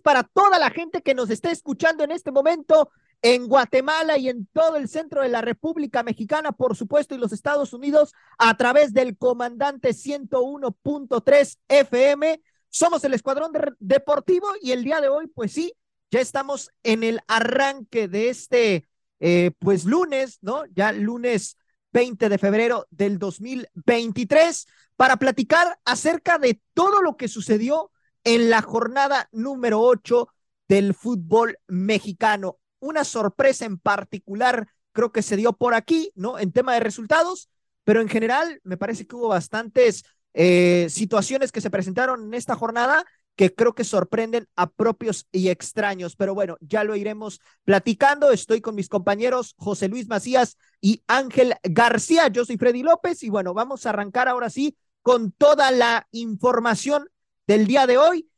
Para 0.00 0.22
toda 0.22 0.58
la 0.58 0.70
gente 0.70 1.02
que 1.02 1.14
nos 1.14 1.30
está 1.30 1.50
escuchando 1.50 2.04
en 2.04 2.12
este 2.12 2.30
momento 2.30 2.90
en 3.22 3.48
Guatemala 3.48 4.16
y 4.18 4.28
en 4.28 4.46
todo 4.52 4.76
el 4.76 4.88
centro 4.88 5.22
de 5.22 5.28
la 5.28 5.40
República 5.40 6.02
Mexicana, 6.02 6.52
por 6.52 6.76
supuesto, 6.76 7.14
y 7.14 7.18
los 7.18 7.32
Estados 7.32 7.72
Unidos 7.72 8.12
a 8.38 8.56
través 8.56 8.92
del 8.92 9.16
comandante 9.16 9.90
101.3 9.90 11.56
FM. 11.68 12.40
Somos 12.68 13.02
el 13.04 13.14
Escuadrón 13.14 13.50
Deportivo 13.80 14.46
y 14.60 14.72
el 14.72 14.84
día 14.84 15.00
de 15.00 15.08
hoy, 15.08 15.26
pues 15.26 15.52
sí, 15.52 15.72
ya 16.10 16.20
estamos 16.20 16.70
en 16.82 17.02
el 17.02 17.20
arranque 17.26 18.08
de 18.08 18.28
este, 18.28 18.88
eh, 19.20 19.50
pues 19.58 19.84
lunes, 19.84 20.38
¿no? 20.42 20.64
Ya 20.66 20.92
lunes 20.92 21.56
20 21.92 22.28
de 22.28 22.38
febrero 22.38 22.86
del 22.90 23.18
2023 23.18 24.66
para 24.96 25.16
platicar 25.16 25.78
acerca 25.84 26.38
de 26.38 26.60
todo 26.74 27.02
lo 27.02 27.16
que 27.16 27.28
sucedió 27.28 27.90
en 28.24 28.50
la 28.50 28.62
jornada 28.62 29.28
número 29.32 29.80
8 29.80 30.28
del 30.68 30.94
fútbol 30.94 31.58
mexicano. 31.66 32.58
Una 32.80 33.04
sorpresa 33.04 33.64
en 33.64 33.78
particular 33.78 34.68
creo 34.92 35.12
que 35.12 35.22
se 35.22 35.36
dio 35.36 35.52
por 35.52 35.74
aquí, 35.74 36.12
¿no? 36.14 36.38
En 36.38 36.52
tema 36.52 36.74
de 36.74 36.80
resultados, 36.80 37.48
pero 37.84 38.00
en 38.00 38.08
general 38.08 38.60
me 38.64 38.76
parece 38.76 39.06
que 39.06 39.16
hubo 39.16 39.28
bastantes 39.28 40.04
eh, 40.34 40.88
situaciones 40.90 41.52
que 41.52 41.60
se 41.60 41.70
presentaron 41.70 42.24
en 42.24 42.34
esta 42.34 42.54
jornada 42.54 43.04
que 43.38 43.54
creo 43.54 43.72
que 43.72 43.84
sorprenden 43.84 44.48
a 44.56 44.68
propios 44.68 45.28
y 45.30 45.48
extraños. 45.48 46.16
Pero 46.16 46.34
bueno, 46.34 46.56
ya 46.60 46.82
lo 46.82 46.96
iremos 46.96 47.40
platicando. 47.62 48.32
Estoy 48.32 48.60
con 48.60 48.74
mis 48.74 48.88
compañeros 48.88 49.54
José 49.56 49.86
Luis 49.86 50.08
Macías 50.08 50.56
y 50.80 51.04
Ángel 51.06 51.54
García. 51.62 52.26
Yo 52.26 52.44
soy 52.44 52.56
Freddy 52.56 52.82
López 52.82 53.22
y 53.22 53.30
bueno, 53.30 53.54
vamos 53.54 53.86
a 53.86 53.90
arrancar 53.90 54.26
ahora 54.26 54.50
sí 54.50 54.76
con 55.02 55.30
toda 55.30 55.70
la 55.70 56.08
información 56.10 57.08
del 57.48 57.66
día 57.66 57.86
de 57.86 57.98
hoy. 57.98 58.30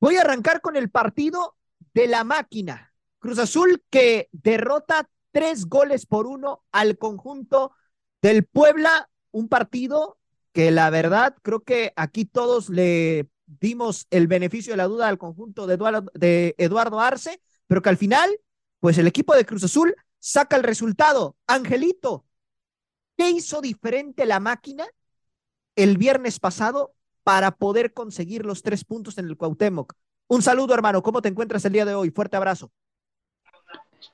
Voy 0.00 0.16
a 0.16 0.22
arrancar 0.22 0.60
con 0.60 0.76
el 0.76 0.90
partido 0.90 1.56
de 1.94 2.08
la 2.08 2.24
máquina. 2.24 2.92
Cruz 3.20 3.38
Azul 3.38 3.82
que 3.88 4.28
derrota 4.32 5.08
tres 5.30 5.66
goles 5.66 6.04
por 6.04 6.26
uno 6.26 6.64
al 6.72 6.98
conjunto 6.98 7.72
del 8.20 8.44
Puebla, 8.44 9.08
un 9.30 9.48
partido 9.48 10.18
que 10.52 10.72
la 10.72 10.90
verdad 10.90 11.36
creo 11.42 11.60
que 11.60 11.92
aquí 11.96 12.24
todos 12.24 12.68
le 12.68 13.28
dimos 13.46 14.06
el 14.10 14.26
beneficio 14.26 14.72
de 14.72 14.78
la 14.78 14.88
duda 14.88 15.08
al 15.08 15.18
conjunto 15.18 15.66
de 15.66 16.54
Eduardo, 16.58 17.00
Arce, 17.00 17.40
pero 17.66 17.82
que 17.82 17.88
al 17.88 17.96
final, 17.96 18.30
pues 18.80 18.98
el 18.98 19.06
equipo 19.06 19.34
de 19.34 19.46
Cruz 19.46 19.64
Azul 19.64 19.94
saca 20.18 20.56
el 20.56 20.64
resultado. 20.64 21.36
Angelito, 21.46 22.26
¿qué 23.16 23.30
hizo 23.30 23.60
diferente 23.60 24.26
la 24.26 24.40
máquina 24.40 24.86
el 25.76 25.98
viernes 25.98 26.40
pasado 26.40 26.94
para 27.24 27.56
poder 27.56 27.92
conseguir 27.92 28.44
los 28.44 28.62
tres 28.62 28.84
puntos 28.84 29.18
en 29.18 29.26
el 29.26 29.36
Cuauhtémoc. 29.36 29.94
Un 30.28 30.42
saludo, 30.42 30.74
hermano. 30.74 31.02
¿Cómo 31.02 31.22
te 31.22 31.28
encuentras 31.28 31.64
el 31.64 31.72
día 31.72 31.84
de 31.84 31.94
hoy? 31.94 32.10
Fuerte 32.10 32.36
abrazo. 32.36 32.70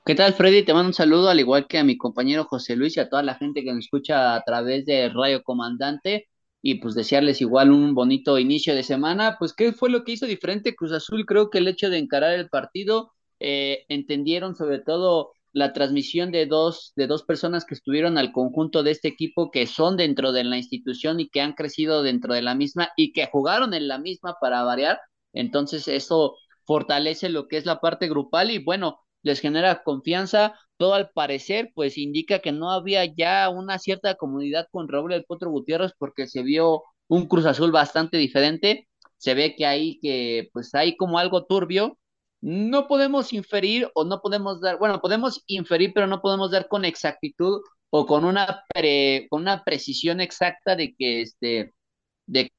¿Qué 0.05 0.15
tal, 0.15 0.33
Freddy? 0.33 0.63
Te 0.63 0.73
mando 0.73 0.87
un 0.87 0.93
saludo, 0.93 1.29
al 1.29 1.39
igual 1.39 1.67
que 1.67 1.77
a 1.77 1.83
mi 1.83 1.97
compañero 1.97 2.45
José 2.45 2.75
Luis 2.75 2.97
y 2.97 3.01
a 3.01 3.09
toda 3.09 3.21
la 3.21 3.35
gente 3.35 3.63
que 3.63 3.73
nos 3.73 3.85
escucha 3.85 4.35
a 4.35 4.41
través 4.43 4.85
de 4.85 5.09
Radio 5.09 5.43
Comandante. 5.43 6.27
Y 6.63 6.75
pues 6.75 6.95
desearles 6.95 7.41
igual 7.41 7.71
un 7.71 7.93
bonito 7.93 8.37
inicio 8.37 8.75
de 8.75 8.83
semana. 8.83 9.35
Pues, 9.39 9.53
¿qué 9.53 9.73
fue 9.73 9.89
lo 9.89 10.03
que 10.03 10.13
hizo 10.13 10.25
diferente 10.25 10.75
Cruz 10.75 10.91
Azul? 10.91 11.25
Creo 11.25 11.49
que 11.49 11.57
el 11.57 11.67
hecho 11.67 11.89
de 11.89 11.97
encarar 11.97 12.33
el 12.33 12.49
partido, 12.49 13.11
eh, 13.39 13.85
entendieron 13.89 14.55
sobre 14.55 14.79
todo 14.79 15.33
la 15.53 15.73
transmisión 15.73 16.31
de 16.31 16.45
dos, 16.45 16.93
de 16.95 17.07
dos 17.07 17.23
personas 17.23 17.65
que 17.65 17.73
estuvieron 17.75 18.17
al 18.17 18.31
conjunto 18.31 18.83
de 18.83 18.91
este 18.91 19.09
equipo 19.09 19.51
que 19.51 19.67
son 19.67 19.97
dentro 19.97 20.31
de 20.31 20.43
la 20.43 20.57
institución 20.57 21.19
y 21.19 21.29
que 21.29 21.41
han 21.41 21.53
crecido 21.53 22.03
dentro 22.03 22.33
de 22.33 22.41
la 22.41 22.55
misma 22.55 22.89
y 22.95 23.13
que 23.13 23.27
jugaron 23.27 23.73
en 23.73 23.87
la 23.87 23.97
misma 23.97 24.35
para 24.39 24.63
variar. 24.63 24.99
Entonces 25.33 25.87
eso 25.87 26.37
fortalece 26.65 27.29
lo 27.29 27.47
que 27.47 27.57
es 27.57 27.65
la 27.65 27.79
parte 27.81 28.07
grupal 28.07 28.51
y 28.51 28.59
bueno, 28.63 28.99
les 29.23 29.39
genera 29.39 29.83
confianza. 29.83 30.55
Todo 30.77 30.93
al 30.93 31.09
parecer 31.11 31.71
pues 31.75 31.97
indica 31.97 32.39
que 32.39 32.51
no 32.51 32.71
había 32.71 33.05
ya 33.05 33.49
una 33.49 33.77
cierta 33.79 34.15
comunidad 34.15 34.67
con 34.71 34.87
Raúl 34.87 35.13
El 35.13 35.25
Potro 35.25 35.51
Gutiérrez 35.51 35.91
porque 35.97 36.27
se 36.27 36.43
vio 36.43 36.83
un 37.07 37.27
Cruz 37.27 37.45
Azul 37.45 37.71
bastante 37.71 38.17
diferente. 38.17 38.87
Se 39.17 39.33
ve 39.35 39.55
que 39.55 39.65
hay 39.65 39.99
que 39.99 40.49
pues 40.53 40.73
hay 40.73 40.95
como 40.97 41.19
algo 41.19 41.45
turbio 41.45 41.97
no 42.41 42.87
podemos 42.87 43.33
inferir 43.33 43.89
o 43.95 44.03
no 44.05 44.21
podemos 44.21 44.61
dar, 44.61 44.77
bueno, 44.79 44.99
podemos 45.01 45.43
inferir, 45.47 45.93
pero 45.93 46.07
no 46.07 46.21
podemos 46.21 46.51
dar 46.51 46.67
con 46.67 46.85
exactitud 46.85 47.61
o 47.91 48.05
con 48.05 48.25
una, 48.25 48.63
con 49.29 49.41
una 49.41 49.63
precisión 49.63 50.21
exacta 50.21 50.75
de 50.75 50.95
que 50.95 51.21
este, 51.21 51.73
de 52.25 52.51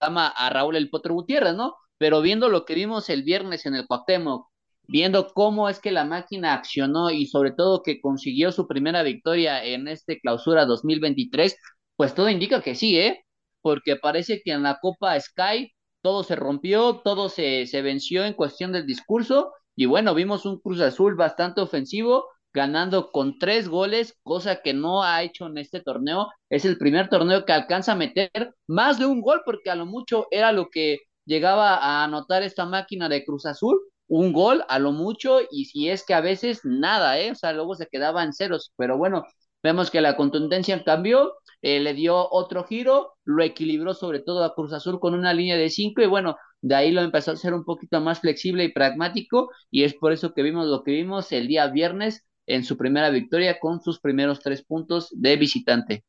llama 0.00 0.28
a 0.28 0.50
Raúl 0.50 0.76
El 0.76 0.90
Potro 0.90 1.14
Gutiérrez, 1.14 1.54
¿no? 1.54 1.76
Pero 1.98 2.22
viendo 2.22 2.48
lo 2.48 2.64
que 2.64 2.74
vimos 2.74 3.10
el 3.10 3.22
viernes 3.22 3.66
en 3.66 3.74
el 3.74 3.86
Cuauhtémoc, 3.86 4.48
viendo 4.86 5.32
cómo 5.34 5.68
es 5.68 5.80
que 5.80 5.92
la 5.92 6.04
máquina 6.04 6.54
accionó 6.54 7.10
y 7.10 7.26
sobre 7.26 7.52
todo 7.52 7.82
que 7.82 8.00
consiguió 8.00 8.52
su 8.52 8.66
primera 8.66 9.02
victoria 9.02 9.64
en 9.64 9.88
este 9.88 10.20
clausura 10.20 10.64
2023, 10.66 11.56
pues 11.96 12.14
todo 12.14 12.30
indica 12.30 12.62
que 12.62 12.74
sí, 12.74 12.98
¿eh? 12.98 13.24
Porque 13.62 13.96
parece 13.96 14.40
que 14.42 14.52
en 14.52 14.62
la 14.62 14.78
Copa 14.80 15.18
Sky 15.20 15.72
todo 16.02 16.22
se 16.24 16.36
rompió, 16.36 17.00
todo 17.04 17.28
se, 17.28 17.66
se 17.66 17.82
venció 17.82 18.24
en 18.24 18.34
cuestión 18.34 18.72
del 18.72 18.86
discurso 18.86 19.52
y 19.76 19.86
bueno, 19.86 20.14
vimos 20.14 20.46
un 20.46 20.58
Cruz 20.60 20.80
Azul 20.80 21.14
bastante 21.16 21.60
ofensivo, 21.60 22.26
ganando 22.52 23.10
con 23.12 23.38
tres 23.38 23.68
goles, 23.68 24.16
cosa 24.22 24.60
que 24.62 24.74
no 24.74 25.02
ha 25.04 25.22
hecho 25.22 25.46
en 25.46 25.58
este 25.58 25.80
torneo. 25.80 26.28
Es 26.50 26.64
el 26.64 26.76
primer 26.78 27.08
torneo 27.08 27.44
que 27.44 27.52
alcanza 27.52 27.92
a 27.92 27.94
meter 27.96 28.30
más 28.66 28.98
de 28.98 29.06
un 29.06 29.20
gol, 29.22 29.42
porque 29.44 29.70
a 29.70 29.76
lo 29.76 29.86
mucho 29.86 30.26
era 30.30 30.52
lo 30.52 30.68
que 30.70 30.98
llegaba 31.24 31.76
a 31.76 32.04
anotar 32.04 32.42
esta 32.42 32.66
máquina 32.66 33.08
de 33.08 33.24
Cruz 33.24 33.46
Azul, 33.46 33.80
un 34.08 34.32
gol 34.32 34.64
a 34.68 34.78
lo 34.78 34.92
mucho, 34.92 35.38
y 35.50 35.66
si 35.66 35.88
es 35.88 36.04
que 36.04 36.14
a 36.14 36.20
veces 36.20 36.60
nada, 36.64 37.18
¿eh? 37.20 37.30
O 37.30 37.34
sea, 37.36 37.52
luego 37.52 37.74
se 37.76 37.86
quedaba 37.86 38.24
en 38.24 38.32
ceros, 38.32 38.72
pero 38.76 38.98
bueno, 38.98 39.24
vemos 39.62 39.90
que 39.90 40.00
la 40.00 40.16
contundencia 40.16 40.82
cambió, 40.84 41.34
eh, 41.62 41.80
le 41.80 41.94
dio 41.94 42.30
otro 42.30 42.64
giro, 42.64 43.14
lo 43.24 43.42
equilibró 43.42 43.94
sobre 43.94 44.20
todo 44.20 44.44
a 44.44 44.54
Cruz 44.54 44.72
Azul 44.72 44.98
con 44.98 45.14
una 45.14 45.34
línea 45.34 45.56
de 45.56 45.68
cinco 45.68 46.02
y 46.02 46.06
bueno, 46.06 46.36
de 46.62 46.74
ahí 46.74 46.90
lo 46.90 47.02
empezó 47.02 47.30
a 47.30 47.34
hacer 47.34 47.54
un 47.54 47.64
poquito 47.64 48.00
más 48.00 48.20
flexible 48.20 48.64
y 48.64 48.72
pragmático 48.72 49.50
y 49.70 49.84
es 49.84 49.94
por 49.94 50.12
eso 50.12 50.32
que 50.32 50.42
vimos 50.42 50.66
lo 50.66 50.82
que 50.82 50.92
vimos 50.92 51.32
el 51.32 51.48
día 51.48 51.66
viernes 51.66 52.24
en 52.46 52.64
su 52.64 52.76
primera 52.76 53.10
victoria 53.10 53.58
con 53.60 53.80
sus 53.80 54.00
primeros 54.00 54.40
tres 54.40 54.64
puntos 54.64 55.08
de 55.12 55.36
visitante. 55.36 56.04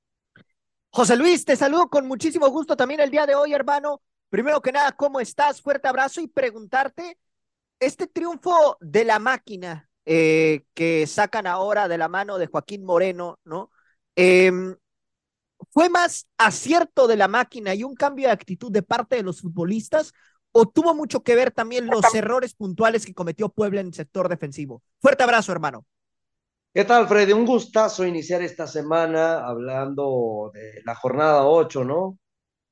José 0.90 1.16
Luis, 1.16 1.46
te 1.46 1.56
saludo 1.56 1.88
con 1.90 2.08
muchísimo 2.08 2.50
gusto 2.50 2.76
también 2.76 3.00
el 3.00 3.12
día 3.12 3.26
de 3.26 3.36
hoy, 3.36 3.54
hermano. 3.54 4.02
Primero 4.30 4.62
que 4.62 4.72
nada, 4.72 4.92
¿cómo 4.94 5.20
estás? 5.20 5.62
Fuerte 5.62 5.88
abrazo 5.88 6.22
y 6.22 6.28
preguntarte, 6.28 7.18
este 7.80 8.08
triunfo 8.08 8.78
de 8.80 9.06
la 9.06 9.20
máquina 9.20 9.91
eh, 10.06 10.64
que 10.74 11.06
sacan 11.08 11.48
ahora 11.48 11.88
de 11.88 11.98
la 11.98 12.08
mano 12.08 12.38
de 12.38 12.48
Joaquín 12.48 12.84
Moreno, 12.84 13.40
¿no? 13.44 13.72
Em, 14.16 14.76
¿Fue 15.70 15.90
más 15.90 16.28
acierto 16.38 17.08
de 17.08 17.18
la 17.18 17.28
máquina 17.28 17.76
y 17.76 17.84
un 17.84 17.96
cambio 17.96 18.28
de 18.28 18.34
actitud 18.34 18.72
de 18.72 18.82
parte 18.82 19.16
de 19.16 19.24
los 19.24 19.42
futbolistas 19.42 20.12
o 20.52 20.66
tuvo 20.66 20.94
mucho 20.96 21.24
que 21.24 21.36
ver 21.36 21.52
también 21.52 21.88
los 21.88 22.14
errores 22.14 22.56
puntuales 22.56 23.06
que 23.06 23.14
cometió 23.14 23.50
Puebla 23.50 23.82
en 23.82 23.88
el 23.88 23.94
sector 23.94 24.28
defensivo? 24.28 24.82
Fuerte 25.00 25.24
abrazo, 25.24 25.52
hermano. 25.52 25.86
¿Qué 26.74 26.86
tal, 26.86 27.08
Freddy? 27.08 27.34
Un 27.34 27.46
gustazo 27.46 28.06
iniciar 28.06 28.42
esta 28.42 28.66
semana 28.66 29.46
hablando 29.46 30.52
de 30.54 30.82
la 30.86 30.96
jornada 30.96 31.46
8, 31.46 31.84
¿no? 31.84 32.18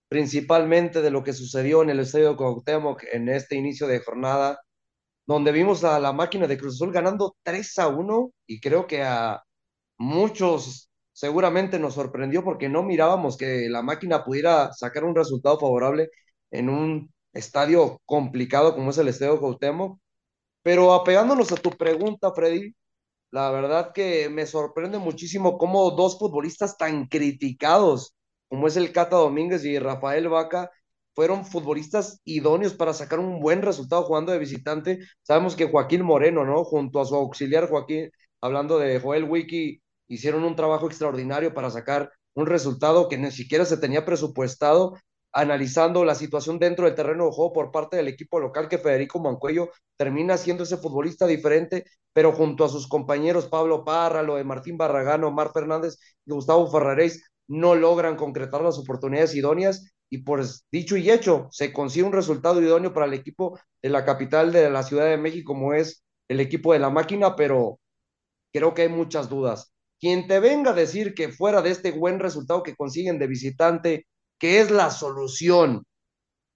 Principalmente 0.08 1.02
de 1.02 1.12
lo 1.12 1.24
que 1.24 1.34
sucedió 1.34 1.84
en 1.84 1.90
el 1.90 2.00
Estadio 2.00 2.36
Cuauhtémoc 2.36 3.04
en 3.12 3.30
este 3.30 3.56
inicio 3.56 3.88
de 3.88 4.00
jornada, 4.00 4.62
donde 5.30 5.52
vimos 5.52 5.84
a 5.84 6.00
la 6.00 6.14
máquina 6.14 6.48
de 6.48 6.58
Cruz 6.58 6.76
Azul 6.76 6.92
ganando 6.92 7.36
3 7.44 7.78
a 7.80 7.88
1 7.90 8.32
y 8.48 8.60
creo 8.60 8.88
que 8.88 9.04
a 9.04 9.44
muchos 9.98 10.90
seguramente 11.14 11.80
nos 11.80 11.96
sorprendió 11.96 12.44
porque 12.44 12.70
no 12.70 12.84
mirábamos 12.84 13.38
que 13.38 13.70
la 13.70 13.82
máquina 13.84 14.26
pudiera 14.26 14.74
sacar 14.74 15.04
un 15.06 15.16
resultado 15.16 15.60
favorable 15.60 16.10
en 16.52 16.70
un 16.70 17.14
estadio 17.34 18.00
complicado 18.06 18.76
como 18.76 18.92
es 18.92 18.98
el 19.00 19.10
Estadio 19.10 19.40
Cuauhtémoc. 19.40 20.00
Pero 20.64 20.94
apegándonos 20.94 21.52
a 21.52 21.58
tu 21.58 21.72
pregunta, 21.72 22.34
Freddy, 22.34 22.74
La 23.32 23.52
verdad 23.52 23.94
que 23.94 24.30
me 24.30 24.46
sorprende 24.48 24.98
muchísimo 25.00 25.58
cómo 25.58 25.92
dos 25.92 26.20
futbolistas 26.20 26.78
tan 26.78 27.08
criticados 27.08 28.16
como 28.50 28.68
es 28.68 28.78
el 28.78 28.92
Cata 28.94 29.18
Domínguez 29.18 29.66
y 29.66 29.80
Rafael 29.80 30.30
Vaca 30.30 30.72
fueron 31.20 31.44
futbolistas 31.44 32.22
idóneos 32.24 32.76
para 32.76 32.94
sacar 32.94 33.20
un 33.20 33.42
buen 33.42 33.62
resultado 33.62 34.04
jugando 34.04 34.32
de 34.32 34.40
visitante. 34.40 35.00
Sabemos 35.22 35.58
que 35.58 35.70
Joaquín 35.70 36.02
Moreno, 36.02 36.46
¿no? 36.46 36.64
Junto 36.64 37.02
a 37.02 37.06
su 37.06 37.14
auxiliar 37.14 37.68
Joaquín, 37.68 38.10
hablando 38.40 38.80
de 38.80 39.02
Joel 39.02 39.26
Wiki, 39.26 39.82
hicieron 40.08 40.46
un 40.46 40.56
trabajo 40.56 40.88
extraordinario 40.88 41.54
para 41.54 41.72
sacar 41.72 42.10
un 42.36 42.46
resultado 42.46 43.10
que 43.10 43.18
ni 43.18 43.32
siquiera 43.32 43.66
se 43.66 43.76
tenía 43.76 44.06
presupuestado 44.06 44.96
analizando 45.34 46.06
la 46.06 46.16
situación 46.16 46.58
dentro 46.58 46.86
del 46.86 46.96
terreno 46.96 47.26
de 47.26 47.32
juego 47.32 47.52
por 47.52 47.72
parte 47.72 47.98
del 47.98 48.08
equipo 48.08 48.40
local, 48.40 48.70
que 48.70 48.78
Federico 48.78 49.20
Mancuello 49.20 49.72
termina 49.98 50.38
siendo 50.38 50.64
ese 50.64 50.78
futbolista 50.78 51.28
diferente, 51.28 51.84
pero 52.14 52.32
junto 52.32 52.64
a 52.64 52.70
sus 52.70 52.88
compañeros 52.88 53.48
Pablo 53.48 53.84
Parra, 53.84 54.24
lo 54.24 54.38
de 54.38 54.46
Martín 54.46 54.78
Barragán, 54.78 55.22
Mar 55.36 55.52
Fernández 55.54 55.98
y 56.26 56.32
Gustavo 56.32 56.72
Ferraréis, 56.72 57.30
no 57.50 57.76
logran 57.76 58.16
concretar 58.16 58.62
las 58.62 58.78
oportunidades 58.78 59.36
idóneas 59.36 59.92
y 60.10 60.20
por 60.20 60.44
dicho 60.72 60.98
y 60.98 61.10
hecho, 61.10 61.48
se 61.52 61.72
consigue 61.72 62.06
un 62.06 62.14
resultado 62.14 62.62
idóneo 62.62 62.94
para 62.94 63.06
el 63.06 63.14
equipo 63.14 63.60
de 63.82 63.90
la 63.90 64.06
capital 64.06 64.52
de 64.52 64.70
la 64.70 64.84
Ciudad 64.84 65.06
de 65.06 65.18
México, 65.18 65.54
como 65.54 65.74
es 65.74 66.04
el 66.28 66.40
equipo 66.40 66.74
de 66.74 66.80
la 66.80 66.90
máquina, 66.90 67.36
pero 67.36 67.80
creo 68.52 68.74
que 68.74 68.84
hay 68.84 68.90
muchas 68.90 69.30
dudas. 69.30 69.72
Quien 70.00 70.28
te 70.28 70.40
venga 70.40 70.72
a 70.72 70.76
decir 70.76 71.14
que 71.14 71.30
fuera 71.30 71.62
de 71.62 71.72
este 71.72 71.92
buen 71.92 72.20
resultado 72.20 72.64
que 72.64 72.76
consiguen 72.76 73.20
de 73.20 73.28
visitante, 73.28 74.08
que 74.40 74.60
es 74.60 74.72
la 74.72 74.90
solución 74.90 75.84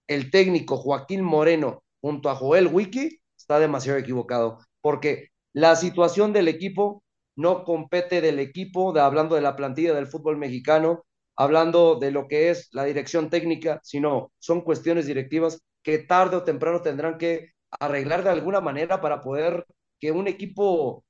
el 0.06 0.30
técnico 0.30 0.76
Joaquín 0.76 1.22
Moreno 1.22 1.82
junto 2.00 2.30
a 2.30 2.34
Joel 2.34 2.68
Wiki, 2.68 3.20
está 3.36 3.58
demasiado 3.58 3.98
equivocado, 3.98 4.58
porque 4.80 5.28
la 5.52 5.76
situación 5.76 6.32
del 6.32 6.48
equipo 6.48 7.02
no 7.36 7.64
compete 7.64 8.20
del 8.20 8.38
equipo, 8.38 8.92
de, 8.92 9.00
hablando 9.00 9.34
de 9.34 9.40
la 9.40 9.56
plantilla 9.56 9.94
del 9.94 10.06
fútbol 10.06 10.36
mexicano, 10.36 11.04
hablando 11.36 11.96
de 11.96 12.10
lo 12.10 12.28
que 12.28 12.50
es 12.50 12.68
la 12.72 12.84
dirección 12.84 13.30
técnica, 13.30 13.80
sino 13.82 14.32
son 14.38 14.62
cuestiones 14.62 15.06
directivas 15.06 15.60
que 15.82 15.98
tarde 15.98 16.36
o 16.36 16.44
temprano 16.44 16.80
tendrán 16.82 17.18
que 17.18 17.50
arreglar 17.80 18.24
de 18.24 18.30
alguna 18.30 18.60
manera 18.60 19.00
para 19.00 19.20
poder 19.20 19.66
que 20.00 20.12
un 20.12 20.28
equipo 20.28 21.04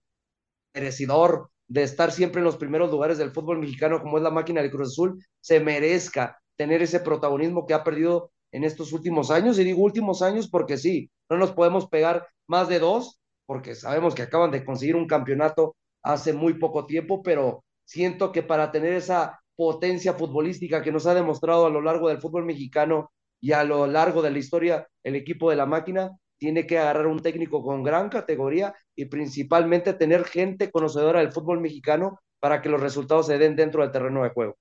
merecidor 0.74 1.50
de 1.68 1.82
estar 1.82 2.12
siempre 2.12 2.40
en 2.40 2.44
los 2.44 2.56
primeros 2.56 2.90
lugares 2.90 3.18
del 3.18 3.32
fútbol 3.32 3.58
mexicano, 3.58 4.00
como 4.00 4.18
es 4.18 4.22
la 4.22 4.30
máquina 4.30 4.60
del 4.60 4.70
Cruz 4.70 4.90
Azul, 4.92 5.24
se 5.40 5.60
merezca 5.60 6.38
tener 6.56 6.82
ese 6.82 7.00
protagonismo 7.00 7.66
que 7.66 7.74
ha 7.74 7.84
perdido 7.84 8.30
en 8.52 8.64
estos 8.64 8.92
últimos 8.92 9.30
años. 9.30 9.58
Y 9.58 9.64
digo 9.64 9.82
últimos 9.82 10.22
años 10.22 10.48
porque 10.48 10.76
sí, 10.76 11.10
no 11.28 11.36
nos 11.36 11.52
podemos 11.52 11.88
pegar 11.88 12.26
más 12.46 12.68
de 12.68 12.78
dos, 12.78 13.20
porque 13.46 13.74
sabemos 13.74 14.14
que 14.14 14.22
acaban 14.22 14.50
de 14.50 14.64
conseguir 14.64 14.96
un 14.96 15.06
campeonato 15.06 15.76
hace 16.02 16.32
muy 16.32 16.54
poco 16.54 16.86
tiempo, 16.86 17.22
pero 17.22 17.64
siento 17.84 18.32
que 18.32 18.42
para 18.42 18.70
tener 18.70 18.92
esa 18.94 19.40
potencia 19.56 20.14
futbolística 20.14 20.82
que 20.82 20.92
nos 20.92 21.06
ha 21.06 21.14
demostrado 21.14 21.66
a 21.66 21.70
lo 21.70 21.80
largo 21.80 22.08
del 22.08 22.20
fútbol 22.20 22.44
mexicano 22.44 23.12
y 23.40 23.52
a 23.52 23.64
lo 23.64 23.86
largo 23.86 24.22
de 24.22 24.30
la 24.30 24.38
historia 24.38 24.88
el 25.02 25.16
equipo 25.16 25.50
de 25.50 25.56
la 25.56 25.66
máquina, 25.66 26.10
tiene 26.38 26.66
que 26.66 26.78
agarrar 26.78 27.06
un 27.06 27.20
técnico 27.20 27.62
con 27.62 27.82
gran 27.82 28.08
categoría 28.08 28.74
y 28.96 29.06
principalmente 29.06 29.94
tener 29.94 30.24
gente 30.24 30.70
conocedora 30.70 31.20
del 31.20 31.32
fútbol 31.32 31.60
mexicano 31.60 32.20
para 32.40 32.60
que 32.60 32.68
los 32.68 32.80
resultados 32.80 33.26
se 33.26 33.38
den 33.38 33.56
dentro 33.56 33.82
del 33.82 33.92
terreno 33.92 34.22
de 34.22 34.30
juego. 34.30 34.56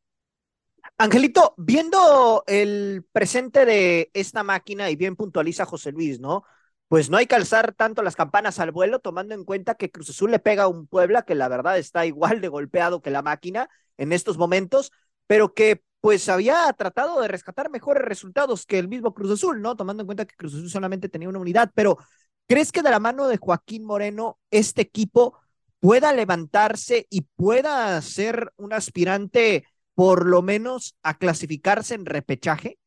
Angelito, 0.98 1.54
viendo 1.58 2.44
el 2.48 3.06
presente 3.12 3.66
de 3.66 4.12
esta 4.14 4.44
máquina 4.44 4.90
y 4.90 4.96
bien 4.96 5.16
puntualiza 5.16 5.66
José 5.66 5.92
Luis, 5.92 6.20
¿no? 6.20 6.44
Pues 6.94 7.10
no 7.10 7.18
hay 7.18 7.26
que 7.26 7.34
alzar 7.34 7.74
tanto 7.74 8.04
las 8.04 8.16
campanas 8.16 8.60
al 8.60 8.72
vuelo, 8.72 9.00
tomando 9.00 9.34
en 9.34 9.46
cuenta 9.46 9.74
que 9.74 9.90
Cruz 9.90 10.12
Azul 10.12 10.30
le 10.30 10.38
pega 10.38 10.66
a 10.66 10.68
un 10.68 10.86
Puebla 10.86 11.24
que 11.24 11.34
la 11.34 11.48
verdad 11.48 11.80
está 11.80 12.06
igual 12.06 12.40
de 12.40 12.50
golpeado 12.50 13.02
que 13.02 13.10
la 13.10 13.24
máquina 13.24 13.68
en 13.98 14.14
estos 14.14 14.38
momentos, 14.38 14.92
pero 15.26 15.56
que 15.56 15.82
pues 16.02 16.30
había 16.30 16.72
tratado 16.74 17.20
de 17.20 17.28
rescatar 17.28 17.72
mejores 17.72 18.04
resultados 18.04 18.68
que 18.68 18.78
el 18.78 18.90
mismo 18.90 19.16
Cruz 19.16 19.32
Azul, 19.32 19.60
¿no? 19.60 19.76
Tomando 19.76 20.04
en 20.04 20.06
cuenta 20.06 20.26
que 20.26 20.36
Cruz 20.36 20.54
Azul 20.54 20.70
solamente 20.70 21.10
tenía 21.10 21.30
una 21.30 21.40
unidad, 21.40 21.72
pero 21.74 21.98
¿crees 22.48 22.72
que 22.72 22.84
de 22.84 22.92
la 22.92 23.00
mano 23.00 23.28
de 23.28 23.38
Joaquín 23.38 23.86
Moreno 23.86 24.38
este 24.52 24.84
equipo 24.84 25.40
pueda 25.80 26.14
levantarse 26.14 27.08
y 27.10 27.22
pueda 27.22 28.00
ser 28.04 28.54
un 28.56 28.72
aspirante 28.72 29.66
por 29.96 30.28
lo 30.28 30.44
menos 30.44 30.96
a 31.02 31.18
clasificarse 31.18 31.96
en 31.96 32.06
repechaje? 32.06 32.78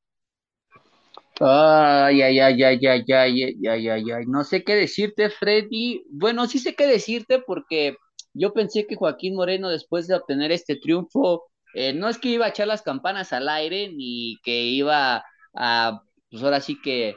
Ay, 1.41 2.23
ay, 2.23 2.41
ay, 2.41 2.63
ay, 2.65 2.87
ay, 2.87 3.05
ay, 3.13 3.43
ay, 3.69 3.89
ay, 3.89 4.11
ay, 4.11 4.25
no 4.27 4.43
sé 4.45 4.65
qué 4.65 4.75
decirte, 4.75 5.29
Freddy. 5.31 6.03
Bueno, 6.11 6.47
sí 6.47 6.59
sé 6.59 6.75
qué 6.75 6.87
decirte 6.87 7.41
porque 7.47 7.97
yo 8.33 8.53
pensé 8.55 8.87
que 8.87 8.97
Joaquín 8.97 9.35
Moreno, 9.37 9.69
después 9.69 10.07
de 10.07 10.15
obtener 10.15 10.51
este 10.53 10.77
triunfo, 10.77 11.45
eh, 11.75 11.93
no 11.93 12.09
es 12.09 12.19
que 12.19 12.29
iba 12.31 12.47
a 12.47 12.49
echar 12.51 12.67
las 12.69 12.81
campanas 12.83 13.33
al 13.35 13.49
aire 13.51 13.93
ni 13.93 14.37
que 14.43 14.63
iba 14.65 15.25
a, 15.55 16.03
pues 16.31 16.43
ahora 16.43 16.61
sí 16.61 16.81
que 16.83 17.17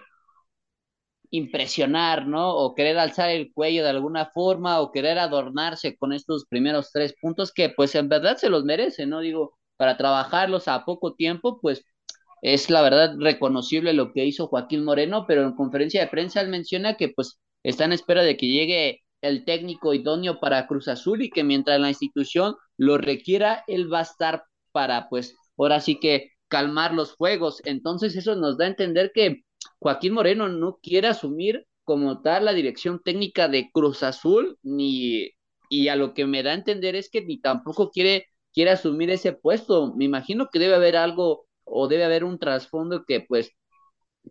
impresionar, 1.32 2.26
¿no? 2.28 2.56
O 2.56 2.74
querer 2.76 2.98
alzar 2.98 3.30
el 3.30 3.54
cuello 3.54 3.84
de 3.84 3.90
alguna 3.90 4.28
forma 4.28 4.80
o 4.82 4.92
querer 4.92 5.20
adornarse 5.20 5.96
con 5.98 6.12
estos 6.14 6.46
primeros 6.50 6.92
tres 6.92 7.14
puntos 7.22 7.52
que 7.54 7.70
pues 7.70 7.94
en 7.96 8.10
verdad 8.10 8.38
se 8.38 8.50
los 8.50 8.64
merece, 8.64 9.06
¿no? 9.06 9.20
Digo, 9.20 9.58
para 9.78 9.96
trabajarlos 9.98 10.68
a 10.68 10.86
poco 10.86 11.14
tiempo, 11.16 11.60
pues 11.62 11.86
es 12.42 12.70
la 12.70 12.82
verdad 12.82 13.16
reconocible 13.18 13.94
lo 13.94 14.12
que 14.14 14.26
hizo 14.26 14.48
Joaquín 14.48 14.84
Moreno, 14.84 15.26
pero 15.28 15.44
en 15.44 15.56
conferencia 15.56 16.02
de 16.02 16.08
prensa 16.08 16.42
él 16.42 16.50
menciona 16.50 16.96
que 16.96 17.10
pues 17.10 17.40
está 17.64 17.86
en 17.86 17.94
espera 17.94 18.24
de 18.24 18.38
que 18.38 18.48
llegue 18.48 19.02
el 19.22 19.46
técnico 19.46 19.94
idóneo 19.94 20.40
para 20.40 20.68
Cruz 20.68 20.88
Azul 20.88 21.22
y 21.22 21.30
que 21.30 21.44
mientras 21.44 21.80
la 21.80 21.90
institución 21.90 22.56
lo 22.78 22.98
requiera, 22.98 23.64
él 23.68 23.92
va 23.92 24.00
a 24.00 24.04
estar 24.04 24.44
para 24.72 25.10
pues 25.10 25.36
ahora 25.58 25.82
sí 25.82 26.00
que 26.00 26.32
calmar 26.48 26.94
los 26.94 27.16
fuegos. 27.16 27.62
Entonces 27.66 28.16
eso 28.16 28.36
nos 28.36 28.58
da 28.58 28.66
a 28.66 28.70
entender 28.70 29.12
que 29.14 29.44
Joaquín 29.80 30.14
Moreno 30.14 30.48
no 30.50 30.80
quiere 30.82 31.08
asumir 31.08 31.66
como 31.84 32.22
tal 32.22 32.46
la 32.46 32.54
dirección 32.54 33.02
técnica 33.04 33.48
de 33.48 33.70
Cruz 33.72 34.04
Azul, 34.04 34.58
ni 34.64 35.32
y 35.70 35.88
a 35.88 35.96
lo 35.96 36.14
que 36.14 36.26
me 36.26 36.44
da 36.44 36.52
a 36.52 36.56
entender 36.56 36.96
es 36.96 37.10
que 37.10 37.22
ni 37.22 37.40
tampoco 37.40 37.92
quiere, 37.92 38.28
quiere 38.54 38.72
asumir 38.72 39.12
ese 39.12 39.34
puesto. 39.34 39.94
Me 39.96 40.06
imagino 40.06 40.50
que 40.52 40.60
debe 40.60 40.76
haber 40.76 40.98
algo 40.98 41.48
o 41.72 41.88
debe 41.88 42.06
haber 42.06 42.24
un 42.24 42.40
trasfondo 42.40 43.04
que 43.06 43.22
pues 43.22 43.52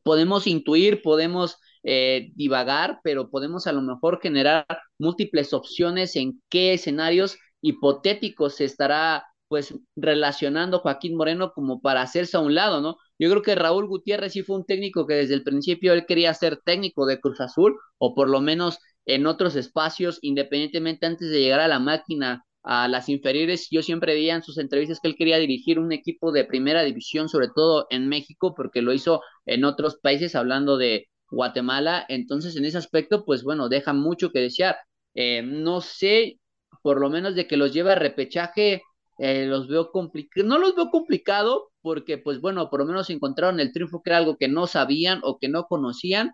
podemos 0.02 0.46
intuir, 0.46 1.02
podemos 1.02 1.58
eh, 1.82 2.31
divagar, 2.35 3.00
pero 3.02 3.31
podemos 3.31 3.67
a 3.67 3.73
lo 3.73 3.82
mejor 3.82 4.20
generar 4.20 4.67
múltiples 4.99 5.52
opciones 5.52 6.17
en 6.17 6.43
qué 6.49 6.75
escenarios 6.75 7.38
hipotéticos 7.61 8.56
se 8.56 8.64
estará 8.64 9.25
pues 9.49 9.75
relacionando 9.96 10.81
Joaquín 10.81 11.17
Moreno 11.17 11.53
como 11.53 11.81
para 11.81 12.03
hacerse 12.03 12.36
a 12.36 12.41
un 12.41 12.55
lado, 12.55 12.81
¿no? 12.82 12.98
Yo 13.19 13.31
creo 13.31 13.43
que 13.43 13.55
Raúl 13.55 13.89
Gutiérrez 13.89 14.32
sí 14.34 14.43
fue 14.43 14.56
un 14.56 14.67
técnico 14.67 15.06
que 15.06 15.15
desde 15.15 15.34
el 15.34 15.43
principio 15.43 15.94
él 15.94 16.05
quería 16.06 16.34
ser 16.34 16.58
técnico 16.62 17.06
de 17.06 17.19
Cruz 17.20 17.41
Azul, 17.41 17.77
o 17.96 18.15
por 18.15 18.29
lo 18.29 18.41
menos 18.41 18.79
en 19.06 19.27
otros 19.27 19.56
espacios, 19.56 20.19
independientemente 20.20 21.06
antes 21.06 21.31
de 21.31 21.41
llegar 21.41 21.60
a 21.60 21.69
la 21.69 21.79
máquina 21.79 22.44
a 22.70 22.87
las 22.87 23.08
inferiores. 23.08 23.69
Yo 23.70 23.82
siempre 23.82 24.13
veía 24.13 24.34
en 24.34 24.43
sus 24.43 24.58
entrevistas 24.58 25.01
que 25.01 25.08
él 25.08 25.17
quería 25.17 25.39
dirigir 25.39 25.79
un 25.79 25.91
equipo 25.91 26.32
de 26.32 26.44
primera 26.44 26.82
división, 26.82 27.31
sobre 27.31 27.48
todo 27.48 27.87
en 27.89 28.08
México, 28.08 28.55
porque 28.55 28.82
lo 28.82 28.93
hizo 28.93 29.22
en 29.46 29.65
otros 29.65 29.96
países, 29.96 30.34
hablando 30.34 30.77
de 30.77 31.06
Guatemala. 31.31 32.05
Entonces, 32.10 32.56
en 32.56 32.67
ese 32.67 32.77
aspecto, 32.77 33.25
pues 33.25 33.43
bueno, 33.43 33.70
deja 33.70 33.94
mucho 33.94 34.31
que 34.32 34.41
desear. 34.41 34.77
Eh, 35.15 35.41
no 35.43 35.81
sé, 35.81 36.41
por 36.82 37.01
lo 37.01 37.08
menos 37.08 37.34
de 37.34 37.46
que 37.46 37.56
los 37.56 37.72
lleve 37.72 37.93
a 37.93 37.94
repechaje, 37.94 38.82
eh, 39.19 39.46
los 39.46 39.67
veo 39.69 39.91
complicados. 39.91 40.46
No 40.46 40.58
los 40.58 40.77
veo 40.77 40.91
complicado, 40.91 41.70
porque, 41.81 42.19
pues 42.19 42.39
bueno, 42.43 42.69
por 42.69 42.81
lo 42.81 42.87
menos 42.87 43.08
encontraron 43.08 43.60
el 43.60 43.72
triunfo, 43.72 44.03
que 44.03 44.10
era 44.10 44.19
algo 44.19 44.37
que 44.37 44.48
no 44.48 44.67
sabían 44.67 45.20
o 45.22 45.39
que 45.39 45.48
no 45.48 45.65
conocían 45.65 46.32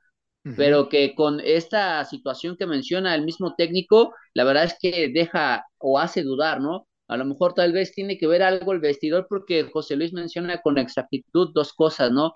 pero 0.57 0.89
que 0.89 1.15
con 1.15 1.41
esta 1.41 2.05
situación 2.05 2.57
que 2.57 2.67
menciona 2.67 3.15
el 3.15 3.25
mismo 3.25 3.55
técnico, 3.57 4.15
la 4.35 4.45
verdad 4.45 4.65
es 4.65 4.77
que 4.81 5.09
deja 5.13 5.65
o 5.79 5.99
hace 5.99 6.23
dudar, 6.23 6.61
¿no? 6.61 6.87
A 7.09 7.17
lo 7.17 7.25
mejor 7.25 7.55
tal 7.55 7.73
vez 7.73 7.93
tiene 7.93 8.19
que 8.19 8.27
ver 8.27 8.43
algo 8.43 8.73
el 8.73 8.81
vestidor 8.81 9.27
porque 9.29 9.65
José 9.73 9.97
Luis 9.97 10.13
menciona 10.13 10.61
con 10.63 10.79
exactitud 10.79 11.51
dos 11.55 11.73
cosas, 11.73 12.11
¿no? 12.13 12.35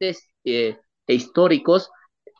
Eh, 0.00 0.78
e 1.06 1.14
históricos 1.14 1.90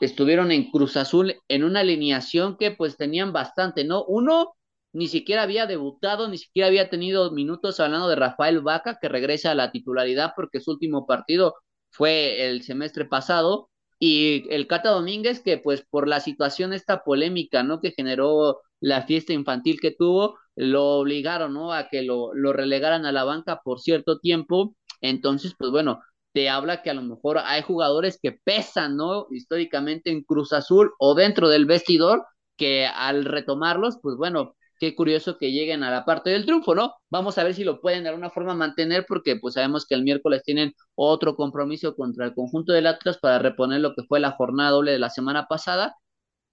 estuvieron 0.01 0.53
en 0.53 0.71
Cruz 0.71 0.97
Azul 0.97 1.35
en 1.49 1.65
una 1.65 1.81
alineación 1.81 2.57
que 2.57 2.71
pues 2.71 2.97
tenían 2.97 3.33
bastante, 3.33 3.85
¿no? 3.85 4.05
Uno 4.05 4.55
ni 4.93 5.09
siquiera 5.09 5.43
había 5.43 5.67
debutado, 5.67 6.29
ni 6.29 6.39
siquiera 6.39 6.69
había 6.69 6.89
tenido 6.91 7.31
minutos 7.33 7.81
hablando 7.81 8.09
de 8.09 8.17
Rafael 8.17 8.61
Vaca, 8.63 8.99
que 9.01 9.09
regresa 9.09 9.51
a 9.53 9.55
la 9.55 9.71
titularidad 9.73 10.33
porque 10.37 10.61
su 10.61 10.73
último 10.73 11.07
partido 11.07 11.57
fue 11.91 12.49
el 12.49 12.63
semestre 12.63 13.05
pasado, 13.05 13.71
y 13.99 14.47
el 14.53 14.67
Cata 14.67 14.91
Domínguez, 14.91 15.41
que 15.41 15.59
pues 15.59 15.85
por 15.89 16.09
la 16.09 16.21
situación 16.21 16.73
esta 16.73 17.03
polémica, 17.05 17.63
¿no? 17.63 17.81
Que 17.81 17.93
generó 17.93 18.61
la 18.81 19.03
fiesta 19.03 19.33
infantil 19.33 19.81
que 19.81 19.91
tuvo, 19.91 20.39
lo 20.55 20.99
obligaron, 20.99 21.55
¿no? 21.55 21.73
A 21.73 21.89
que 21.89 22.03
lo, 22.03 22.33
lo 22.35 22.53
relegaran 22.53 23.07
a 23.07 23.13
la 23.13 23.25
banca 23.25 23.61
por 23.65 23.81
cierto 23.81 24.19
tiempo. 24.21 24.77
Entonces, 25.01 25.55
pues 25.59 25.71
bueno, 25.71 26.01
te 26.33 26.49
habla 26.49 26.83
que 26.83 26.91
a 26.91 26.95
lo 26.95 27.03
mejor 27.03 27.39
hay 27.39 27.63
jugadores 27.63 28.19
que 28.23 28.33
pesan, 28.33 28.97
¿no? 28.97 29.27
Históricamente 29.31 30.11
en 30.11 30.23
Cruz 30.23 30.53
Azul 30.53 30.93
o 30.99 31.15
dentro 31.15 31.49
del 31.49 31.67
vestidor, 31.67 32.25
que 32.57 32.87
al 32.87 33.25
retomarlos, 33.25 33.99
pues 34.03 34.17
bueno, 34.17 34.55
qué 34.79 34.95
curioso 34.95 35.39
que 35.39 35.53
lleguen 35.53 35.83
a 35.83 35.91
la 35.91 36.05
parte 36.05 36.31
del 36.31 36.45
triunfo, 36.45 36.75
¿no? 36.75 36.95
Vamos 37.11 37.39
a 37.39 37.45
ver 37.45 37.55
si 37.55 37.65
lo 37.65 37.81
pueden 37.81 38.05
de 38.05 38.11
alguna 38.11 38.31
forma 38.31 38.55
mantener, 38.55 39.05
porque 39.09 39.37
pues 39.37 39.55
sabemos 39.55 39.87
que 39.87 39.95
el 39.95 40.03
miércoles 40.03 40.43
tienen 40.45 40.73
otro 40.95 41.37
compromiso 41.37 41.95
contra 41.97 42.27
el 42.27 42.35
conjunto 42.35 42.73
del 42.73 42.87
Atlas 42.87 43.19
para 43.19 43.39
reponer 43.39 43.81
lo 43.81 43.95
que 43.95 44.05
fue 44.05 44.21
la 44.21 44.33
jornada 44.33 44.71
doble 44.71 44.93
de 44.93 44.99
la 44.99 45.11
semana 45.11 45.47
pasada, 45.47 45.97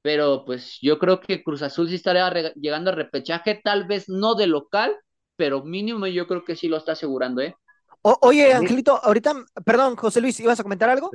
pero 0.02 0.46
pues 0.46 0.78
yo 0.82 1.00
creo 1.00 1.20
que 1.20 1.44
Cruz 1.44 1.62
Azul 1.62 1.90
sí 1.90 1.96
estaría 1.96 2.32
llegando 2.56 2.92
a 2.92 2.96
repechaje, 2.96 3.60
tal 3.64 3.88
vez 3.88 4.10
no 4.10 4.36
de 4.36 4.48
local, 4.48 4.96
pero 5.36 5.64
mínimo 5.64 6.08
yo 6.08 6.28
creo 6.28 6.44
que 6.46 6.56
sí 6.56 6.68
lo 6.68 6.78
está 6.78 6.94
asegurando, 6.94 7.42
¿eh? 7.42 7.56
oye, 8.02 8.54
Angelito, 8.54 9.04
ahorita, 9.04 9.34
perdón, 9.66 9.96
José 9.96 10.22
Luis, 10.22 10.40
¿ibas 10.40 10.60
a 10.60 10.64
comentar 10.64 10.90
algo? 10.90 11.10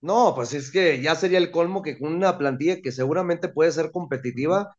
No, 0.00 0.34
pues 0.34 0.52
es 0.52 0.70
que 0.70 1.00
ya 1.00 1.14
sería 1.14 1.38
el 1.38 1.50
colmo 1.50 1.82
que 1.82 1.98
con 1.98 2.12
una 2.12 2.36
plantilla 2.36 2.82
que 2.82 2.92
seguramente 2.92 3.48
puede 3.48 3.72
ser 3.72 3.90
competitiva, 3.90 4.76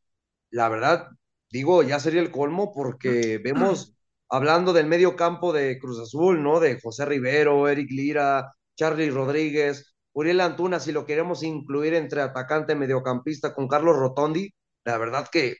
la 0.51 0.69
verdad, 0.69 1.07
digo, 1.49 1.83
ya 1.83 1.99
sería 1.99 2.21
el 2.21 2.31
colmo 2.31 2.73
porque 2.73 3.39
vemos, 3.43 3.93
hablando 4.29 4.73
del 4.73 4.87
medio 4.87 5.15
campo 5.15 5.53
de 5.53 5.79
Cruz 5.79 5.99
Azul, 5.99 6.41
¿no? 6.43 6.59
De 6.59 6.79
José 6.79 7.05
Rivero, 7.05 7.67
Eric 7.67 7.89
Lira, 7.91 8.51
Charlie 8.75 9.09
Rodríguez, 9.09 9.95
Uriel 10.13 10.41
Antuna, 10.41 10.79
si 10.79 10.91
lo 10.91 11.05
queremos 11.05 11.43
incluir 11.43 11.93
entre 11.93 12.21
atacante 12.21 12.75
mediocampista 12.75 13.53
con 13.53 13.67
Carlos 13.67 13.97
Rotondi, 13.97 14.53
la 14.85 14.97
verdad 14.97 15.27
que 15.31 15.57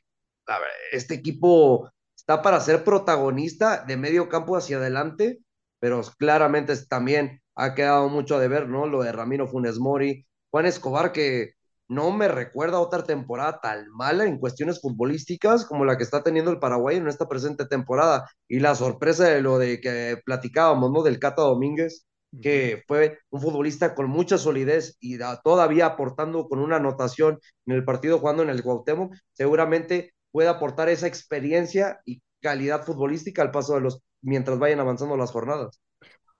este 0.92 1.14
equipo 1.14 1.90
está 2.16 2.42
para 2.42 2.60
ser 2.60 2.84
protagonista 2.84 3.84
de 3.84 3.96
medio 3.96 4.28
campo 4.28 4.56
hacia 4.56 4.78
adelante, 4.78 5.40
pero 5.78 6.02
claramente 6.18 6.74
también 6.86 7.42
ha 7.54 7.74
quedado 7.74 8.08
mucho 8.08 8.38
de 8.38 8.48
ver, 8.48 8.68
¿no? 8.68 8.86
Lo 8.86 9.02
de 9.02 9.12
Ramiro 9.12 9.46
Funes 9.46 9.78
Mori, 9.78 10.26
Juan 10.50 10.66
Escobar, 10.66 11.12
que 11.12 11.55
no 11.88 12.10
me 12.12 12.28
recuerda 12.28 12.80
otra 12.80 13.04
temporada 13.04 13.60
tan 13.60 13.88
mala 13.90 14.24
en 14.24 14.38
cuestiones 14.38 14.80
futbolísticas 14.80 15.64
como 15.64 15.84
la 15.84 15.96
que 15.96 16.04
está 16.04 16.22
teniendo 16.22 16.50
el 16.50 16.58
Paraguay 16.58 16.96
en 16.96 17.08
esta 17.08 17.28
presente 17.28 17.66
temporada. 17.66 18.28
Y 18.48 18.60
la 18.60 18.74
sorpresa 18.74 19.24
de 19.24 19.40
lo 19.42 19.58
de 19.58 19.80
que 19.80 20.18
platicábamos, 20.24 20.90
¿no? 20.90 21.02
Del 21.02 21.18
Cata 21.18 21.42
Domínguez, 21.42 22.06
que 22.42 22.82
fue 22.86 23.18
un 23.30 23.40
futbolista 23.40 23.94
con 23.94 24.08
mucha 24.08 24.38
solidez 24.38 24.96
y 25.00 25.18
todavía 25.44 25.86
aportando 25.86 26.48
con 26.48 26.58
una 26.58 26.76
anotación 26.76 27.38
en 27.66 27.74
el 27.74 27.84
partido 27.84 28.18
jugando 28.18 28.42
en 28.42 28.50
el 28.50 28.62
Cuauhtémoc, 28.62 29.14
seguramente 29.32 30.14
puede 30.32 30.48
aportar 30.48 30.88
esa 30.88 31.06
experiencia 31.06 32.00
y 32.04 32.20
calidad 32.42 32.84
futbolística 32.84 33.42
al 33.42 33.50
paso 33.50 33.74
de 33.74 33.80
los 33.80 34.02
mientras 34.22 34.58
vayan 34.58 34.80
avanzando 34.80 35.16
las 35.16 35.30
jornadas. 35.30 35.80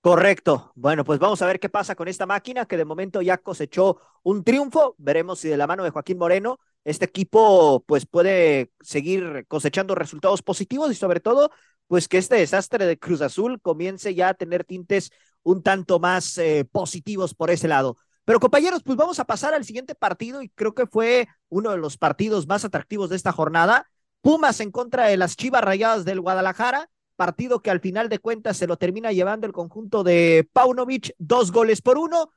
Correcto. 0.06 0.70
Bueno, 0.76 1.02
pues 1.02 1.18
vamos 1.18 1.42
a 1.42 1.46
ver 1.46 1.58
qué 1.58 1.68
pasa 1.68 1.96
con 1.96 2.06
esta 2.06 2.26
máquina 2.26 2.66
que 2.66 2.76
de 2.76 2.84
momento 2.84 3.22
ya 3.22 3.38
cosechó 3.38 3.98
un 4.22 4.44
triunfo. 4.44 4.94
Veremos 4.98 5.40
si 5.40 5.48
de 5.48 5.56
la 5.56 5.66
mano 5.66 5.82
de 5.82 5.90
Joaquín 5.90 6.16
Moreno 6.16 6.60
este 6.84 7.06
equipo 7.06 7.82
pues 7.88 8.06
puede 8.06 8.70
seguir 8.80 9.46
cosechando 9.48 9.96
resultados 9.96 10.42
positivos 10.42 10.92
y 10.92 10.94
sobre 10.94 11.18
todo 11.18 11.50
pues 11.88 12.06
que 12.06 12.18
este 12.18 12.36
desastre 12.36 12.86
de 12.86 13.00
Cruz 13.00 13.20
Azul 13.20 13.60
comience 13.60 14.14
ya 14.14 14.28
a 14.28 14.34
tener 14.34 14.62
tintes 14.62 15.10
un 15.42 15.64
tanto 15.64 15.98
más 15.98 16.38
eh, 16.38 16.64
positivos 16.70 17.34
por 17.34 17.50
ese 17.50 17.66
lado. 17.66 17.96
Pero 18.24 18.38
compañeros, 18.38 18.84
pues 18.84 18.96
vamos 18.96 19.18
a 19.18 19.24
pasar 19.24 19.54
al 19.54 19.64
siguiente 19.64 19.96
partido 19.96 20.40
y 20.40 20.50
creo 20.50 20.72
que 20.72 20.86
fue 20.86 21.26
uno 21.48 21.72
de 21.72 21.78
los 21.78 21.98
partidos 21.98 22.46
más 22.46 22.64
atractivos 22.64 23.10
de 23.10 23.16
esta 23.16 23.32
jornada. 23.32 23.90
Pumas 24.20 24.60
en 24.60 24.70
contra 24.70 25.08
de 25.08 25.16
las 25.16 25.34
Chivas 25.34 25.64
Rayadas 25.64 26.04
del 26.04 26.20
Guadalajara 26.20 26.88
partido 27.16 27.60
que 27.60 27.70
al 27.70 27.80
final 27.80 28.08
de 28.08 28.18
cuentas 28.18 28.56
se 28.56 28.66
lo 28.66 28.76
termina 28.76 29.12
llevando 29.12 29.46
el 29.46 29.52
conjunto 29.52 30.04
de 30.04 30.48
Paunovic, 30.52 31.14
dos 31.18 31.50
goles 31.50 31.82
por 31.82 31.98
uno. 31.98 32.30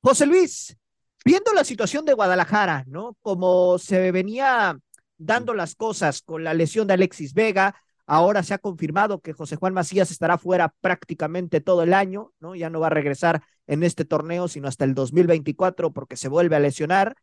José 0.00 0.26
Luis, 0.26 0.76
viendo 1.24 1.52
la 1.52 1.64
situación 1.64 2.04
de 2.04 2.14
Guadalajara, 2.14 2.84
¿no? 2.86 3.16
Como 3.20 3.78
se 3.78 4.12
venía 4.12 4.78
dando 5.18 5.52
las 5.52 5.74
cosas 5.74 6.22
con 6.22 6.44
la 6.44 6.54
lesión 6.54 6.86
de 6.86 6.94
Alexis 6.94 7.34
Vega, 7.34 7.74
ahora 8.06 8.42
se 8.42 8.54
ha 8.54 8.58
confirmado 8.58 9.20
que 9.20 9.34
José 9.34 9.56
Juan 9.56 9.74
Macías 9.74 10.10
estará 10.10 10.38
fuera 10.38 10.74
prácticamente 10.80 11.60
todo 11.60 11.82
el 11.82 11.92
año, 11.92 12.32
¿no? 12.40 12.54
Ya 12.54 12.70
no 12.70 12.80
va 12.80 12.86
a 12.86 12.90
regresar 12.90 13.42
en 13.66 13.82
este 13.82 14.04
torneo, 14.04 14.48
sino 14.48 14.68
hasta 14.68 14.84
el 14.84 14.94
2024 14.94 15.92
porque 15.92 16.16
se 16.16 16.28
vuelve 16.28 16.56
a 16.56 16.60
lesionar. 16.60 17.16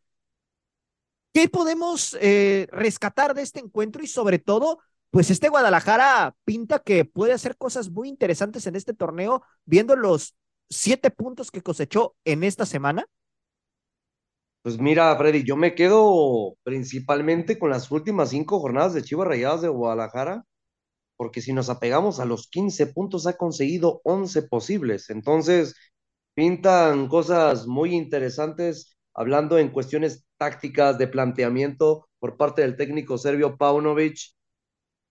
¿Qué 1.32 1.48
podemos 1.48 2.16
eh, 2.20 2.68
rescatar 2.72 3.34
de 3.34 3.42
este 3.42 3.60
encuentro 3.60 4.02
y 4.02 4.06
sobre 4.06 4.38
todo 4.38 4.78
pues 5.10 5.30
este 5.30 5.48
Guadalajara 5.48 6.34
pinta 6.44 6.80
que 6.80 7.04
puede 7.04 7.32
hacer 7.32 7.56
cosas 7.56 7.90
muy 7.90 8.08
interesantes 8.08 8.66
en 8.66 8.76
este 8.76 8.94
torneo, 8.94 9.42
viendo 9.64 9.96
los 9.96 10.36
siete 10.70 11.10
puntos 11.10 11.50
que 11.50 11.62
cosechó 11.62 12.14
en 12.24 12.44
esta 12.44 12.66
semana. 12.66 13.06
Pues 14.62 14.78
mira, 14.78 15.16
Freddy, 15.16 15.44
yo 15.44 15.56
me 15.56 15.74
quedo 15.74 16.56
principalmente 16.62 17.58
con 17.58 17.70
las 17.70 17.90
últimas 17.90 18.30
cinco 18.30 18.60
jornadas 18.60 18.92
de 18.92 19.02
Chivas 19.02 19.28
Rayadas 19.28 19.62
de 19.62 19.68
Guadalajara, 19.68 20.44
porque 21.16 21.42
si 21.42 21.52
nos 21.52 21.70
apegamos 21.70 22.20
a 22.20 22.24
los 22.26 22.48
15 22.48 22.88
puntos, 22.88 23.26
ha 23.26 23.36
conseguido 23.36 24.00
11 24.04 24.42
posibles. 24.42 25.10
Entonces, 25.10 25.74
pintan 26.34 27.08
cosas 27.08 27.66
muy 27.66 27.94
interesantes, 27.94 28.96
hablando 29.14 29.58
en 29.58 29.70
cuestiones 29.70 30.24
tácticas 30.38 30.98
de 30.98 31.08
planteamiento 31.08 32.08
por 32.20 32.36
parte 32.36 32.62
del 32.62 32.76
técnico 32.76 33.18
serbio 33.18 33.56
Paunovic 33.56 34.18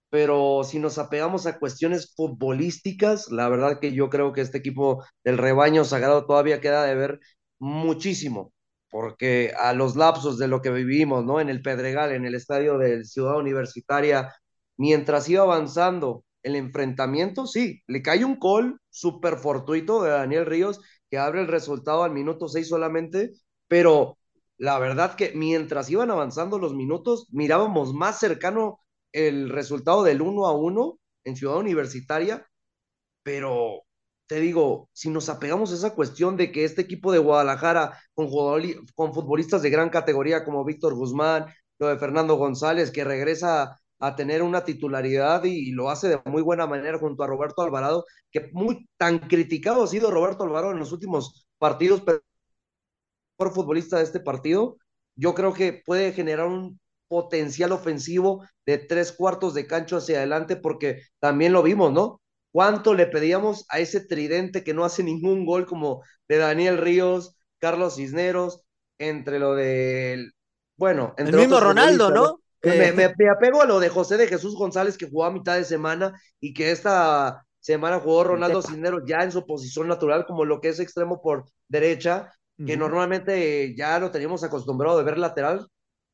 pero 0.10 0.64
si 0.64 0.80
nos 0.80 0.98
apegamos 0.98 1.46
a 1.48 1.60
cuestiones 1.60 2.14
futbolísticas, 2.16 3.30
la 3.32 3.50
verdad 3.50 3.80
que 3.80 3.94
yo 3.94 4.10
creo 4.10 4.34
que 4.34 4.42
este 4.42 4.58
equipo 4.60 5.04
del 5.24 5.38
rebaño 5.38 5.84
sagrado 5.84 6.26
todavía 6.26 6.62
queda 6.62 6.84
de 6.86 6.96
ver 6.96 7.20
muchísimo, 7.60 8.54
porque 8.90 9.54
a 9.60 9.74
los 9.74 9.96
lapsos 9.96 10.38
de 10.38 10.48
lo 10.48 10.62
que 10.62 10.72
vivimos, 10.72 11.26
¿no? 11.26 11.40
En 11.42 11.50
el 11.50 11.62
Pedregal, 11.62 12.12
en 12.14 12.26
el 12.26 12.36
estadio 12.36 12.78
de 12.78 13.04
Ciudad 13.06 13.38
Universitaria, 13.38 14.34
mientras 14.78 15.28
iba 15.30 15.44
avanzando 15.44 16.24
el 16.44 16.56
enfrentamiento, 16.56 17.48
sí, 17.48 17.82
le 17.88 18.02
cae 18.02 18.24
un 18.24 18.40
gol 18.40 18.80
súper 18.90 19.38
fortuito 19.38 20.04
de 20.04 20.12
Daniel 20.12 20.46
Ríos 20.46 20.80
que 21.10 21.18
abre 21.18 21.42
el 21.42 21.48
resultado 21.48 22.04
al 22.04 22.12
minuto 22.12 22.48
seis 22.48 22.70
solamente, 22.70 23.32
pero 23.68 24.18
la 24.58 24.80
verdad 24.80 25.16
que 25.16 25.34
mientras 25.36 25.90
iban 25.90 26.12
avanzando 26.12 26.60
los 26.60 26.74
minutos, 26.74 27.28
mirábamos 27.32 27.94
más 27.94 28.20
cercano 28.20 28.80
el 29.12 29.50
resultado 29.50 30.04
del 30.04 30.22
1 30.22 30.46
a 30.48 30.54
1 30.54 31.00
en 31.26 31.36
Ciudad 31.36 31.58
Universitaria, 31.58 32.48
pero 33.24 33.84
te 34.28 34.40
digo, 34.40 34.90
si 34.94 35.10
nos 35.10 35.30
apegamos 35.30 35.72
a 35.72 35.76
esa 35.76 35.96
cuestión 35.96 36.38
de 36.38 36.52
que 36.52 36.66
este 36.66 36.82
equipo 36.82 37.12
de 37.12 37.20
Guadalajara, 37.20 37.98
con, 38.14 38.30
con 38.96 39.14
futbolistas 39.14 39.62
de 39.62 39.70
gran 39.70 39.90
categoría 39.90 40.44
como 40.44 40.66
Víctor 40.66 40.96
Guzmán, 40.96 41.46
lo 41.80 41.88
de 41.88 41.98
Fernando 41.98 42.36
González, 42.36 42.92
que 42.92 43.04
regresa 43.04 43.80
a 44.00 44.16
tener 44.16 44.44
una 44.44 44.64
titularidad 44.64 45.44
y, 45.46 45.72
lo 45.72 45.90
hace 45.90 46.10
de 46.10 46.22
muy 46.26 46.42
buena 46.42 46.68
manera 46.68 47.00
junto 47.00 47.24
a 47.24 47.28
Roberto 47.28 47.62
Alvarado, 47.62 48.06
que 48.32 48.50
muy 48.54 48.88
tan 48.98 49.20
criticado 49.20 49.84
ha 49.84 49.88
sido 49.88 50.12
Roberto 50.12 50.44
Alvarado 50.44 50.74
en 50.74 50.80
los 50.80 50.92
últimos 50.92 51.48
partidos, 51.58 52.02
pero 52.02 52.22
por 53.36 53.54
futbolista 53.54 53.98
de 53.98 54.04
este 54.04 54.20
partido, 54.20 54.78
yo 55.16 55.34
creo 55.34 55.54
que 55.54 55.82
puede 55.86 56.14
generar 56.14 56.48
un 56.48 56.80
potencial 57.08 57.72
ofensivo 57.72 58.46
de 58.66 58.78
tres 58.78 59.12
cuartos 59.12 59.54
de 59.54 59.68
cancho 59.68 59.98
hacia 59.98 60.18
adelante, 60.18 60.56
porque 60.56 61.02
también 61.20 61.54
lo 61.54 61.64
vimos, 61.64 61.92
¿no? 61.92 62.22
¿Cuánto 62.52 62.94
le 62.94 63.08
pedíamos 63.08 63.66
a 63.70 63.80
ese 63.80 64.02
tridente 64.02 64.64
que 64.64 64.74
no 64.74 64.86
hace 64.86 65.04
ningún 65.04 65.46
gol 65.46 65.66
como 65.66 66.04
de 66.28 66.38
Daniel 66.38 66.78
Ríos, 66.78 67.36
Carlos 67.60 67.96
Cisneros, 67.96 68.64
entre 68.98 69.40
lo 69.40 69.56
del, 69.56 70.34
bueno, 70.76 71.14
entre 71.18 71.36
el 71.36 71.42
mismo 71.42 71.60
Ronaldo, 71.60 72.12
¿no? 72.12 72.42
Me, 72.64 72.92
me, 72.92 73.30
apego 73.30 73.62
a 73.62 73.66
lo 73.66 73.80
de 73.80 73.90
José 73.90 74.18
de 74.18 74.28
Jesús 74.28 74.56
González 74.56 74.98
que 74.98 75.10
jugó 75.10 75.26
a 75.26 75.32
mitad 75.32 75.56
de 75.56 75.64
semana 75.64 76.20
y 76.40 76.54
que 76.54 76.72
esta 76.72 77.46
semana 77.60 78.00
jugó 78.00 78.24
Ronaldo 78.24 78.62
Cisneros 78.62 79.04
ya 79.06 79.18
en 79.18 79.32
su 79.32 79.46
posición 79.46 79.88
natural 79.88 80.26
como 80.26 80.44
lo 80.44 80.60
que 80.60 80.70
es 80.70 80.80
extremo 80.80 81.22
por 81.22 81.46
derecha, 81.68 82.34
que 82.66 82.76
normalmente 82.76 83.76
ya 83.76 84.00
lo 84.00 84.10
teníamos 84.10 84.44
acostumbrado 84.44 84.98
de 84.98 85.04
ver 85.04 85.20
lateral, 85.20 85.68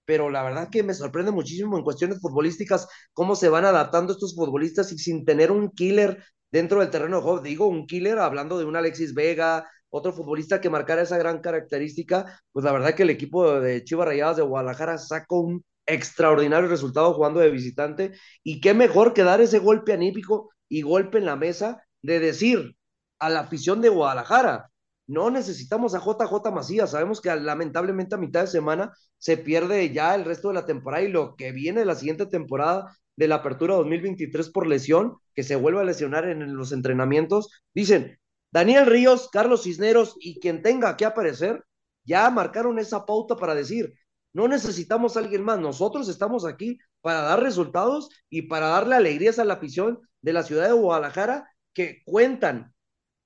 pero 0.05 0.29
la 0.29 0.43
verdad 0.43 0.69
que 0.69 0.83
me 0.83 0.93
sorprende 0.93 1.31
muchísimo 1.31 1.77
en 1.77 1.83
cuestiones 1.83 2.19
futbolísticas 2.22 2.88
cómo 3.13 3.36
se 3.36 3.50
van 3.50 3.65
adaptando 3.65 4.13
estos 4.13 4.36
futbolistas 4.36 4.91
y 4.91 4.98
sin 4.98 5.25
tener 5.25 5.51
un 5.51 5.72
killer 5.72 6.24
dentro 6.51 6.79
del 6.79 6.89
terreno 6.89 7.17
de 7.17 7.24
juego. 7.24 7.39
Digo, 7.41 7.67
un 7.67 7.88
killer 7.88 8.19
hablando 8.19 8.57
de 8.57 8.65
un 8.65 8.75
Alexis 8.75 9.13
Vega, 9.13 9.67
otro 9.89 10.13
futbolista 10.13 10.60
que 10.62 10.69
marcara 10.69 11.03
esa 11.03 11.17
gran 11.17 11.39
característica, 11.39 12.41
pues 12.51 12.65
la 12.65 12.72
verdad 12.72 12.95
que 12.95 13.03
el 13.03 13.10
equipo 13.12 13.60
de 13.60 13.83
Chivas 13.83 14.07
Rayadas 14.07 14.38
de 14.38 14.43
Guadalajara 14.43 14.98
sacó 14.98 15.41
un 15.41 15.63
extraordinario 15.86 16.69
resultado 16.69 17.13
jugando 17.13 17.39
de 17.39 17.51
visitante 17.51 18.13
y 18.43 18.62
qué 18.62 18.74
mejor 18.74 19.13
que 19.13 19.24
dar 19.24 19.41
ese 19.41 19.60
golpe 19.60 19.93
anípico 19.93 20.50
y 20.69 20.81
golpe 20.81 21.17
en 21.17 21.25
la 21.25 21.36
mesa 21.36 21.83
de 22.01 22.19
decir 22.19 22.75
a 23.19 23.29
la 23.29 23.41
afición 23.41 23.81
de 23.81 23.89
Guadalajara, 23.89 24.72
no 25.07 25.29
necesitamos 25.29 25.95
a 25.95 26.00
JJ 26.00 26.51
Macías. 26.51 26.91
Sabemos 26.91 27.22
que 27.22 27.36
lamentablemente 27.36 28.15
a 28.15 28.17
mitad 28.17 28.41
de 28.41 28.48
semana 28.48 28.93
se 29.17 29.38
pierde 29.38 29.91
ya 29.91 30.15
el 30.15 30.25
resto 30.25 30.50
de 30.50 30.55
la 30.55 30.65
temporada 30.65 31.03
y 31.03 31.10
lo 31.10 31.36
que 31.36 31.51
viene 31.51 31.86
la 31.86 31.95
siguiente 31.95 32.25
temporada 32.25 32.95
de 33.15 33.27
la 33.27 33.36
apertura 33.36 33.75
2023 33.75 34.50
por 34.50 34.67
lesión, 34.67 35.17
que 35.36 35.43
se 35.43 35.55
vuelve 35.55 35.81
a 35.81 35.83
lesionar 35.83 36.27
en 36.27 36.55
los 36.55 36.72
entrenamientos. 36.72 37.50
Dicen, 37.74 38.17
Daniel 38.51 38.86
Ríos, 38.86 39.29
Carlos 39.31 39.63
Cisneros 39.63 40.15
y 40.19 40.39
quien 40.39 40.62
tenga 40.62 40.95
que 40.98 41.05
aparecer, 41.05 41.63
ya 42.05 42.29
marcaron 42.29 42.79
esa 42.79 43.05
pauta 43.05 43.36
para 43.36 43.55
decir, 43.55 43.93
No 44.33 44.48
necesitamos 44.48 45.15
a 45.15 45.19
alguien 45.19 45.43
más. 45.43 45.60
Nosotros 45.60 46.10
estamos 46.10 46.45
aquí 46.45 46.79
para 47.01 47.22
dar 47.22 47.43
resultados 47.43 48.10
y 48.29 48.43
para 48.43 48.67
darle 48.67 48.95
alegrías 48.95 49.38
a 49.39 49.45
la 49.45 49.55
afición 49.55 50.00
de 50.22 50.33
la 50.33 50.43
ciudad 50.43 50.67
de 50.67 50.74
Guadalajara 50.74 51.48
que 51.74 52.01
cuentan 52.05 52.74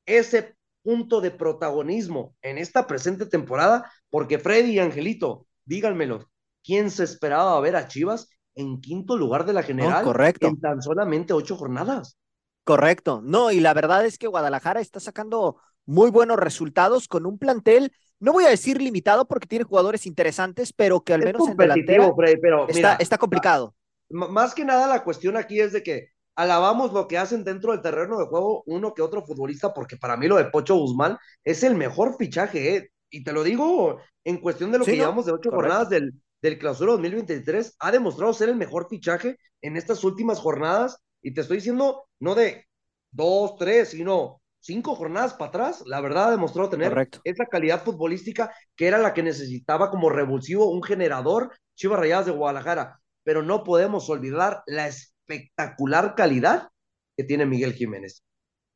ese 0.05 0.57
punto 0.88 1.20
de 1.20 1.32
protagonismo 1.32 2.34
en 2.41 2.58
esta 2.58 2.88
presente 2.88 3.25
temporada, 3.25 3.91
porque 4.10 4.39
Freddy 4.39 4.72
y 4.72 4.79
Angelito, 4.79 5.46
díganmelo, 5.65 6.29
¿quién 6.63 6.91
se 6.91 7.03
esperaba 7.03 7.60
ver 7.60 7.75
a 7.75 7.89
Chivas 7.89 8.29
en 8.56 8.79
quinto 8.79 9.17
lugar 9.17 9.46
de 9.46 9.51
la 9.51 9.63
general 9.63 10.06
correcto. 10.06 10.48
en 10.48 10.62
tan 10.62 10.82
solamente 10.82 11.34
ocho 11.34 11.58
jornadas? 11.58 12.17
Correcto. 12.63 13.20
No, 13.22 13.51
y 13.51 13.60
la 13.60 13.74
verdad 13.74 14.06
es 14.06 14.17
que 14.17 14.27
Guadalajara 14.27 14.79
está 14.79 15.01
sacando 15.01 15.58
muy 15.86 16.10
buenos 16.10 16.38
resultados 16.38 17.10
con 17.10 17.25
un 17.25 17.38
plantel, 17.38 17.91
no 18.22 18.32
voy 18.32 18.46
a 18.46 18.50
decir 18.50 18.82
limitado 18.82 19.27
porque 19.27 19.46
tiene 19.46 19.65
jugadores 19.65 20.06
interesantes, 20.06 20.72
pero 20.72 21.01
que 21.01 21.13
al 21.13 21.22
menos 21.22 21.50
en 21.50 21.58
delantera 21.58 22.13
pero, 22.41 22.70
está, 22.70 22.96
está 22.96 23.17
complicado. 23.17 23.75
Más 24.10 24.56
que 24.56 24.63
nada 24.63 24.88
la 24.88 25.03
cuestión 25.03 25.36
aquí 25.36 25.60
es 25.60 25.74
de 25.74 25.84
que 25.84 26.12
alabamos 26.38 26.94
lo 26.94 27.08
que 27.08 27.17
hacen 27.17 27.44
dentro 27.44 27.72
del 27.72 27.82
terreno 27.82 28.17
de 28.20 28.27
juego 28.27 28.63
uno 28.67 28.94
que 28.94 29.01
otro 29.01 29.25
futbolista, 29.25 29.74
porque 29.74 29.98
para 29.98 30.15
mí 30.15 30.27
lo 30.27 30.38
de 30.38 30.46
Pocho 30.46 30.75
Guzmán 30.75 31.17
es 31.44 31.63
el 31.63 31.75
mejor 31.75 32.15
fichaje, 32.15 32.75
¿eh? 32.75 32.91
y 33.10 33.24
te 33.24 33.34
lo 33.34 33.44
digo 33.44 34.00
en 34.24 34.38
cuestión 34.38 34.72
de 34.72 34.77
lo 34.77 34.86
que 34.86 34.96
llevamos 34.96 35.25
de 35.25 35.32
ocho 35.32 35.50
jornadas 35.50 35.89
del, 35.89 36.13
del 36.41 36.60
clausura 36.60 36.91
2023, 36.94 37.75
ha 37.79 37.91
demostrado 37.91 38.34
ser 38.34 38.50
el 38.50 38.56
mejor 38.56 38.88
fichaje 38.88 39.38
en 39.62 39.77
estas 39.77 40.03
últimas 40.03 40.39
jornadas, 40.39 40.98
y 41.24 41.34
te 41.34 41.41
estoy 41.41 41.58
diciendo 41.58 42.08
no 42.20 42.36
de 42.36 42.67
dos, 43.12 43.56
tres, 43.58 43.89
sino 43.89 44.39
cinco 44.60 44.96
jornadas 44.96 45.34
para 45.34 45.50
atrás, 45.50 45.82
la 45.88 46.01
verdad 46.01 46.27
ha 46.27 46.32
demostrado 46.32 46.70
tener 46.70 47.10
esa 47.24 47.46
calidad 47.46 47.84
futbolística 47.84 48.53
que 48.75 48.88
era 48.88 49.00
la 49.00 49.13
que 49.15 49.24
necesitaba 49.24 49.89
como 49.89 50.10
revulsivo 50.10 50.70
un 50.70 50.84
generador 50.84 51.51
Chivas 51.74 52.00
Rayadas 52.00 52.27
de 52.27 52.34
Guadalajara, 52.34 53.00
pero 53.24 53.41
no 53.41 53.63
podemos 53.63 54.08
olvidar 54.12 54.62
la 54.67 54.88
espectacular 55.27 56.15
calidad 56.15 56.69
que 57.15 57.24
tiene 57.24 57.46
Miguel 57.46 57.74
Jiménez. 57.74 58.24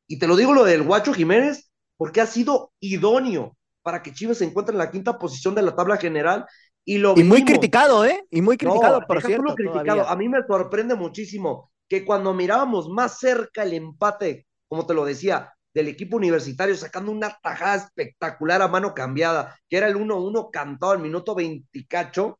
Y 0.06 0.18
te 0.18 0.26
lo 0.26 0.36
digo 0.36 0.52
lo 0.52 0.64
del 0.64 0.82
Guacho 0.82 1.14
Jiménez, 1.14 1.70
porque 1.96 2.20
ha 2.20 2.26
sido 2.26 2.72
idóneo 2.80 3.56
para 3.82 4.02
que 4.02 4.12
Chivas 4.12 4.38
se 4.38 4.44
encuentre 4.44 4.72
en 4.72 4.78
la 4.78 4.90
quinta 4.90 5.18
posición 5.18 5.54
de 5.54 5.62
la 5.62 5.74
tabla 5.74 5.96
general. 5.96 6.46
Y, 6.84 6.98
lo 6.98 7.16
y 7.16 7.24
muy 7.24 7.44
criticado, 7.44 8.04
¿eh? 8.04 8.24
Y 8.30 8.42
muy 8.42 8.56
criticado, 8.56 9.00
por 9.06 9.22
cierto. 9.22 9.54
Criticado. 9.54 10.06
A 10.08 10.16
mí 10.16 10.28
me 10.28 10.44
sorprende 10.46 10.94
muchísimo 10.94 11.70
que 11.88 12.04
cuando 12.04 12.34
mirábamos 12.34 12.88
más 12.88 13.18
cerca 13.18 13.62
el 13.62 13.74
empate, 13.74 14.46
como 14.68 14.86
te 14.86 14.94
lo 14.94 15.04
decía, 15.04 15.52
del 15.74 15.88
equipo 15.88 16.16
universitario 16.16 16.76
sacando 16.76 17.10
una 17.12 17.38
tajada 17.42 17.76
espectacular 17.76 18.60
a 18.62 18.68
mano 18.68 18.94
cambiada, 18.94 19.58
que 19.68 19.78
era 19.78 19.86
el 19.86 19.96
1-1 19.96 20.50
cantado 20.50 20.92
al 20.92 20.98
minuto 20.98 21.34
28, 21.34 22.38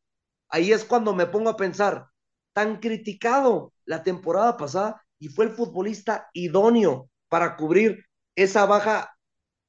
ahí 0.49 0.71
es 0.71 0.83
cuando 0.83 1.15
me 1.15 1.25
pongo 1.25 1.49
a 1.49 1.57
pensar, 1.57 2.07
tan 2.53 2.79
criticado 2.79 3.72
la 3.85 4.03
temporada 4.03 4.57
pasada 4.57 5.03
y 5.19 5.29
fue 5.29 5.45
el 5.45 5.51
futbolista 5.51 6.29
idóneo 6.33 7.09
para 7.29 7.55
cubrir 7.55 8.05
esa 8.35 8.65
baja 8.65 9.15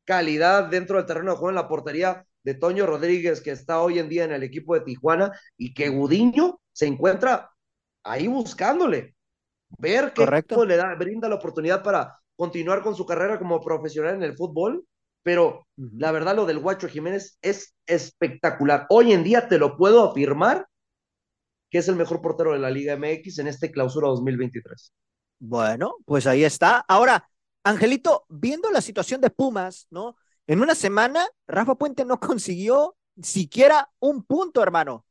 calidad 0.04 0.64
dentro 0.64 0.96
del 0.96 1.06
terreno 1.06 1.32
de 1.32 1.36
juego 1.36 1.50
en 1.50 1.56
la 1.56 1.68
portería 1.68 2.26
de 2.42 2.54
Toño 2.54 2.86
Rodríguez, 2.86 3.40
que 3.40 3.50
está 3.50 3.80
hoy 3.80 3.98
en 3.98 4.08
día 4.08 4.24
en 4.24 4.32
el 4.32 4.42
equipo 4.42 4.74
de 4.74 4.82
Tijuana, 4.82 5.32
y 5.56 5.72
que 5.72 5.88
Gudiño 5.88 6.60
se 6.72 6.86
encuentra 6.86 7.50
ahí 8.02 8.26
buscándole. 8.26 9.16
Ver 9.78 10.12
qué 10.12 10.26
le 10.66 10.76
da, 10.76 10.94
brinda 10.94 11.28
la 11.28 11.36
oportunidad 11.36 11.82
para 11.82 12.18
continuar 12.36 12.82
con 12.82 12.94
su 12.94 13.06
carrera 13.06 13.38
como 13.38 13.60
profesional 13.60 14.14
en 14.16 14.22
el 14.22 14.36
fútbol, 14.36 14.84
pero 15.22 15.66
la 15.76 16.12
verdad 16.12 16.36
lo 16.36 16.44
del 16.44 16.58
Guacho 16.58 16.86
Jiménez 16.86 17.38
es 17.40 17.74
espectacular. 17.86 18.86
Hoy 18.90 19.12
en 19.12 19.24
día 19.24 19.48
te 19.48 19.58
lo 19.58 19.76
puedo 19.76 20.10
afirmar 20.10 20.66
que 21.74 21.78
es 21.78 21.88
el 21.88 21.96
mejor 21.96 22.22
portero 22.22 22.52
de 22.52 22.60
la 22.60 22.70
Liga 22.70 22.96
MX 22.96 23.40
en 23.40 23.48
este 23.48 23.72
clausura 23.72 24.06
2023. 24.06 24.92
Bueno, 25.40 25.96
pues 26.04 26.24
ahí 26.28 26.44
está. 26.44 26.78
Ahora, 26.86 27.28
Angelito, 27.64 28.26
viendo 28.28 28.70
la 28.70 28.80
situación 28.80 29.20
de 29.20 29.30
Pumas, 29.30 29.88
¿no? 29.90 30.14
En 30.46 30.62
una 30.62 30.76
semana, 30.76 31.26
Rafa 31.48 31.74
Puente 31.74 32.04
no 32.04 32.20
consiguió 32.20 32.94
siquiera 33.20 33.90
un 33.98 34.22
punto, 34.22 34.62
hermano. 34.62 35.04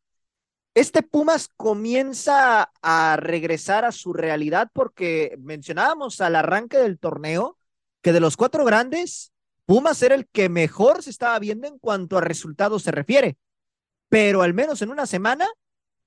Este 0.74 1.04
Pumas 1.04 1.50
comienza 1.58 2.72
a 2.82 3.18
regresar 3.18 3.84
a 3.84 3.92
su 3.92 4.14
realidad 4.14 4.70
porque 4.72 5.36
mencionábamos 5.42 6.22
al 6.22 6.34
arranque 6.34 6.78
del 6.78 6.98
torneo 6.98 7.58
que 8.02 8.14
de 8.14 8.22
los 8.22 8.38
cuatro 8.38 8.64
grandes, 8.64 9.34
Pumas 9.66 10.02
era 10.02 10.16
el 10.16 10.30
que 10.30 10.48
mejor 10.48 11.04
se 11.04 11.10
estaba 11.10 11.38
viendo 11.40 11.68
en 11.68 11.78
cuanto 11.78 12.18
a 12.18 12.22
resultados 12.22 12.84
se 12.84 12.92
refiere. 12.92 13.36
Pero 14.08 14.44
al 14.44 14.54
menos 14.54 14.82
en 14.82 14.92
una 14.92 15.06
semana 15.06 15.46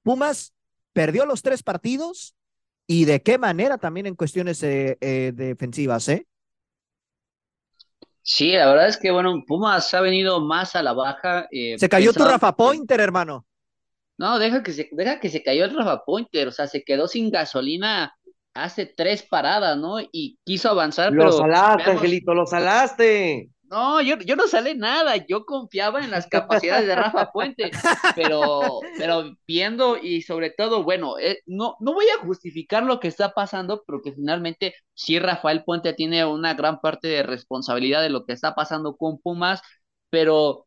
Pumas 0.06 0.54
perdió 0.92 1.26
los 1.26 1.42
tres 1.42 1.64
partidos 1.64 2.36
y 2.86 3.06
de 3.06 3.22
qué 3.22 3.38
manera 3.38 3.76
también 3.76 4.06
en 4.06 4.14
cuestiones 4.14 4.62
eh, 4.62 4.96
eh, 5.00 5.32
defensivas, 5.34 6.08
¿eh? 6.08 6.28
Sí, 8.22 8.52
la 8.52 8.68
verdad 8.68 8.86
es 8.86 8.98
que, 8.98 9.10
bueno, 9.10 9.42
Pumas 9.44 9.92
ha 9.94 10.00
venido 10.00 10.40
más 10.40 10.76
a 10.76 10.84
la 10.84 10.92
baja. 10.92 11.48
Eh, 11.50 11.76
se 11.76 11.88
cayó 11.88 12.12
tu 12.12 12.24
Rafa 12.24 12.54
Pointer, 12.54 13.00
hermano. 13.00 13.46
No, 14.16 14.38
deja 14.38 14.62
que, 14.62 14.72
se, 14.72 14.88
deja 14.92 15.18
que 15.18 15.28
se 15.28 15.42
cayó 15.42 15.64
el 15.64 15.76
Rafa 15.76 16.04
Pointer, 16.04 16.46
o 16.46 16.52
sea, 16.52 16.68
se 16.68 16.84
quedó 16.84 17.08
sin 17.08 17.32
gasolina 17.32 18.16
hace 18.54 18.86
tres 18.86 19.24
paradas, 19.24 19.76
¿no? 19.76 19.96
Y 20.00 20.38
quiso 20.44 20.70
avanzar, 20.70 21.12
lo 21.12 21.32
salaste, 21.32 21.90
Angelito, 21.90 22.32
lo 22.32 22.46
salaste. 22.46 23.50
No, 23.68 24.00
yo, 24.00 24.16
yo 24.18 24.36
no 24.36 24.46
sale 24.46 24.76
nada, 24.76 25.16
yo 25.26 25.44
confiaba 25.44 26.00
en 26.00 26.10
las 26.10 26.28
capacidades 26.28 26.86
de 26.86 26.94
Rafa 26.94 27.32
Puente, 27.32 27.70
pero, 28.14 28.80
pero 28.96 29.36
viendo 29.46 29.96
y 29.96 30.22
sobre 30.22 30.50
todo, 30.50 30.84
bueno, 30.84 31.18
eh, 31.18 31.40
no, 31.46 31.76
no 31.80 31.92
voy 31.92 32.06
a 32.08 32.24
justificar 32.24 32.84
lo 32.84 33.00
que 33.00 33.08
está 33.08 33.32
pasando, 33.32 33.82
porque 33.84 34.12
finalmente 34.12 34.74
sí 34.94 35.18
Rafael 35.18 35.64
Puente 35.64 35.94
tiene 35.94 36.24
una 36.24 36.54
gran 36.54 36.80
parte 36.80 37.08
de 37.08 37.24
responsabilidad 37.24 38.02
de 38.02 38.10
lo 38.10 38.24
que 38.24 38.34
está 38.34 38.54
pasando 38.54 38.96
con 38.96 39.18
Pumas, 39.18 39.62
pero 40.10 40.66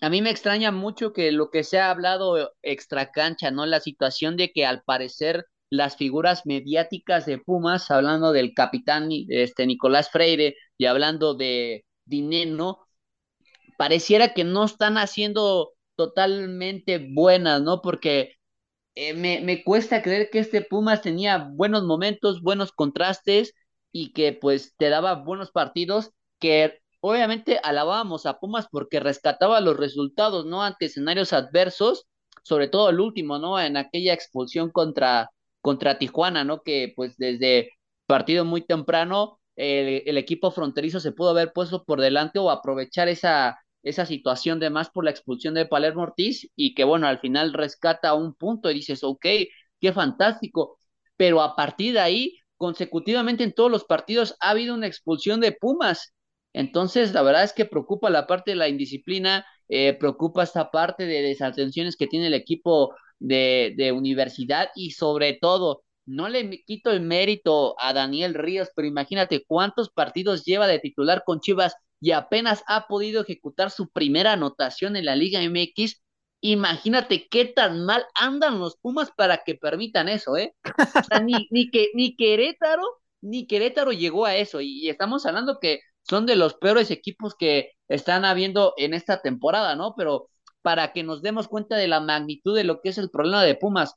a 0.00 0.08
mí 0.10 0.22
me 0.22 0.30
extraña 0.30 0.70
mucho 0.70 1.12
que 1.12 1.32
lo 1.32 1.50
que 1.50 1.64
se 1.64 1.80
ha 1.80 1.90
hablado 1.90 2.52
extra 2.62 3.10
cancha, 3.10 3.50
¿no? 3.50 3.66
La 3.66 3.80
situación 3.80 4.36
de 4.36 4.52
que 4.52 4.64
al 4.64 4.82
parecer 4.82 5.46
las 5.70 5.96
figuras 5.96 6.46
mediáticas 6.46 7.26
de 7.26 7.38
Pumas, 7.38 7.90
hablando 7.90 8.32
del 8.32 8.54
capitán 8.54 9.08
este, 9.28 9.66
Nicolás 9.66 10.10
Freire 10.10 10.56
y 10.78 10.86
hablando 10.86 11.34
de 11.34 11.84
dinero, 12.08 12.80
pareciera 13.78 14.34
que 14.34 14.44
no 14.44 14.64
están 14.64 14.98
haciendo 14.98 15.74
totalmente 15.96 16.98
buenas, 17.12 17.62
¿no? 17.62 17.82
Porque 17.82 18.34
eh, 18.94 19.14
me, 19.14 19.40
me, 19.40 19.64
cuesta 19.64 20.02
creer 20.02 20.30
que 20.30 20.40
este 20.40 20.62
Pumas 20.62 21.02
tenía 21.02 21.38
buenos 21.38 21.84
momentos, 21.84 22.42
buenos 22.42 22.72
contrastes 22.72 23.54
y 23.92 24.12
que 24.12 24.32
pues 24.32 24.74
te 24.76 24.88
daba 24.90 25.14
buenos 25.14 25.50
partidos, 25.52 26.10
que 26.40 26.80
obviamente 27.00 27.60
alabábamos 27.62 28.26
a 28.26 28.38
Pumas 28.38 28.66
porque 28.70 29.00
rescataba 29.00 29.60
los 29.60 29.76
resultados, 29.76 30.46
¿no? 30.46 30.62
Ante 30.62 30.86
escenarios 30.86 31.32
adversos, 31.32 32.06
sobre 32.42 32.68
todo 32.68 32.90
el 32.90 33.00
último, 33.00 33.38
¿no? 33.38 33.60
En 33.60 33.76
aquella 33.76 34.14
expulsión 34.14 34.70
contra, 34.70 35.30
contra 35.60 35.98
Tijuana, 35.98 36.44
¿no? 36.44 36.62
Que 36.62 36.92
pues 36.96 37.16
desde 37.18 37.70
partido 38.06 38.44
muy 38.44 38.62
temprano 38.62 39.38
el, 39.58 40.16
equipo 40.18 40.50
fronterizo 40.52 41.00
se 41.00 41.12
pudo 41.12 41.30
haber 41.30 41.52
puesto 41.52 41.84
por 41.84 42.00
delante 42.00 42.38
o 42.38 42.50
aprovechar 42.50 43.08
esa, 43.08 43.58
esa 43.82 44.06
situación 44.06 44.60
de 44.60 44.70
más 44.70 44.90
por 44.90 45.04
la 45.04 45.10
expulsión 45.10 45.54
de 45.54 45.66
Palermo 45.66 46.02
Ortiz 46.02 46.48
y 46.54 46.74
que 46.74 46.84
bueno, 46.84 47.08
al 47.08 47.18
final 47.18 47.52
rescata 47.52 48.14
un 48.14 48.34
punto 48.34 48.70
y 48.70 48.74
dices, 48.74 49.02
ok, 49.02 49.26
qué 49.80 49.92
fantástico, 49.92 50.78
pero 51.16 51.42
a 51.42 51.56
partir 51.56 51.94
de 51.94 52.00
ahí, 52.00 52.38
consecutivamente 52.56 53.44
en 53.44 53.52
todos 53.52 53.70
los 53.70 53.84
partidos 53.84 54.36
ha 54.40 54.50
habido 54.50 54.74
una 54.74 54.86
expulsión 54.86 55.40
de 55.40 55.52
Pumas. 55.52 56.14
Entonces, 56.52 57.12
la 57.12 57.22
verdad 57.22 57.44
es 57.44 57.52
que 57.52 57.64
preocupa 57.66 58.10
la 58.10 58.26
parte 58.26 58.52
de 58.52 58.56
la 58.56 58.68
indisciplina, 58.68 59.44
eh, 59.68 59.94
preocupa 59.94 60.44
esta 60.44 60.70
parte 60.70 61.06
de 61.06 61.22
desatenciones 61.22 61.96
que 61.96 62.06
tiene 62.06 62.28
el 62.28 62.34
equipo 62.34 62.94
de, 63.18 63.74
de 63.76 63.92
universidad 63.92 64.70
y 64.76 64.92
sobre 64.92 65.34
todo 65.34 65.82
no 66.08 66.28
le 66.28 66.62
quito 66.64 66.90
el 66.90 67.02
mérito 67.02 67.76
a 67.78 67.92
Daniel 67.92 68.34
Ríos, 68.34 68.70
pero 68.74 68.88
imagínate 68.88 69.44
cuántos 69.46 69.90
partidos 69.90 70.44
lleva 70.44 70.66
de 70.66 70.78
titular 70.78 71.22
con 71.24 71.40
Chivas 71.40 71.76
y 72.00 72.12
apenas 72.12 72.64
ha 72.66 72.86
podido 72.86 73.22
ejecutar 73.22 73.70
su 73.70 73.90
primera 73.90 74.32
anotación 74.32 74.96
en 74.96 75.04
la 75.04 75.16
Liga 75.16 75.40
MX. 75.42 76.00
Imagínate 76.40 77.28
qué 77.28 77.44
tan 77.44 77.84
mal 77.84 78.06
andan 78.14 78.58
los 78.58 78.76
Pumas 78.76 79.10
para 79.16 79.42
que 79.44 79.54
permitan 79.56 80.08
eso, 80.08 80.36
¿eh? 80.36 80.54
O 80.64 81.04
sea, 81.04 81.20
ni, 81.20 81.46
ni, 81.50 81.70
que, 81.70 81.88
ni 81.94 82.16
Querétaro, 82.16 82.84
ni 83.20 83.46
Querétaro 83.46 83.92
llegó 83.92 84.24
a 84.24 84.36
eso. 84.36 84.60
Y, 84.60 84.88
estamos 84.88 85.26
hablando 85.26 85.58
que 85.60 85.80
son 86.02 86.24
de 86.24 86.36
los 86.36 86.54
peores 86.54 86.90
equipos 86.90 87.34
que 87.34 87.72
están 87.88 88.24
habiendo 88.24 88.72
en 88.78 88.94
esta 88.94 89.20
temporada, 89.20 89.76
¿no? 89.76 89.94
Pero 89.96 90.30
para 90.62 90.92
que 90.92 91.02
nos 91.02 91.22
demos 91.22 91.48
cuenta 91.48 91.76
de 91.76 91.88
la 91.88 92.00
magnitud 92.00 92.56
de 92.56 92.64
lo 92.64 92.80
que 92.80 92.90
es 92.90 92.98
el 92.98 93.10
problema 93.10 93.42
de 93.44 93.56
Pumas, 93.56 93.94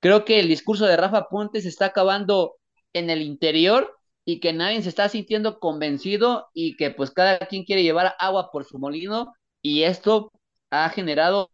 Creo 0.00 0.24
que 0.24 0.40
el 0.40 0.48
discurso 0.48 0.86
de 0.86 0.96
Rafa 0.96 1.28
Puente 1.28 1.60
se 1.60 1.68
está 1.68 1.86
acabando 1.86 2.56
en 2.92 3.10
el 3.10 3.22
interior 3.22 3.96
y 4.24 4.40
que 4.40 4.52
nadie 4.52 4.82
se 4.82 4.88
está 4.88 5.08
sintiendo 5.08 5.58
convencido 5.60 6.48
y 6.54 6.76
que 6.76 6.90
pues 6.90 7.10
cada 7.10 7.38
quien 7.40 7.64
quiere 7.64 7.82
llevar 7.82 8.14
agua 8.18 8.50
por 8.50 8.64
su 8.64 8.78
molino 8.78 9.32
y 9.62 9.82
esto 9.82 10.32
ha 10.70 10.88
generado 10.90 11.50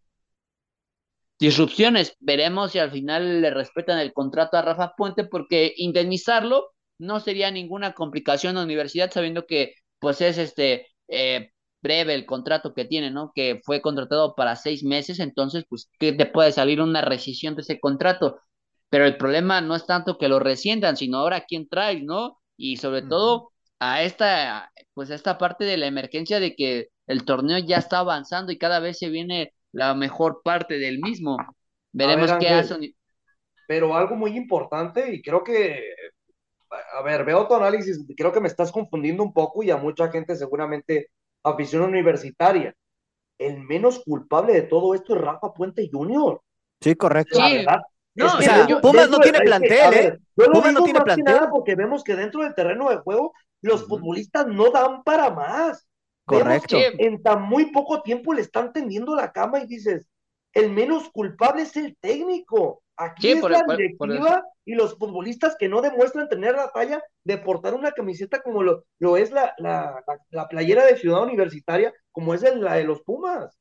disrupciones. 1.38 2.16
Veremos 2.20 2.72
si 2.72 2.78
al 2.78 2.90
final 2.90 3.42
le 3.42 3.50
respetan 3.50 3.98
el 3.98 4.12
contrato 4.12 4.56
a 4.56 4.62
Rafa 4.62 4.94
Puente, 4.96 5.24
porque 5.24 5.74
indemnizarlo 5.76 6.72
no 6.98 7.20
sería 7.20 7.50
ninguna 7.50 7.92
complicación 7.94 8.56
a 8.56 8.60
la 8.60 8.64
universidad, 8.64 9.10
sabiendo 9.10 9.46
que 9.46 9.74
pues 9.98 10.20
es 10.20 10.38
este 10.38 10.88
eh, 11.08 11.50
breve 11.86 12.14
el 12.14 12.26
contrato 12.26 12.74
que 12.74 12.84
tiene, 12.84 13.10
¿no? 13.10 13.32
Que 13.34 13.60
fue 13.64 13.80
contratado 13.80 14.34
para 14.34 14.56
seis 14.56 14.82
meses, 14.82 15.20
entonces, 15.20 15.64
pues, 15.68 15.88
¿qué 15.98 16.12
te 16.12 16.26
puede 16.26 16.50
salir 16.52 16.80
una 16.80 17.00
rescisión 17.02 17.54
de 17.54 17.62
ese 17.62 17.78
contrato? 17.78 18.40
Pero 18.90 19.04
el 19.06 19.16
problema 19.16 19.60
no 19.60 19.74
es 19.74 19.86
tanto 19.86 20.18
que 20.18 20.28
lo 20.28 20.38
resciendan, 20.38 20.96
sino 20.96 21.18
ahora 21.18 21.44
quién 21.46 21.68
trae, 21.68 22.02
¿no? 22.02 22.38
Y 22.56 22.76
sobre 22.78 23.02
todo 23.02 23.52
a 23.78 24.02
esta, 24.02 24.72
pues, 24.94 25.10
a 25.10 25.14
esta 25.14 25.38
parte 25.38 25.64
de 25.64 25.76
la 25.76 25.86
emergencia 25.86 26.40
de 26.40 26.54
que 26.56 26.88
el 27.06 27.24
torneo 27.24 27.58
ya 27.58 27.76
está 27.76 27.98
avanzando 27.98 28.52
y 28.52 28.58
cada 28.58 28.80
vez 28.80 28.98
se 28.98 29.08
viene 29.08 29.52
la 29.72 29.94
mejor 29.94 30.40
parte 30.42 30.78
del 30.78 30.98
mismo. 30.98 31.36
Veremos 31.92 32.32
qué 32.40 32.48
hacen. 32.48 32.94
Pero 33.68 33.96
algo 33.96 34.16
muy 34.16 34.36
importante, 34.36 35.14
y 35.14 35.22
creo 35.22 35.42
que, 35.42 35.82
a 36.98 37.02
ver, 37.02 37.24
veo 37.24 37.46
tu 37.46 37.54
análisis, 37.54 38.04
creo 38.16 38.32
que 38.32 38.40
me 38.40 38.48
estás 38.48 38.70
confundiendo 38.70 39.22
un 39.22 39.32
poco 39.32 39.62
y 39.62 39.70
a 39.70 39.76
mucha 39.76 40.08
gente 40.10 40.36
seguramente 40.36 41.08
afición 41.50 41.82
universitaria. 41.82 42.74
El 43.38 43.62
menos 43.64 44.02
culpable 44.04 44.52
de 44.52 44.62
todo 44.62 44.94
esto 44.94 45.14
es 45.14 45.20
Rafa 45.20 45.52
Puente 45.52 45.88
Jr. 45.90 46.40
Sí, 46.80 46.94
correcto. 46.94 47.38
Sí. 47.38 47.64
No, 48.14 48.26
o 48.26 48.40
sea, 48.40 48.66
Pumas 48.80 49.10
no 49.10 49.18
tiene 49.18 49.40
plantel, 49.40 49.94
¿eh? 49.94 50.18
Pumas 50.34 50.72
no 50.72 50.84
tiene 50.84 51.00
plantel. 51.02 51.48
porque 51.50 51.74
vemos 51.74 52.02
que 52.02 52.16
dentro 52.16 52.42
del 52.42 52.54
terreno 52.54 52.88
de 52.88 52.96
juego 52.96 53.32
los 53.60 53.86
futbolistas 53.86 54.46
no 54.46 54.70
dan 54.70 55.02
para 55.02 55.30
más. 55.30 55.86
Correcto. 56.24 56.76
en 56.80 57.22
tan 57.22 57.42
muy 57.42 57.70
poco 57.70 58.02
tiempo 58.02 58.34
le 58.34 58.40
están 58.40 58.72
tendiendo 58.72 59.14
la 59.14 59.30
cama 59.30 59.60
y 59.60 59.66
dices, 59.66 60.08
el 60.56 60.70
menos 60.70 61.10
culpable 61.10 61.62
es 61.62 61.76
el 61.76 61.96
técnico. 62.00 62.82
Aquí 62.96 63.32
es 63.32 63.42
la 63.42 63.62
directiva 63.62 64.42
y 64.64 64.74
los 64.74 64.96
futbolistas 64.96 65.54
que 65.58 65.68
no 65.68 65.82
demuestran 65.82 66.30
tener 66.30 66.54
la 66.54 66.72
talla 66.72 67.02
de 67.24 67.36
portar 67.36 67.74
una 67.74 67.92
camiseta 67.92 68.40
como 68.40 68.62
lo, 68.62 68.84
lo 68.98 69.18
es 69.18 69.30
la, 69.30 69.54
la, 69.58 70.02
la, 70.30 70.48
playera 70.48 70.86
de 70.86 70.96
Ciudad 70.96 71.22
Universitaria, 71.22 71.92
como 72.10 72.32
es 72.32 72.42
la 72.42 72.74
de 72.74 72.84
los 72.84 73.02
Pumas. 73.02 73.54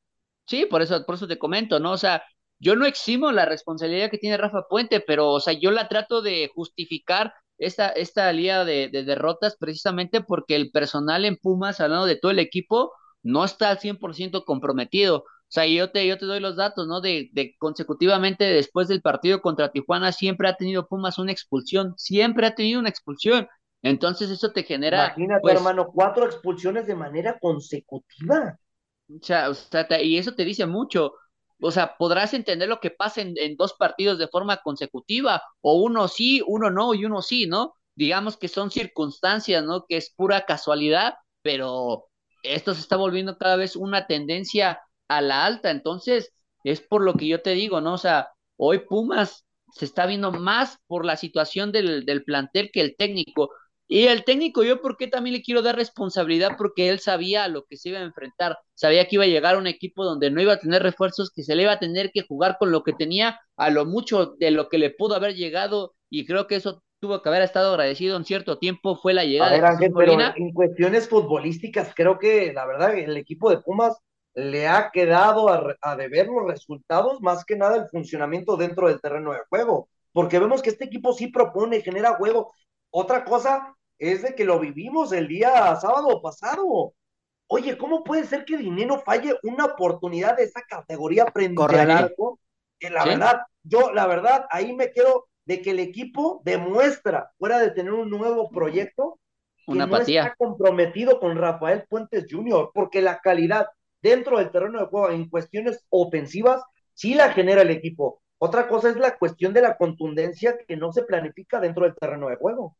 Sí, 0.46 0.64
por 0.64 0.80
eso, 0.80 1.04
por 1.04 1.16
eso 1.16 1.28
te 1.28 1.38
comento, 1.38 1.78
¿no? 1.80 1.92
O 1.92 1.98
sea, 1.98 2.22
yo 2.58 2.76
no 2.76 2.86
eximo 2.86 3.30
la 3.30 3.44
responsabilidad 3.44 4.10
que 4.10 4.16
tiene 4.16 4.38
Rafa 4.38 4.66
Puente, 4.66 5.00
pero, 5.00 5.32
o 5.32 5.40
sea, 5.40 5.52
yo 5.52 5.70
la 5.70 5.88
trato 5.88 6.22
de 6.22 6.50
justificar 6.54 7.34
esta, 7.58 7.90
esta 7.90 8.32
línea 8.32 8.64
de, 8.64 8.88
de 8.88 9.04
derrotas 9.04 9.58
precisamente 9.58 10.22
porque 10.22 10.56
el 10.56 10.70
personal 10.70 11.26
en 11.26 11.36
Pumas, 11.36 11.78
hablando 11.80 12.06
de 12.06 12.16
todo 12.16 12.30
el 12.30 12.38
equipo, 12.38 12.94
no 13.22 13.44
está 13.44 13.68
al 13.68 13.80
100% 13.80 14.44
comprometido. 14.46 15.24
O 15.48 15.52
sea, 15.56 15.64
yo 15.66 15.90
te, 15.92 16.06
yo 16.06 16.18
te 16.18 16.26
doy 16.26 16.40
los 16.40 16.56
datos, 16.56 16.88
¿no? 16.88 17.00
De, 17.00 17.30
de 17.32 17.54
consecutivamente 17.58 18.44
después 18.44 18.88
del 18.88 19.00
partido 19.00 19.40
contra 19.40 19.70
Tijuana 19.70 20.10
siempre 20.10 20.48
ha 20.48 20.56
tenido 20.56 20.88
Pumas 20.88 21.18
una 21.18 21.30
expulsión, 21.30 21.94
siempre 21.96 22.46
ha 22.46 22.54
tenido 22.54 22.80
una 22.80 22.88
expulsión. 22.88 23.46
Entonces 23.82 24.30
eso 24.30 24.50
te 24.50 24.64
genera... 24.64 25.06
Imagínate, 25.06 25.42
pues, 25.42 25.54
hermano, 25.54 25.86
cuatro 25.94 26.26
expulsiones 26.26 26.86
de 26.88 26.96
manera 26.96 27.38
consecutiva. 27.38 28.58
O 29.08 29.24
sea, 29.24 29.50
o 29.50 29.54
sea, 29.54 29.86
y 30.02 30.18
eso 30.18 30.34
te 30.34 30.44
dice 30.44 30.66
mucho. 30.66 31.14
O 31.60 31.70
sea, 31.70 31.96
podrás 31.96 32.34
entender 32.34 32.68
lo 32.68 32.80
que 32.80 32.90
pasa 32.90 33.20
en, 33.20 33.34
en, 33.36 33.56
dos 33.56 33.74
partidos 33.74 34.18
de 34.18 34.28
forma 34.28 34.58
consecutiva, 34.58 35.42
o 35.60 35.80
uno 35.80 36.08
sí, 36.08 36.42
uno 36.46 36.70
no, 36.70 36.92
y 36.92 37.04
uno 37.04 37.22
sí, 37.22 37.46
¿no? 37.46 37.74
Digamos 37.94 38.36
que 38.36 38.48
son 38.48 38.70
circunstancias, 38.70 39.64
¿no? 39.64 39.86
Que 39.88 39.96
es 39.96 40.12
pura 40.14 40.44
casualidad, 40.44 41.14
pero 41.42 42.08
esto 42.42 42.74
se 42.74 42.80
está 42.80 42.96
volviendo 42.96 43.38
cada 43.38 43.56
vez 43.56 43.76
una 43.76 44.06
tendencia 44.06 44.80
a 45.08 45.20
la 45.20 45.44
alta. 45.44 45.70
Entonces, 45.70 46.32
es 46.64 46.80
por 46.80 47.02
lo 47.02 47.14
que 47.14 47.28
yo 47.28 47.42
te 47.42 47.50
digo, 47.50 47.80
¿no? 47.80 47.94
O 47.94 47.98
sea, 47.98 48.30
hoy 48.56 48.80
Pumas 48.80 49.44
se 49.72 49.84
está 49.84 50.06
viendo 50.06 50.32
más 50.32 50.78
por 50.86 51.04
la 51.04 51.16
situación 51.16 51.72
del, 51.72 52.04
del 52.06 52.24
plantel 52.24 52.70
que 52.72 52.80
el 52.80 52.96
técnico. 52.96 53.50
Y 53.88 54.06
el 54.06 54.24
técnico, 54.24 54.64
yo 54.64 54.82
porque 54.82 55.06
también 55.06 55.34
le 55.34 55.42
quiero 55.42 55.62
dar 55.62 55.76
responsabilidad 55.76 56.56
porque 56.58 56.88
él 56.88 56.98
sabía 56.98 57.44
a 57.44 57.48
lo 57.48 57.64
que 57.64 57.76
se 57.76 57.90
iba 57.90 58.00
a 58.00 58.02
enfrentar, 58.02 58.58
sabía 58.74 59.06
que 59.06 59.14
iba 59.14 59.24
a 59.24 59.28
llegar 59.28 59.54
a 59.54 59.58
un 59.58 59.68
equipo 59.68 60.04
donde 60.04 60.30
no 60.30 60.42
iba 60.42 60.54
a 60.54 60.58
tener 60.58 60.82
refuerzos, 60.82 61.30
que 61.30 61.44
se 61.44 61.54
le 61.54 61.62
iba 61.62 61.72
a 61.72 61.78
tener 61.78 62.10
que 62.12 62.22
jugar 62.22 62.56
con 62.58 62.72
lo 62.72 62.82
que 62.82 62.94
tenía, 62.94 63.40
a 63.56 63.70
lo 63.70 63.84
mucho 63.84 64.34
de 64.40 64.50
lo 64.50 64.68
que 64.68 64.78
le 64.78 64.90
pudo 64.90 65.14
haber 65.14 65.36
llegado, 65.36 65.94
y 66.10 66.26
creo 66.26 66.48
que 66.48 66.56
eso 66.56 66.82
tuvo 66.98 67.22
que 67.22 67.28
haber 67.28 67.42
estado 67.42 67.70
agradecido 67.70 68.16
en 68.16 68.24
cierto 68.24 68.58
tiempo, 68.58 68.96
fue 68.96 69.14
la 69.14 69.24
llegada 69.24 69.52
de 69.52 69.64
Ángel, 69.64 69.92
pero 69.96 70.18
en 70.34 70.52
cuestiones 70.52 71.08
futbolísticas, 71.08 71.92
creo 71.94 72.18
que 72.18 72.52
la 72.52 72.66
verdad 72.66 72.98
el 72.98 73.16
equipo 73.16 73.50
de 73.50 73.58
Pumas 73.58 73.96
le 74.36 74.68
ha 74.68 74.90
quedado 74.92 75.48
a, 75.48 75.96
deber 75.96 76.28
los 76.28 76.46
resultados, 76.46 77.22
más 77.22 77.42
que 77.46 77.56
nada 77.56 77.76
el 77.76 77.88
funcionamiento 77.88 78.58
dentro 78.58 78.86
del 78.86 79.00
terreno 79.00 79.32
de 79.32 79.40
juego, 79.48 79.88
porque 80.12 80.38
vemos 80.38 80.60
que 80.60 80.68
este 80.68 80.84
equipo 80.84 81.14
sí 81.14 81.28
propone, 81.28 81.80
genera 81.80 82.16
juego. 82.16 82.52
Otra 82.90 83.24
cosa 83.24 83.74
es 83.98 84.22
de 84.22 84.34
que 84.34 84.44
lo 84.44 84.60
vivimos 84.60 85.12
el 85.12 85.26
día 85.26 85.74
sábado 85.76 86.20
pasado. 86.20 86.92
Oye, 87.46 87.78
¿cómo 87.78 88.04
puede 88.04 88.24
ser 88.24 88.44
que 88.44 88.58
Dinero 88.58 89.00
falle 89.00 89.34
una 89.42 89.64
oportunidad 89.64 90.36
de 90.36 90.44
esa 90.44 90.60
categoría 90.68 91.24
frente 91.32 91.62
al 91.62 91.90
arco? 91.90 92.38
Que 92.78 92.90
la 92.90 93.06
verdad, 93.06 93.40
yo 93.62 93.90
la 93.94 94.06
verdad, 94.06 94.44
ahí 94.50 94.74
me 94.74 94.92
quedo 94.92 95.28
de 95.46 95.62
que 95.62 95.70
el 95.70 95.80
equipo 95.80 96.42
demuestra, 96.44 97.32
fuera 97.38 97.58
de 97.58 97.70
tener 97.70 97.94
un 97.94 98.10
nuevo 98.10 98.50
proyecto, 98.50 99.18
que 99.66 99.74
no 99.74 99.96
está 99.96 100.34
comprometido 100.36 101.18
con 101.20 101.38
Rafael 101.38 101.86
Puentes 101.88 102.26
Jr., 102.30 102.70
porque 102.74 103.00
la 103.00 103.18
calidad 103.20 103.66
dentro 104.02 104.38
del 104.38 104.50
terreno 104.50 104.80
de 104.80 104.86
juego 104.86 105.10
en 105.10 105.28
cuestiones 105.28 105.84
ofensivas, 105.90 106.62
sí 106.94 107.14
la 107.14 107.32
genera 107.32 107.62
el 107.62 107.70
equipo. 107.70 108.22
Otra 108.38 108.68
cosa 108.68 108.90
es 108.90 108.96
la 108.96 109.16
cuestión 109.16 109.52
de 109.52 109.62
la 109.62 109.76
contundencia 109.76 110.56
que 110.66 110.76
no 110.76 110.92
se 110.92 111.02
planifica 111.02 111.60
dentro 111.60 111.84
del 111.84 111.94
terreno 111.94 112.28
de 112.28 112.36
juego. 112.36 112.76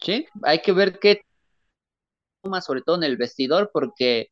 Sí, 0.00 0.26
hay 0.42 0.60
que 0.60 0.72
ver 0.72 0.98
qué 0.98 1.22
más 2.44 2.64
sobre 2.64 2.82
todo 2.82 2.96
en 2.96 3.04
el 3.04 3.16
vestidor, 3.16 3.70
porque 3.72 4.28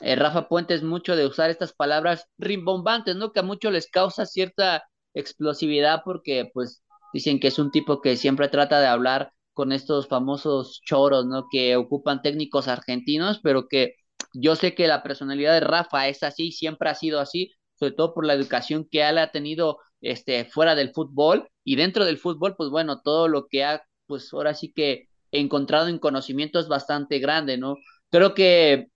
eh, 0.00 0.16
Rafa 0.16 0.48
Puente 0.48 0.74
es 0.74 0.82
mucho 0.82 1.16
de 1.16 1.26
usar 1.26 1.50
estas 1.50 1.72
palabras 1.72 2.26
rimbombantes, 2.38 3.16
¿no? 3.16 3.32
Que 3.32 3.40
a 3.40 3.44
muchos 3.44 3.72
les 3.72 3.90
causa 3.90 4.26
cierta 4.26 4.84
explosividad 5.14 6.02
porque 6.04 6.50
pues 6.54 6.82
dicen 7.12 7.40
que 7.40 7.48
es 7.48 7.58
un 7.58 7.70
tipo 7.70 8.00
que 8.00 8.16
siempre 8.16 8.48
trata 8.48 8.80
de 8.80 8.86
hablar 8.86 9.32
con 9.52 9.72
estos 9.72 10.08
famosos 10.08 10.80
choros, 10.84 11.26
¿no? 11.26 11.46
Que 11.50 11.76
ocupan 11.76 12.22
técnicos 12.22 12.68
argentinos, 12.68 13.40
pero 13.42 13.68
que 13.68 13.94
yo 14.32 14.56
sé 14.56 14.74
que 14.74 14.86
la 14.86 15.02
personalidad 15.02 15.54
de 15.54 15.60
Rafa 15.60 16.08
es 16.08 16.22
así, 16.22 16.52
siempre 16.52 16.90
ha 16.90 16.94
sido 16.94 17.20
así, 17.20 17.52
sobre 17.74 17.92
todo 17.92 18.14
por 18.14 18.26
la 18.26 18.34
educación 18.34 18.86
que 18.90 19.08
él 19.08 19.18
ha 19.18 19.30
tenido 19.30 19.78
este, 20.00 20.44
fuera 20.44 20.74
del 20.74 20.92
fútbol 20.92 21.48
y 21.64 21.76
dentro 21.76 22.04
del 22.04 22.18
fútbol, 22.18 22.54
pues 22.56 22.70
bueno, 22.70 23.00
todo 23.00 23.28
lo 23.28 23.46
que 23.46 23.64
ha, 23.64 23.82
pues 24.06 24.32
ahora 24.32 24.54
sí 24.54 24.72
que 24.72 25.08
encontrado 25.32 25.88
en 25.88 25.98
conocimiento 25.98 26.58
es 26.58 26.68
bastante 26.68 27.18
grande, 27.18 27.56
¿no? 27.56 27.76
Creo 28.10 28.34
que 28.34 28.88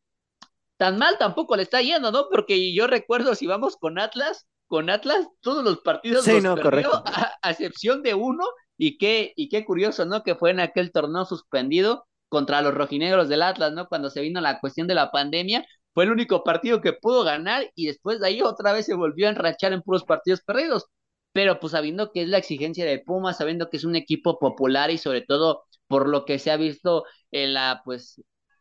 tan 0.77 0.99
mal 0.99 1.17
tampoco 1.19 1.57
le 1.57 1.63
está 1.63 1.81
yendo, 1.81 2.11
¿no? 2.11 2.27
Porque 2.31 2.75
yo 2.75 2.87
recuerdo 2.87 3.35
si 3.35 3.47
vamos 3.47 3.77
con 3.77 3.99
Atlas, 3.99 4.47
con 4.67 4.91
Atlas 4.91 5.27
todos 5.41 5.65
los 5.65 5.79
partidos 5.81 6.25
sí, 6.25 6.41
no, 6.41 6.61
correcto. 6.61 7.03
a, 7.07 7.51
excepción 7.51 8.03
de 8.03 8.15
uno 8.15 8.45
y 8.77 8.99
qué 8.99 9.33
y 9.37 9.49
qué 9.49 9.65
curioso, 9.65 10.05
¿no? 10.05 10.23
Que 10.23 10.35
fue 10.35 10.51
en 10.51 10.61
aquel 10.61 10.91
torneo 10.91 11.25
suspendido 11.25 12.07
contra 12.35 12.63
los 12.63 12.75
rojinegros 12.75 13.29
del 13.29 13.43
Atlas, 13.43 13.73
¿no? 13.73 13.87
Cuando 13.89 14.11
se 14.11 14.21
vino 14.21 14.41
la 14.41 14.59
cuestión 14.59 14.89
de 14.89 14.95
la 14.97 15.13
pandemia, 15.13 15.65
fue 15.93 16.03
el 16.05 16.11
único 16.11 16.43
partido 16.43 16.81
que 16.81 16.93
pudo 16.93 17.23
ganar 17.23 17.71
y 17.77 17.87
después 17.87 18.19
de 18.19 18.27
ahí 18.27 18.43
otra 18.43 18.73
vez 18.73 18.87
se 18.87 18.95
volvió 18.95 19.29
a 19.29 19.31
enrachar 19.31 19.73
en 19.73 19.83
puros 19.83 20.03
partidos 20.05 20.41
perdidos. 20.43 20.87
Pero 21.33 21.61
pues 21.61 21.71
sabiendo 21.73 22.11
que 22.13 22.23
es 22.23 22.29
la 22.29 22.39
exigencia 22.39 22.85
de 22.85 22.99
Pumas, 22.99 23.39
sabiendo 23.39 23.71
que 23.71 23.77
es 23.77 23.85
un 23.85 23.95
equipo 23.95 24.39
popular 24.41 24.91
y 24.91 24.99
sobre 24.99 25.23
todo 25.23 25.63
por 25.87 26.09
lo 26.09 26.25
que 26.25 26.41
se 26.41 26.51
ha 26.51 26.57
visto 26.57 27.05
en 27.31 27.55
la, 27.55 27.83
pues, 27.85 28.21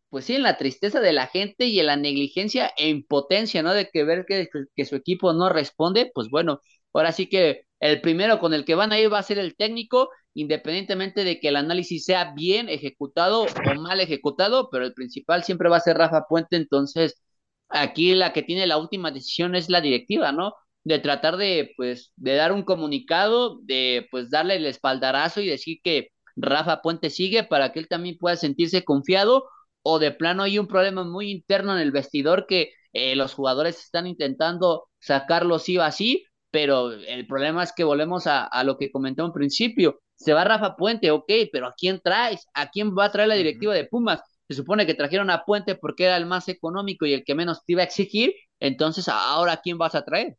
pues 0.09 0.25
sí, 0.25 0.35
en 0.35 0.43
la 0.43 0.57
tristeza 0.57 0.99
de 0.99 1.13
la 1.13 1.25
gente 1.27 1.65
y 1.65 1.79
en 1.79 1.87
la 1.87 1.95
negligencia 1.95 2.71
e 2.77 2.89
impotencia, 2.89 3.63
¿no? 3.63 3.73
De 3.73 3.89
que 3.91 4.03
ver 4.03 4.25
que, 4.27 4.47
que 4.75 4.85
su 4.85 4.95
equipo 4.95 5.33
no 5.33 5.49
responde, 5.49 6.11
pues 6.13 6.29
bueno, 6.29 6.61
ahora 6.93 7.11
sí 7.11 7.27
que 7.27 7.63
el 7.79 8.01
primero 8.01 8.39
con 8.39 8.53
el 8.53 8.65
que 8.65 8.75
van 8.75 8.91
a 8.91 8.99
ir 8.99 9.11
va 9.11 9.19
a 9.19 9.23
ser 9.23 9.39
el 9.39 9.55
técnico 9.55 10.09
independientemente 10.33 11.23
de 11.23 11.39
que 11.39 11.49
el 11.49 11.55
análisis 11.55 12.05
sea 12.05 12.33
bien 12.33 12.69
ejecutado 12.69 13.43
o 13.43 13.75
mal 13.81 13.99
ejecutado, 13.99 14.69
pero 14.71 14.85
el 14.85 14.93
principal 14.93 15.43
siempre 15.43 15.69
va 15.69 15.77
a 15.77 15.79
ser 15.81 15.97
Rafa 15.97 16.25
Puente, 16.27 16.55
entonces 16.55 17.21
aquí 17.69 18.15
la 18.15 18.33
que 18.33 18.43
tiene 18.43 18.67
la 18.67 18.77
última 18.77 19.11
decisión 19.11 19.55
es 19.55 19.69
la 19.69 19.81
directiva, 19.81 20.31
¿no? 20.31 20.53
De 20.83 20.99
tratar 20.99 21.37
de, 21.37 21.73
pues, 21.77 22.11
de 22.15 22.35
dar 22.35 22.51
un 22.51 22.63
comunicado, 22.63 23.59
de, 23.63 24.07
pues, 24.11 24.29
darle 24.29 24.55
el 24.57 24.65
espaldarazo 24.65 25.41
y 25.41 25.47
decir 25.47 25.79
que 25.83 26.09
Rafa 26.35 26.81
Puente 26.81 27.09
sigue 27.09 27.43
para 27.43 27.71
que 27.71 27.79
él 27.79 27.87
también 27.87 28.17
pueda 28.17 28.35
sentirse 28.35 28.83
confiado, 28.83 29.45
o 29.83 29.99
de 29.99 30.11
plano 30.11 30.43
hay 30.43 30.59
un 30.59 30.67
problema 30.67 31.03
muy 31.03 31.31
interno 31.31 31.73
en 31.73 31.79
el 31.79 31.91
vestidor 31.91 32.45
que 32.47 32.71
eh, 32.93 33.15
los 33.15 33.33
jugadores 33.33 33.79
están 33.79 34.07
intentando 34.07 34.87
sacarlo 34.99 35.59
sí 35.59 35.77
o 35.77 35.83
así, 35.83 36.25
pero 36.53 36.91
el 36.93 37.25
problema 37.27 37.63
es 37.63 37.73
que 37.73 37.83
volvemos 37.83 38.27
a, 38.27 38.45
a 38.45 38.63
lo 38.63 38.77
que 38.77 38.91
comentó 38.91 39.25
en 39.25 39.33
principio, 39.33 40.01
se 40.15 40.33
va 40.33 40.43
Rafa 40.43 40.75
Puente, 40.75 41.09
ok, 41.11 41.25
pero 41.51 41.67
¿a 41.67 41.73
quién 41.75 41.99
traes? 42.03 42.47
¿A 42.53 42.69
quién 42.69 42.95
va 42.95 43.05
a 43.05 43.11
traer 43.11 43.29
la 43.29 43.35
directiva 43.35 43.73
de 43.73 43.85
Pumas? 43.85 44.21
Se 44.47 44.53
supone 44.55 44.85
que 44.85 44.93
trajeron 44.93 45.31
a 45.31 45.45
Puente 45.45 45.73
porque 45.75 46.05
era 46.05 46.17
el 46.17 46.27
más 46.27 46.47
económico 46.49 47.07
y 47.07 47.13
el 47.13 47.23
que 47.25 47.33
menos 47.35 47.65
te 47.65 47.73
iba 47.73 47.81
a 47.81 47.85
exigir, 47.85 48.35
entonces 48.59 49.07
ahora 49.09 49.53
¿a 49.53 49.61
quién 49.61 49.79
vas 49.79 49.95
a 49.95 50.05
traer? 50.05 50.37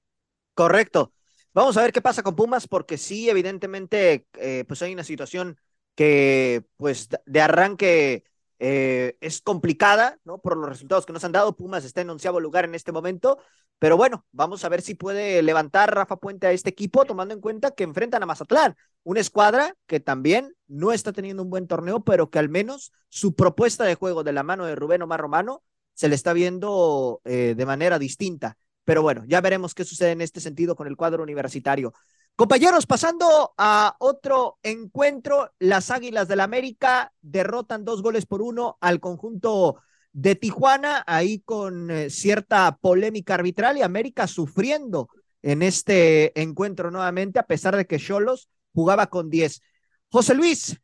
Correcto. 0.54 1.12
Vamos 1.52 1.76
a 1.76 1.82
ver 1.82 1.92
qué 1.92 2.02
pasa 2.02 2.22
con 2.22 2.36
Pumas, 2.36 2.68
porque 2.68 2.98
sí, 2.98 3.28
evidentemente, 3.28 4.26
eh, 4.38 4.64
pues 4.66 4.82
hay 4.82 4.92
una 4.92 5.04
situación 5.04 5.58
que, 5.94 6.64
pues, 6.76 7.08
de 7.26 7.40
arranque 7.40 8.24
eh, 8.66 9.18
es 9.20 9.42
complicada. 9.42 10.18
Por 10.42 10.56
los 10.56 10.68
resultados 10.70 11.04
que 11.04 11.12
nos 11.12 11.22
han 11.22 11.32
dado. 11.32 11.54
Pumas 11.54 11.84
está 11.84 12.00
en 12.00 12.08
onceavo 12.08 12.40
lugar 12.40 12.64
en 12.64 12.74
este 12.74 12.92
momento, 12.92 13.38
pero 13.78 13.98
bueno, 13.98 14.24
vamos 14.32 14.64
a 14.64 14.70
ver 14.70 14.80
si 14.80 14.94
puede 14.94 15.42
levantar 15.42 15.94
Rafa 15.94 16.16
Puente 16.16 16.46
a 16.46 16.52
este 16.52 16.70
equipo, 16.70 17.04
tomando 17.04 17.34
en 17.34 17.42
cuenta 17.42 17.72
que 17.72 17.84
enfrentan 17.84 18.22
a 18.22 18.26
Mazatlán, 18.26 18.74
una 19.02 19.20
escuadra 19.20 19.76
que 19.86 20.00
también 20.00 20.54
no 20.66 20.92
está 20.92 21.12
teniendo 21.12 21.42
un 21.42 21.50
buen 21.50 21.66
torneo, 21.66 22.04
pero 22.04 22.30
que 22.30 22.38
al 22.38 22.48
menos 22.48 22.92
su 23.10 23.34
propuesta 23.34 23.84
de 23.84 23.96
juego 23.96 24.24
de 24.24 24.32
la 24.32 24.42
mano 24.42 24.64
de 24.64 24.76
Rubén 24.76 25.02
Omar 25.02 25.20
Romano 25.20 25.62
se 25.92 26.08
le 26.08 26.14
está 26.14 26.32
viendo 26.32 27.20
eh, 27.24 27.54
de 27.54 27.66
manera 27.66 27.98
distinta. 27.98 28.56
Pero 28.84 29.02
bueno, 29.02 29.24
ya 29.26 29.42
veremos 29.42 29.74
qué 29.74 29.84
sucede 29.84 30.12
en 30.12 30.22
este 30.22 30.40
sentido 30.40 30.74
con 30.74 30.86
el 30.86 30.96
cuadro 30.96 31.22
universitario. 31.22 31.92
Compañeros, 32.36 32.86
pasando 32.86 33.54
a 33.56 33.94
otro 34.00 34.58
encuentro, 34.64 35.52
las 35.60 35.92
Águilas 35.92 36.26
del 36.26 36.40
América 36.40 37.12
derrotan 37.22 37.84
dos 37.84 38.02
goles 38.02 38.26
por 38.26 38.42
uno 38.42 38.76
al 38.80 38.98
conjunto 38.98 39.76
de 40.12 40.34
Tijuana, 40.34 41.04
ahí 41.06 41.38
con 41.40 41.92
eh, 41.92 42.10
cierta 42.10 42.76
polémica 42.80 43.34
arbitral 43.34 43.78
y 43.78 43.82
América 43.82 44.26
sufriendo 44.26 45.08
en 45.42 45.62
este 45.62 46.40
encuentro 46.40 46.90
nuevamente, 46.90 47.38
a 47.38 47.46
pesar 47.46 47.76
de 47.76 47.86
que 47.86 48.00
Cholos 48.00 48.48
jugaba 48.72 49.06
con 49.06 49.30
10. 49.30 49.62
José 50.10 50.34
Luis, 50.34 50.80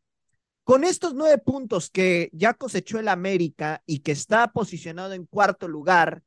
con 0.63 0.85
estos 0.85 1.15
nueve 1.15 1.39
puntos 1.39 1.91
que 1.91 2.31
ya 2.33 2.55
cosechó 2.55 3.01
el 3.01 3.09
América 3.09 3.83
y 3.87 4.01
que 4.01 4.13
está 4.13 4.53
posicionado 4.53 5.15
en 5.15 5.27
cuarto 5.27 5.67
lugar, 5.67 6.23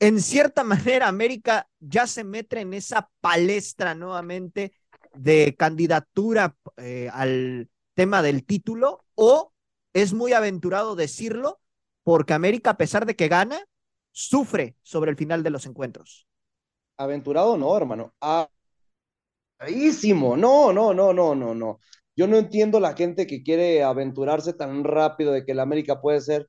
en 0.00 0.20
cierta 0.20 0.64
manera 0.64 1.08
América 1.08 1.68
ya 1.80 2.06
se 2.06 2.24
mete 2.24 2.60
en 2.60 2.74
esa 2.74 3.10
palestra 3.20 3.94
nuevamente 3.94 4.72
de 5.14 5.56
candidatura 5.56 6.54
eh, 6.76 7.08
al 7.12 7.68
tema 7.94 8.22
del 8.22 8.44
título 8.44 9.04
o 9.14 9.52
es 9.92 10.12
muy 10.12 10.32
aventurado 10.32 10.94
decirlo 10.94 11.60
porque 12.04 12.32
América 12.34 12.70
a 12.70 12.76
pesar 12.76 13.06
de 13.06 13.16
que 13.16 13.28
gana 13.28 13.60
sufre 14.12 14.76
sobre 14.82 15.10
el 15.10 15.16
final 15.16 15.42
de 15.42 15.50
los 15.50 15.66
encuentros. 15.66 16.26
Aventurado 16.96 17.56
no, 17.56 17.76
hermano. 17.76 18.14
Ahísimo. 19.58 20.36
No, 20.36 20.72
no, 20.72 20.94
no, 20.94 21.12
no, 21.12 21.34
no, 21.34 21.54
no. 21.54 21.80
Yo 22.16 22.26
no 22.26 22.36
entiendo 22.36 22.80
la 22.80 22.94
gente 22.94 23.26
que 23.26 23.42
quiere 23.42 23.82
aventurarse 23.82 24.52
tan 24.52 24.82
rápido 24.84 25.32
de 25.32 25.44
que 25.44 25.52
el 25.52 25.60
América 25.60 26.00
puede 26.00 26.20
ser 26.20 26.48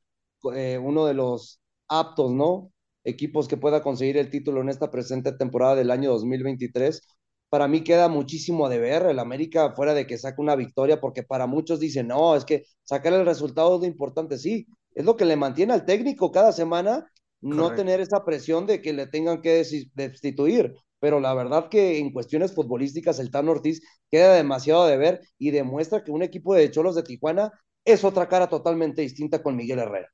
eh, 0.56 0.80
uno 0.80 1.06
de 1.06 1.14
los 1.14 1.62
aptos, 1.88 2.32
¿no? 2.32 2.72
Equipos 3.10 3.48
que 3.48 3.58
pueda 3.58 3.82
conseguir 3.82 4.18
el 4.18 4.30
título 4.30 4.62
en 4.62 4.70
esta 4.70 4.92
presente 4.92 5.32
temporada 5.34 5.76
del 5.76 5.92
año 5.92 6.12
2023. 6.12 7.02
Para 7.50 7.68
mí 7.68 7.84
queda 7.84 8.10
muchísimo 8.10 8.70
de 8.70 8.80
ver 8.80 9.04
el 9.08 9.20
América 9.20 9.74
fuera 9.76 9.94
de 9.94 10.08
que 10.08 10.18
saque 10.18 10.42
una 10.42 10.56
victoria, 10.56 11.02
porque 11.02 11.24
para 11.24 11.48
muchos 11.48 11.80
dicen, 11.80 12.08
no, 12.08 12.36
es 12.36 12.46
que 12.46 12.64
sacar 12.84 13.14
el 13.14 13.26
resultado 13.26 13.76
es 13.76 13.82
lo 13.82 13.88
importante, 13.88 14.38
sí, 14.38 14.68
es 14.94 15.06
lo 15.06 15.16
que 15.18 15.26
le 15.26 15.36
mantiene 15.36 15.74
al 15.74 15.86
técnico 15.86 16.32
cada 16.32 16.52
semana, 16.52 17.12
no 17.42 17.74
tener 17.74 18.02
esa 18.02 18.24
presión 18.26 18.66
de 18.68 18.82
que 18.82 18.94
le 18.94 19.08
tengan 19.08 19.42
que 19.42 19.64
destituir. 19.96 20.76
Pero 21.00 21.20
la 21.20 21.34
verdad 21.34 21.70
que 21.70 21.98
en 21.98 22.12
cuestiones 22.12 22.54
futbolísticas 22.54 23.20
el 23.20 23.32
Tan 23.32 23.48
Ortiz 23.50 23.82
queda 24.12 24.36
demasiado 24.36 24.86
de 24.86 24.98
ver 24.98 25.22
y 25.38 25.52
demuestra 25.52 26.04
que 26.04 26.12
un 26.12 26.24
equipo 26.24 26.54
de 26.54 26.70
Cholos 26.72 26.96
de 26.96 27.04
Tijuana 27.04 27.52
es 27.86 28.04
otra 28.04 28.28
cara 28.28 28.50
totalmente 28.50 29.02
distinta 29.02 29.42
con 29.42 29.56
Miguel 29.56 29.80
Herrera 29.80 30.10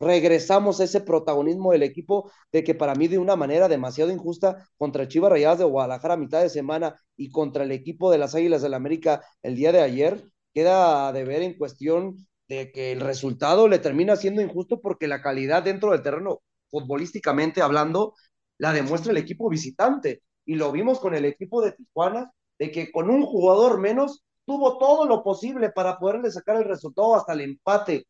regresamos 0.00 0.80
a 0.80 0.84
ese 0.84 1.00
protagonismo 1.00 1.72
del 1.72 1.82
equipo 1.82 2.30
de 2.52 2.62
que 2.64 2.74
para 2.74 2.94
mí 2.94 3.08
de 3.08 3.18
una 3.18 3.36
manera 3.36 3.68
demasiado 3.68 4.12
injusta 4.12 4.68
contra 4.76 5.08
Chivas 5.08 5.30
Rayadas 5.30 5.58
de 5.58 5.64
Guadalajara 5.64 6.14
a 6.14 6.18
mitad 6.18 6.42
de 6.42 6.48
semana 6.50 6.96
y 7.16 7.30
contra 7.30 7.64
el 7.64 7.72
equipo 7.72 8.10
de 8.10 8.18
las 8.18 8.34
Águilas 8.34 8.62
del 8.62 8.72
la 8.72 8.76
América 8.76 9.22
el 9.42 9.56
día 9.56 9.72
de 9.72 9.80
ayer, 9.80 10.22
queda 10.54 11.12
de 11.12 11.24
ver 11.24 11.42
en 11.42 11.58
cuestión 11.58 12.26
de 12.48 12.72
que 12.72 12.92
el 12.92 13.00
resultado 13.00 13.68
le 13.68 13.78
termina 13.78 14.16
siendo 14.16 14.40
injusto 14.40 14.80
porque 14.80 15.08
la 15.08 15.20
calidad 15.22 15.62
dentro 15.62 15.92
del 15.92 16.02
terreno, 16.02 16.40
futbolísticamente 16.70 17.60
hablando, 17.60 18.14
la 18.58 18.72
demuestra 18.72 19.12
el 19.12 19.18
equipo 19.18 19.48
visitante. 19.48 20.22
Y 20.44 20.54
lo 20.54 20.72
vimos 20.72 20.98
con 20.98 21.14
el 21.14 21.26
equipo 21.26 21.60
de 21.62 21.72
Tijuana, 21.72 22.32
de 22.58 22.70
que 22.70 22.90
con 22.90 23.10
un 23.10 23.22
jugador 23.24 23.78
menos 23.78 24.24
tuvo 24.46 24.78
todo 24.78 25.06
lo 25.06 25.22
posible 25.22 25.70
para 25.70 25.98
poderle 25.98 26.30
sacar 26.30 26.56
el 26.56 26.64
resultado 26.64 27.14
hasta 27.14 27.34
el 27.34 27.42
empate 27.42 28.06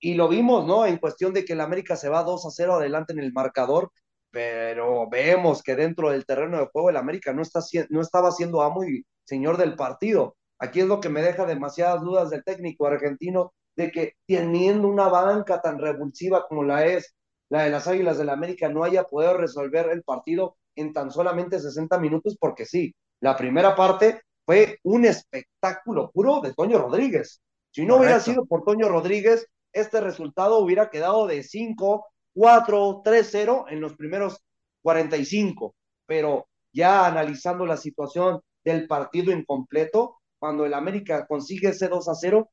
y 0.00 0.14
lo 0.14 0.28
vimos, 0.28 0.66
¿no? 0.66 0.86
En 0.86 0.98
cuestión 0.98 1.32
de 1.32 1.44
que 1.44 1.54
el 1.54 1.60
América 1.60 1.96
se 1.96 2.08
va 2.08 2.22
2 2.22 2.46
a 2.46 2.50
0 2.50 2.74
adelante 2.74 3.12
en 3.12 3.20
el 3.20 3.32
marcador, 3.32 3.90
pero 4.30 5.08
vemos 5.08 5.62
que 5.62 5.74
dentro 5.74 6.10
del 6.10 6.26
terreno 6.26 6.58
de 6.58 6.68
juego 6.72 6.90
el 6.90 6.96
América 6.96 7.32
no, 7.32 7.42
está, 7.42 7.60
no 7.90 8.00
estaba 8.00 8.30
siendo 8.30 8.62
amo 8.62 8.84
y 8.84 9.04
señor 9.24 9.56
del 9.56 9.76
partido. 9.76 10.36
Aquí 10.58 10.80
es 10.80 10.86
lo 10.86 11.00
que 11.00 11.08
me 11.08 11.22
deja 11.22 11.46
demasiadas 11.46 12.02
dudas 12.02 12.30
del 12.30 12.44
técnico 12.44 12.86
argentino 12.86 13.52
de 13.76 13.90
que 13.90 14.14
teniendo 14.26 14.88
una 14.88 15.08
banca 15.08 15.60
tan 15.60 15.78
revulsiva 15.78 16.46
como 16.48 16.64
la 16.64 16.84
es 16.86 17.14
la 17.48 17.62
de 17.62 17.70
las 17.70 17.86
Águilas 17.86 18.18
del 18.18 18.28
América 18.28 18.68
no 18.68 18.84
haya 18.84 19.04
podido 19.04 19.36
resolver 19.36 19.88
el 19.90 20.02
partido 20.02 20.56
en 20.74 20.92
tan 20.92 21.10
solamente 21.10 21.58
60 21.58 21.98
minutos, 21.98 22.36
porque 22.38 22.66
sí, 22.66 22.94
la 23.20 23.36
primera 23.36 23.74
parte 23.74 24.22
fue 24.44 24.78
un 24.82 25.04
espectáculo 25.04 26.10
puro 26.10 26.40
de 26.40 26.54
Toño 26.54 26.78
Rodríguez. 26.78 27.40
Si 27.70 27.84
no 27.84 27.96
hubiera 27.96 28.20
sido 28.20 28.46
por 28.46 28.64
Toño 28.64 28.88
Rodríguez, 28.88 29.46
este 29.72 30.00
resultado 30.00 30.58
hubiera 30.58 30.90
quedado 30.90 31.26
de 31.26 31.42
5, 31.42 32.06
4, 32.34 33.02
3, 33.04 33.28
0 33.30 33.64
en 33.68 33.80
los 33.80 33.94
primeros 33.94 34.42
45. 34.82 35.74
Pero 36.06 36.46
ya 36.72 37.06
analizando 37.06 37.66
la 37.66 37.76
situación 37.76 38.40
del 38.64 38.86
partido 38.86 39.32
incompleto, 39.32 40.18
cuando 40.38 40.64
el 40.64 40.74
América 40.74 41.26
consigue 41.26 41.70
ese 41.70 41.88
2 41.88 42.08
a 42.08 42.14
0, 42.14 42.50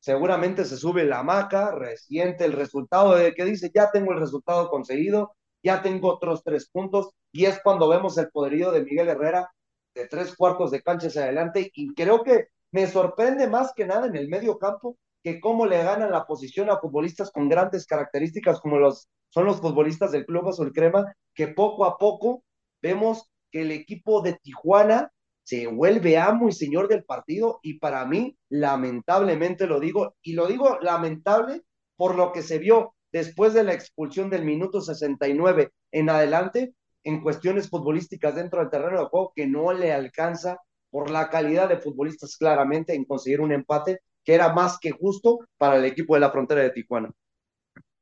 seguramente 0.00 0.64
se 0.64 0.76
sube 0.76 1.04
la 1.04 1.22
maca, 1.22 1.72
resiente 1.72 2.44
el 2.44 2.52
resultado 2.52 3.14
de 3.14 3.34
que 3.34 3.44
dice, 3.44 3.70
ya 3.74 3.90
tengo 3.90 4.12
el 4.12 4.20
resultado 4.20 4.68
conseguido, 4.70 5.34
ya 5.62 5.82
tengo 5.82 6.08
otros 6.08 6.42
tres 6.42 6.68
puntos, 6.70 7.10
y 7.32 7.44
es 7.44 7.60
cuando 7.62 7.88
vemos 7.88 8.16
el 8.18 8.30
poderío 8.30 8.72
de 8.72 8.82
Miguel 8.82 9.08
Herrera 9.08 9.50
de 9.94 10.08
tres 10.08 10.34
cuartos 10.34 10.70
de 10.70 10.82
cancha 10.82 11.08
hacia 11.08 11.24
adelante, 11.24 11.70
y 11.74 11.94
creo 11.94 12.22
que 12.22 12.46
me 12.72 12.86
sorprende 12.86 13.46
más 13.48 13.72
que 13.74 13.84
nada 13.86 14.06
en 14.06 14.16
el 14.16 14.28
medio 14.28 14.58
campo 14.58 14.96
que 15.22 15.40
cómo 15.40 15.66
le 15.66 15.82
ganan 15.82 16.10
la 16.10 16.26
posición 16.26 16.70
a 16.70 16.78
futbolistas 16.78 17.30
con 17.30 17.48
grandes 17.48 17.86
características 17.86 18.60
como 18.60 18.78
los 18.78 19.08
son 19.30 19.44
los 19.44 19.60
futbolistas 19.60 20.12
del 20.12 20.26
Club 20.26 20.48
Azul 20.48 20.72
Crema, 20.72 21.14
que 21.34 21.48
poco 21.48 21.84
a 21.84 21.98
poco 21.98 22.42
vemos 22.82 23.30
que 23.50 23.62
el 23.62 23.70
equipo 23.70 24.22
de 24.22 24.34
Tijuana 24.34 25.12
se 25.44 25.66
vuelve 25.66 26.18
amo 26.18 26.48
y 26.48 26.52
señor 26.52 26.88
del 26.88 27.04
partido 27.04 27.58
y 27.62 27.78
para 27.78 28.04
mí, 28.06 28.36
lamentablemente 28.48 29.66
lo 29.66 29.80
digo, 29.80 30.14
y 30.22 30.34
lo 30.34 30.46
digo 30.46 30.78
lamentable 30.80 31.62
por 31.96 32.14
lo 32.14 32.32
que 32.32 32.42
se 32.42 32.58
vio 32.58 32.94
después 33.12 33.54
de 33.54 33.64
la 33.64 33.72
expulsión 33.72 34.30
del 34.30 34.44
minuto 34.44 34.80
69 34.80 35.72
en 35.92 36.10
adelante, 36.10 36.74
en 37.02 37.22
cuestiones 37.22 37.68
futbolísticas 37.68 38.34
dentro 38.34 38.60
del 38.60 38.70
terreno 38.70 39.00
de 39.00 39.06
juego, 39.06 39.32
que 39.34 39.46
no 39.46 39.72
le 39.72 39.92
alcanza 39.92 40.58
por 40.90 41.10
la 41.10 41.30
calidad 41.30 41.68
de 41.68 41.78
futbolistas 41.78 42.36
claramente 42.36 42.94
en 42.94 43.04
conseguir 43.04 43.40
un 43.40 43.52
empate 43.52 44.00
que 44.24 44.34
era 44.34 44.52
más 44.52 44.78
que 44.78 44.90
justo 44.90 45.40
para 45.56 45.76
el 45.76 45.84
equipo 45.84 46.14
de 46.14 46.20
la 46.20 46.30
frontera 46.30 46.62
de 46.62 46.70
Tijuana. 46.70 47.10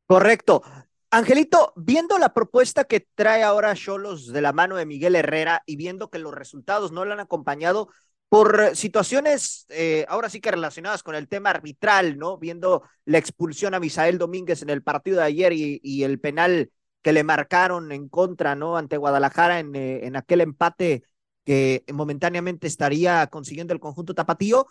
Correcto. 0.07 0.62
Angelito, 1.11 1.72
viendo 1.76 2.18
la 2.18 2.35
propuesta 2.35 2.85
que 2.85 3.07
trae 3.14 3.42
ahora 3.42 3.74
Cholos 3.74 4.26
de 4.26 4.42
la 4.42 4.52
mano 4.52 4.76
de 4.76 4.85
Miguel 4.85 5.16
Herrera 5.16 5.62
y 5.64 5.76
viendo 5.76 6.11
que 6.11 6.18
los 6.18 6.35
resultados 6.35 6.92
no 6.92 7.04
lo 7.04 7.14
han 7.14 7.20
acompañado 7.20 7.88
por 8.28 8.76
situaciones 8.76 9.66
eh, 9.70 10.04
ahora 10.09 10.28
sí 10.28 10.40
que 10.40 10.50
relacionadas 10.50 11.02
con 11.02 11.14
el 11.14 11.28
tema 11.28 11.50
arbitral, 11.50 12.18
¿no? 12.18 12.37
Viendo 12.37 12.83
la 13.07 13.18
expulsión 13.18 13.74
a 13.74 13.81
Misael 13.81 14.18
Domínguez 14.18 14.62
en 14.62 14.70
el 14.70 14.83
partido 14.83 15.18
de 15.18 15.24
ayer 15.24 15.52
y, 15.54 16.02
el 16.04 16.20
penal 16.20 16.70
que 17.02 17.12
le 17.12 17.24
marcaron 17.24 17.90
en 17.92 18.09
contra, 18.09 18.54
¿no? 18.54 18.76
Ante 18.76 18.98
Guadalajara 18.98 19.61
en, 19.61 19.74
eh, 19.74 20.11
aquel 20.14 20.42
empate 20.42 21.04
que 21.44 21.85
momentáneamente 21.92 22.66
estaría 22.66 23.26
consiguiendo 23.28 23.72
el 23.72 23.81
conjunto 23.81 24.14
tapatío, 24.14 24.66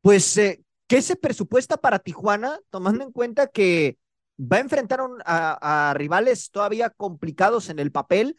pues 0.00 0.36
eh, 0.38 0.64
¿Qué 0.86 1.00
se 1.00 1.16
presupuesta 1.16 1.76
para 1.76 1.98
Tijuana, 1.98 2.58
tomando 2.70 3.04
en 3.04 3.12
cuenta 3.12 3.46
que 3.46 3.96
va 4.38 4.58
a 4.58 4.60
enfrentar 4.60 5.00
a, 5.24 5.94
rivales 5.96 6.50
todavía 6.50 6.90
complicados 6.90 7.70
en 7.70 7.78
el 7.78 7.90
papel, 7.90 8.36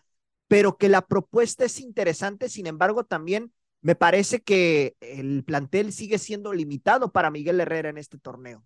pero 0.47 0.77
que 0.77 0.89
la 0.89 1.01
propuesta 1.01 1.65
es 1.65 1.79
interesante, 1.79 2.49
sin 2.49 2.67
embargo, 2.67 3.03
también 3.03 3.51
me 3.81 3.95
parece 3.95 4.41
que 4.41 4.95
el 4.99 5.43
plantel 5.43 5.91
sigue 5.91 6.17
siendo 6.17 6.53
limitado 6.53 7.11
para 7.11 7.31
Miguel 7.31 7.59
Herrera 7.59 7.89
en 7.89 7.97
este 7.97 8.17
torneo. 8.17 8.63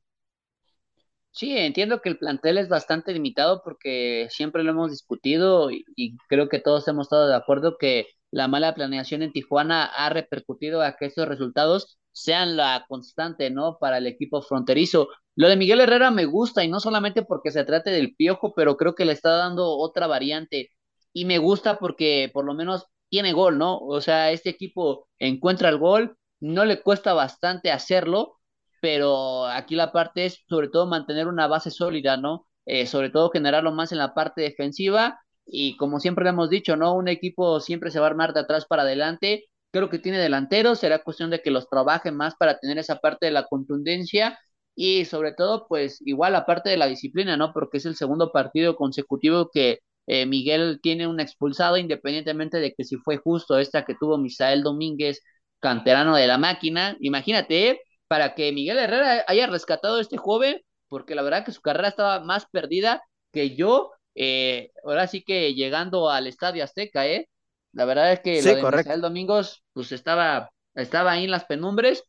Sí, 1.31 1.55
entiendo 1.55 2.01
que 2.01 2.09
el 2.09 2.17
plantel 2.17 2.57
es 2.57 2.69
bastante 2.69 3.13
limitado 3.13 3.61
porque 3.63 4.27
siempre 4.31 4.63
lo 4.63 4.71
hemos 4.71 4.91
discutido 4.91 5.69
y 5.71 6.17
creo 6.27 6.49
que 6.49 6.59
todos 6.59 6.87
hemos 6.87 7.05
estado 7.05 7.27
de 7.27 7.35
acuerdo 7.35 7.77
que 7.77 8.07
la 8.31 8.47
mala 8.47 8.73
planeación 8.73 9.21
en 9.21 9.31
Tijuana 9.31 9.85
ha 9.85 10.09
repercutido 10.09 10.81
a 10.81 10.95
que 10.97 11.05
estos 11.05 11.27
resultados 11.27 11.98
sean 12.11 12.57
la 12.57 12.85
constante, 12.87 13.49
¿no? 13.49 13.77
Para 13.79 13.97
el 13.99 14.07
equipo 14.07 14.41
fronterizo. 14.41 15.09
Lo 15.35 15.47
de 15.49 15.55
Miguel 15.57 15.81
Herrera 15.81 16.11
me 16.11 16.25
gusta 16.25 16.63
y 16.63 16.67
no 16.67 16.79
solamente 16.79 17.23
porque 17.23 17.51
se 17.51 17.63
trate 17.63 17.91
del 17.91 18.15
piojo, 18.15 18.53
pero 18.55 18.77
creo 18.77 18.95
que 18.95 19.05
le 19.05 19.13
está 19.13 19.31
dando 19.31 19.77
otra 19.77 20.07
variante 20.07 20.71
y 21.13 21.25
me 21.25 21.37
gusta 21.37 21.79
porque 21.79 22.29
por 22.33 22.45
lo 22.45 22.53
menos 22.53 22.85
tiene 23.09 23.33
gol, 23.33 23.57
¿no? 23.57 23.77
O 23.79 24.01
sea, 24.01 24.31
este 24.31 24.49
equipo 24.49 25.07
encuentra 25.19 25.69
el 25.69 25.77
gol, 25.77 26.17
no 26.39 26.65
le 26.65 26.81
cuesta 26.81 27.13
bastante 27.13 27.71
hacerlo, 27.71 28.39
pero 28.81 29.45
aquí 29.47 29.75
la 29.75 29.91
parte 29.91 30.25
es 30.25 30.43
sobre 30.47 30.69
todo 30.69 30.87
mantener 30.87 31.27
una 31.27 31.47
base 31.47 31.71
sólida, 31.71 32.17
¿no? 32.17 32.47
Eh, 32.65 32.85
sobre 32.85 33.09
todo 33.09 33.29
generarlo 33.31 33.71
más 33.71 33.91
en 33.91 33.97
la 33.97 34.13
parte 34.13 34.41
defensiva 34.41 35.19
y 35.45 35.75
como 35.77 35.99
siempre 35.99 36.23
le 36.23 36.29
hemos 36.31 36.49
dicho, 36.49 36.75
¿no? 36.75 36.93
Un 36.95 37.07
equipo 37.07 37.59
siempre 37.59 37.91
se 37.91 37.99
va 37.99 38.05
a 38.07 38.09
armar 38.09 38.33
de 38.33 38.41
atrás 38.41 38.65
para 38.65 38.83
adelante. 38.83 39.48
Creo 39.71 39.89
que 39.89 39.99
tiene 39.99 40.17
delanteros, 40.17 40.79
será 40.79 41.03
cuestión 41.03 41.29
de 41.29 41.41
que 41.41 41.51
los 41.51 41.69
trabajen 41.69 42.15
más 42.15 42.35
para 42.35 42.57
tener 42.59 42.77
esa 42.79 42.97
parte 42.97 43.27
de 43.27 43.31
la 43.31 43.45
contundencia 43.45 44.39
y 44.75 45.05
sobre 45.05 45.33
todo, 45.33 45.67
pues 45.67 46.01
igual 46.05 46.33
la 46.33 46.45
parte 46.45 46.69
de 46.69 46.77
la 46.77 46.87
disciplina, 46.87 47.37
¿no? 47.37 47.53
Porque 47.53 47.77
es 47.77 47.85
el 47.85 47.95
segundo 47.95 48.31
partido 48.31 48.75
consecutivo 48.75 49.49
que 49.53 49.79
eh, 50.07 50.25
Miguel 50.25 50.79
tiene 50.81 51.05
un 51.07 51.19
expulsado, 51.19 51.77
independientemente 51.77 52.59
de 52.59 52.73
que 52.73 52.83
si 52.83 52.97
fue 52.97 53.17
justo 53.17 53.59
esta 53.59 53.85
que 53.85 53.95
tuvo 53.95 54.17
Misael 54.17 54.63
Domínguez, 54.63 55.21
canterano 55.59 56.15
de 56.15 56.27
la 56.27 56.37
máquina. 56.37 56.95
Imagínate, 56.99 57.69
¿eh? 57.69 57.81
para 58.07 58.33
que 58.35 58.51
Miguel 58.51 58.79
Herrera 58.79 59.23
haya 59.27 59.47
rescatado 59.47 59.97
a 59.97 60.01
este 60.01 60.17
joven, 60.17 60.61
porque 60.87 61.13
la 61.15 61.21
verdad 61.21 61.45
que 61.45 61.51
su 61.51 61.61
carrera 61.61 61.89
estaba 61.89 62.21
más 62.21 62.45
perdida 62.51 63.03
que 63.31 63.55
yo, 63.55 63.91
eh, 64.15 64.71
ahora 64.83 65.07
sí 65.07 65.23
que 65.23 65.53
llegando 65.53 66.09
al 66.09 66.25
Estadio 66.27 66.63
Azteca, 66.63 67.05
¿eh? 67.07 67.29
La 67.71 67.85
verdad 67.85 68.11
es 68.11 68.19
que 68.21 68.41
lo 68.41 68.55
de 68.55 68.77
Misael 68.77 69.01
Domingos, 69.01 69.63
pues 69.73 69.91
estaba, 69.91 70.51
estaba 70.73 71.11
ahí 71.11 71.25
en 71.25 71.31
las 71.31 71.45
penumbres, 71.45 72.03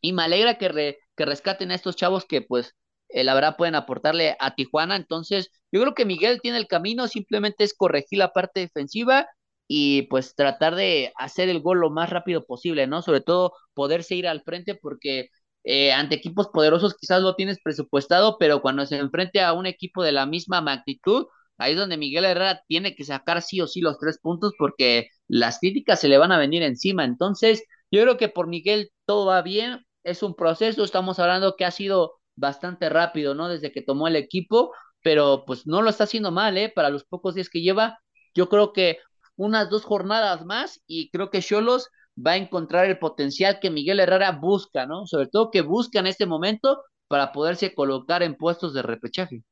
y 0.00 0.12
me 0.12 0.22
alegra 0.22 0.58
que, 0.58 0.98
que 1.16 1.24
rescaten 1.24 1.70
a 1.70 1.74
estos 1.74 1.96
chavos 1.96 2.24
que 2.24 2.42
pues 2.42 2.74
eh, 3.08 3.24
la 3.24 3.34
verdad 3.34 3.56
pueden 3.56 3.74
aportarle 3.74 4.36
a 4.38 4.54
Tijuana. 4.54 4.96
Entonces, 4.96 5.50
yo 5.72 5.80
creo 5.80 5.94
que 5.94 6.04
Miguel 6.04 6.40
tiene 6.40 6.58
el 6.58 6.66
camino, 6.66 7.08
simplemente 7.08 7.64
es 7.64 7.74
corregir 7.74 8.18
la 8.18 8.32
parte 8.32 8.60
defensiva 8.60 9.28
y 9.68 10.02
pues 10.02 10.34
tratar 10.34 10.76
de 10.76 11.12
hacer 11.16 11.48
el 11.48 11.60
gol 11.60 11.80
lo 11.80 11.90
más 11.90 12.10
rápido 12.10 12.44
posible, 12.44 12.86
¿no? 12.86 13.02
Sobre 13.02 13.20
todo 13.20 13.52
poderse 13.74 14.14
ir 14.14 14.28
al 14.28 14.42
frente 14.42 14.74
porque 14.76 15.28
eh, 15.64 15.92
ante 15.92 16.14
equipos 16.16 16.48
poderosos 16.48 16.94
quizás 16.94 17.22
lo 17.22 17.34
tienes 17.34 17.58
presupuestado, 17.62 18.38
pero 18.38 18.62
cuando 18.62 18.86
se 18.86 18.96
enfrente 18.98 19.40
a 19.42 19.52
un 19.52 19.66
equipo 19.66 20.02
de 20.04 20.12
la 20.12 20.26
misma 20.26 20.60
magnitud, 20.60 21.26
ahí 21.58 21.72
es 21.72 21.78
donde 21.78 21.96
Miguel 21.96 22.24
Herrera 22.24 22.62
tiene 22.68 22.94
que 22.94 23.04
sacar 23.04 23.42
sí 23.42 23.60
o 23.60 23.66
sí 23.66 23.80
los 23.80 23.98
tres 23.98 24.18
puntos 24.18 24.52
porque 24.58 25.08
las 25.28 25.58
críticas 25.58 26.00
se 26.00 26.08
le 26.08 26.18
van 26.18 26.32
a 26.32 26.38
venir 26.38 26.62
encima. 26.62 27.04
Entonces, 27.04 27.64
yo 27.90 28.02
creo 28.02 28.16
que 28.16 28.28
por 28.28 28.48
Miguel 28.48 28.90
todo 29.06 29.26
va 29.26 29.42
bien, 29.42 29.84
es 30.04 30.22
un 30.22 30.34
proceso, 30.34 30.84
estamos 30.84 31.18
hablando 31.18 31.56
que 31.56 31.64
ha 31.64 31.70
sido 31.70 32.14
bastante 32.36 32.88
rápido, 32.88 33.34
¿no? 33.34 33.48
Desde 33.48 33.72
que 33.72 33.82
tomó 33.82 34.08
el 34.08 34.16
equipo, 34.16 34.72
pero 35.02 35.44
pues 35.46 35.66
no 35.66 35.82
lo 35.82 35.90
está 35.90 36.04
haciendo 36.04 36.30
mal, 36.30 36.56
¿eh? 36.58 36.72
Para 36.74 36.90
los 36.90 37.04
pocos 37.04 37.34
días 37.34 37.48
que 37.48 37.62
lleva, 37.62 37.98
yo 38.34 38.48
creo 38.48 38.72
que 38.72 38.98
unas 39.36 39.70
dos 39.70 39.84
jornadas 39.84 40.44
más 40.44 40.82
y 40.86 41.10
creo 41.10 41.30
que 41.30 41.42
Cholos 41.42 41.88
va 42.16 42.32
a 42.32 42.36
encontrar 42.36 42.86
el 42.86 42.98
potencial 42.98 43.58
que 43.60 43.70
Miguel 43.70 44.00
Herrera 44.00 44.32
busca, 44.32 44.86
¿no? 44.86 45.06
Sobre 45.06 45.28
todo 45.28 45.50
que 45.50 45.62
busca 45.62 45.98
en 46.00 46.06
este 46.06 46.26
momento 46.26 46.82
para 47.08 47.32
poderse 47.32 47.74
colocar 47.74 48.22
en 48.22 48.36
puestos 48.36 48.74
de 48.74 48.82
repechaje. 48.82 49.44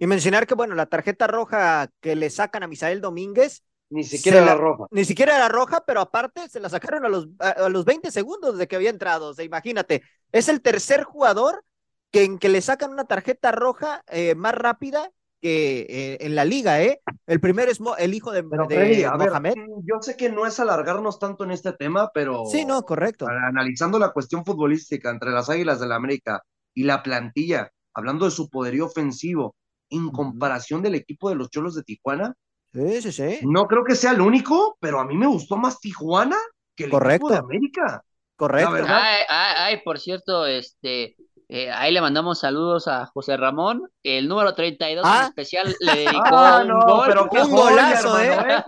Y 0.00 0.06
mencionar 0.06 0.46
que, 0.46 0.54
bueno, 0.54 0.74
la 0.74 0.86
tarjeta 0.86 1.26
roja 1.26 1.90
que 2.00 2.16
le 2.16 2.30
sacan 2.30 2.62
a 2.62 2.66
Misael 2.66 3.02
Domínguez. 3.02 3.62
Ni 3.90 4.02
siquiera 4.02 4.42
era 4.42 4.54
roja. 4.54 4.86
Ni 4.90 5.04
siquiera 5.04 5.36
era 5.36 5.48
roja, 5.50 5.84
pero 5.86 6.00
aparte 6.00 6.48
se 6.48 6.58
la 6.58 6.70
sacaron 6.70 7.04
a 7.04 7.10
los, 7.10 7.28
a, 7.38 7.68
los 7.68 7.84
20 7.84 8.10
segundos 8.10 8.56
de 8.56 8.66
que 8.66 8.76
había 8.76 8.88
entrado. 8.88 9.28
O 9.28 9.34
sea, 9.34 9.44
imagínate, 9.44 10.02
es 10.32 10.48
el 10.48 10.62
tercer 10.62 11.04
jugador 11.04 11.64
que 12.10 12.24
en 12.24 12.38
que 12.38 12.48
le 12.48 12.62
sacan 12.62 12.92
una 12.92 13.04
tarjeta 13.04 13.52
roja 13.52 14.02
eh, 14.08 14.34
más 14.34 14.54
rápida 14.54 15.10
que 15.42 15.80
eh, 15.90 16.18
en 16.20 16.34
la 16.34 16.46
liga, 16.46 16.82
¿eh? 16.82 17.02
El 17.26 17.40
primero 17.40 17.70
es 17.70 17.78
el 17.98 18.14
hijo 18.14 18.32
de, 18.32 18.42
Mohamed. 18.42 19.56
Mm, 19.56 19.86
yo 19.86 20.00
sé 20.00 20.16
que 20.16 20.30
no 20.30 20.46
es 20.46 20.58
alargarnos 20.60 21.18
tanto 21.18 21.44
en 21.44 21.50
este 21.50 21.74
tema, 21.74 22.10
pero. 22.14 22.46
Sí, 22.46 22.64
no, 22.64 22.82
correcto. 22.86 23.26
Analizando 23.28 23.98
la 23.98 24.12
cuestión 24.12 24.46
futbolística 24.46 25.10
entre 25.10 25.30
las 25.30 25.50
Águilas 25.50 25.78
de 25.78 25.88
la 25.88 25.96
América 25.96 26.42
y 26.72 26.84
la 26.84 27.02
plantilla, 27.02 27.70
hablando 27.92 28.24
de 28.24 28.30
su 28.30 28.48
poderío 28.48 28.86
ofensivo, 28.86 29.56
en 29.90 30.10
comparación 30.10 30.82
del 30.82 30.94
equipo 30.94 31.28
de 31.28 31.36
los 31.36 31.50
Cholos 31.50 31.74
de 31.74 31.82
Tijuana. 31.82 32.34
Sí, 32.72 33.02
sí, 33.02 33.12
sí. 33.12 33.38
No 33.42 33.66
creo 33.66 33.84
que 33.84 33.96
sea 33.96 34.12
el 34.12 34.20
único, 34.20 34.76
pero 34.80 35.00
a 35.00 35.04
mí 35.04 35.16
me 35.16 35.26
gustó 35.26 35.56
más 35.56 35.80
Tijuana 35.80 36.36
que 36.74 36.84
el 36.84 36.92
equipo 36.94 37.30
de 37.30 37.36
América. 37.36 38.02
Correcto. 38.36 38.72
Ay, 38.88 39.22
ay, 39.28 39.54
ay, 39.58 39.80
por 39.84 39.98
cierto, 40.00 40.46
este, 40.46 41.14
eh, 41.52 41.68
ahí 41.68 41.92
le 41.92 42.00
mandamos 42.00 42.38
saludos 42.38 42.86
a 42.86 43.06
José 43.06 43.36
Ramón. 43.36 43.90
El 44.04 44.28
número 44.28 44.54
32 44.54 45.04
en 45.04 45.10
ah. 45.10 45.24
especial 45.26 45.74
le 45.80 45.96
dedicó 45.96 46.22
ah, 46.26 46.62
un 46.64 46.78
gol. 46.78 47.04
Pero 47.08 47.28
qué 47.28 47.40
un 47.42 47.50
golazo, 47.50 48.20
¿eh? 48.20 48.64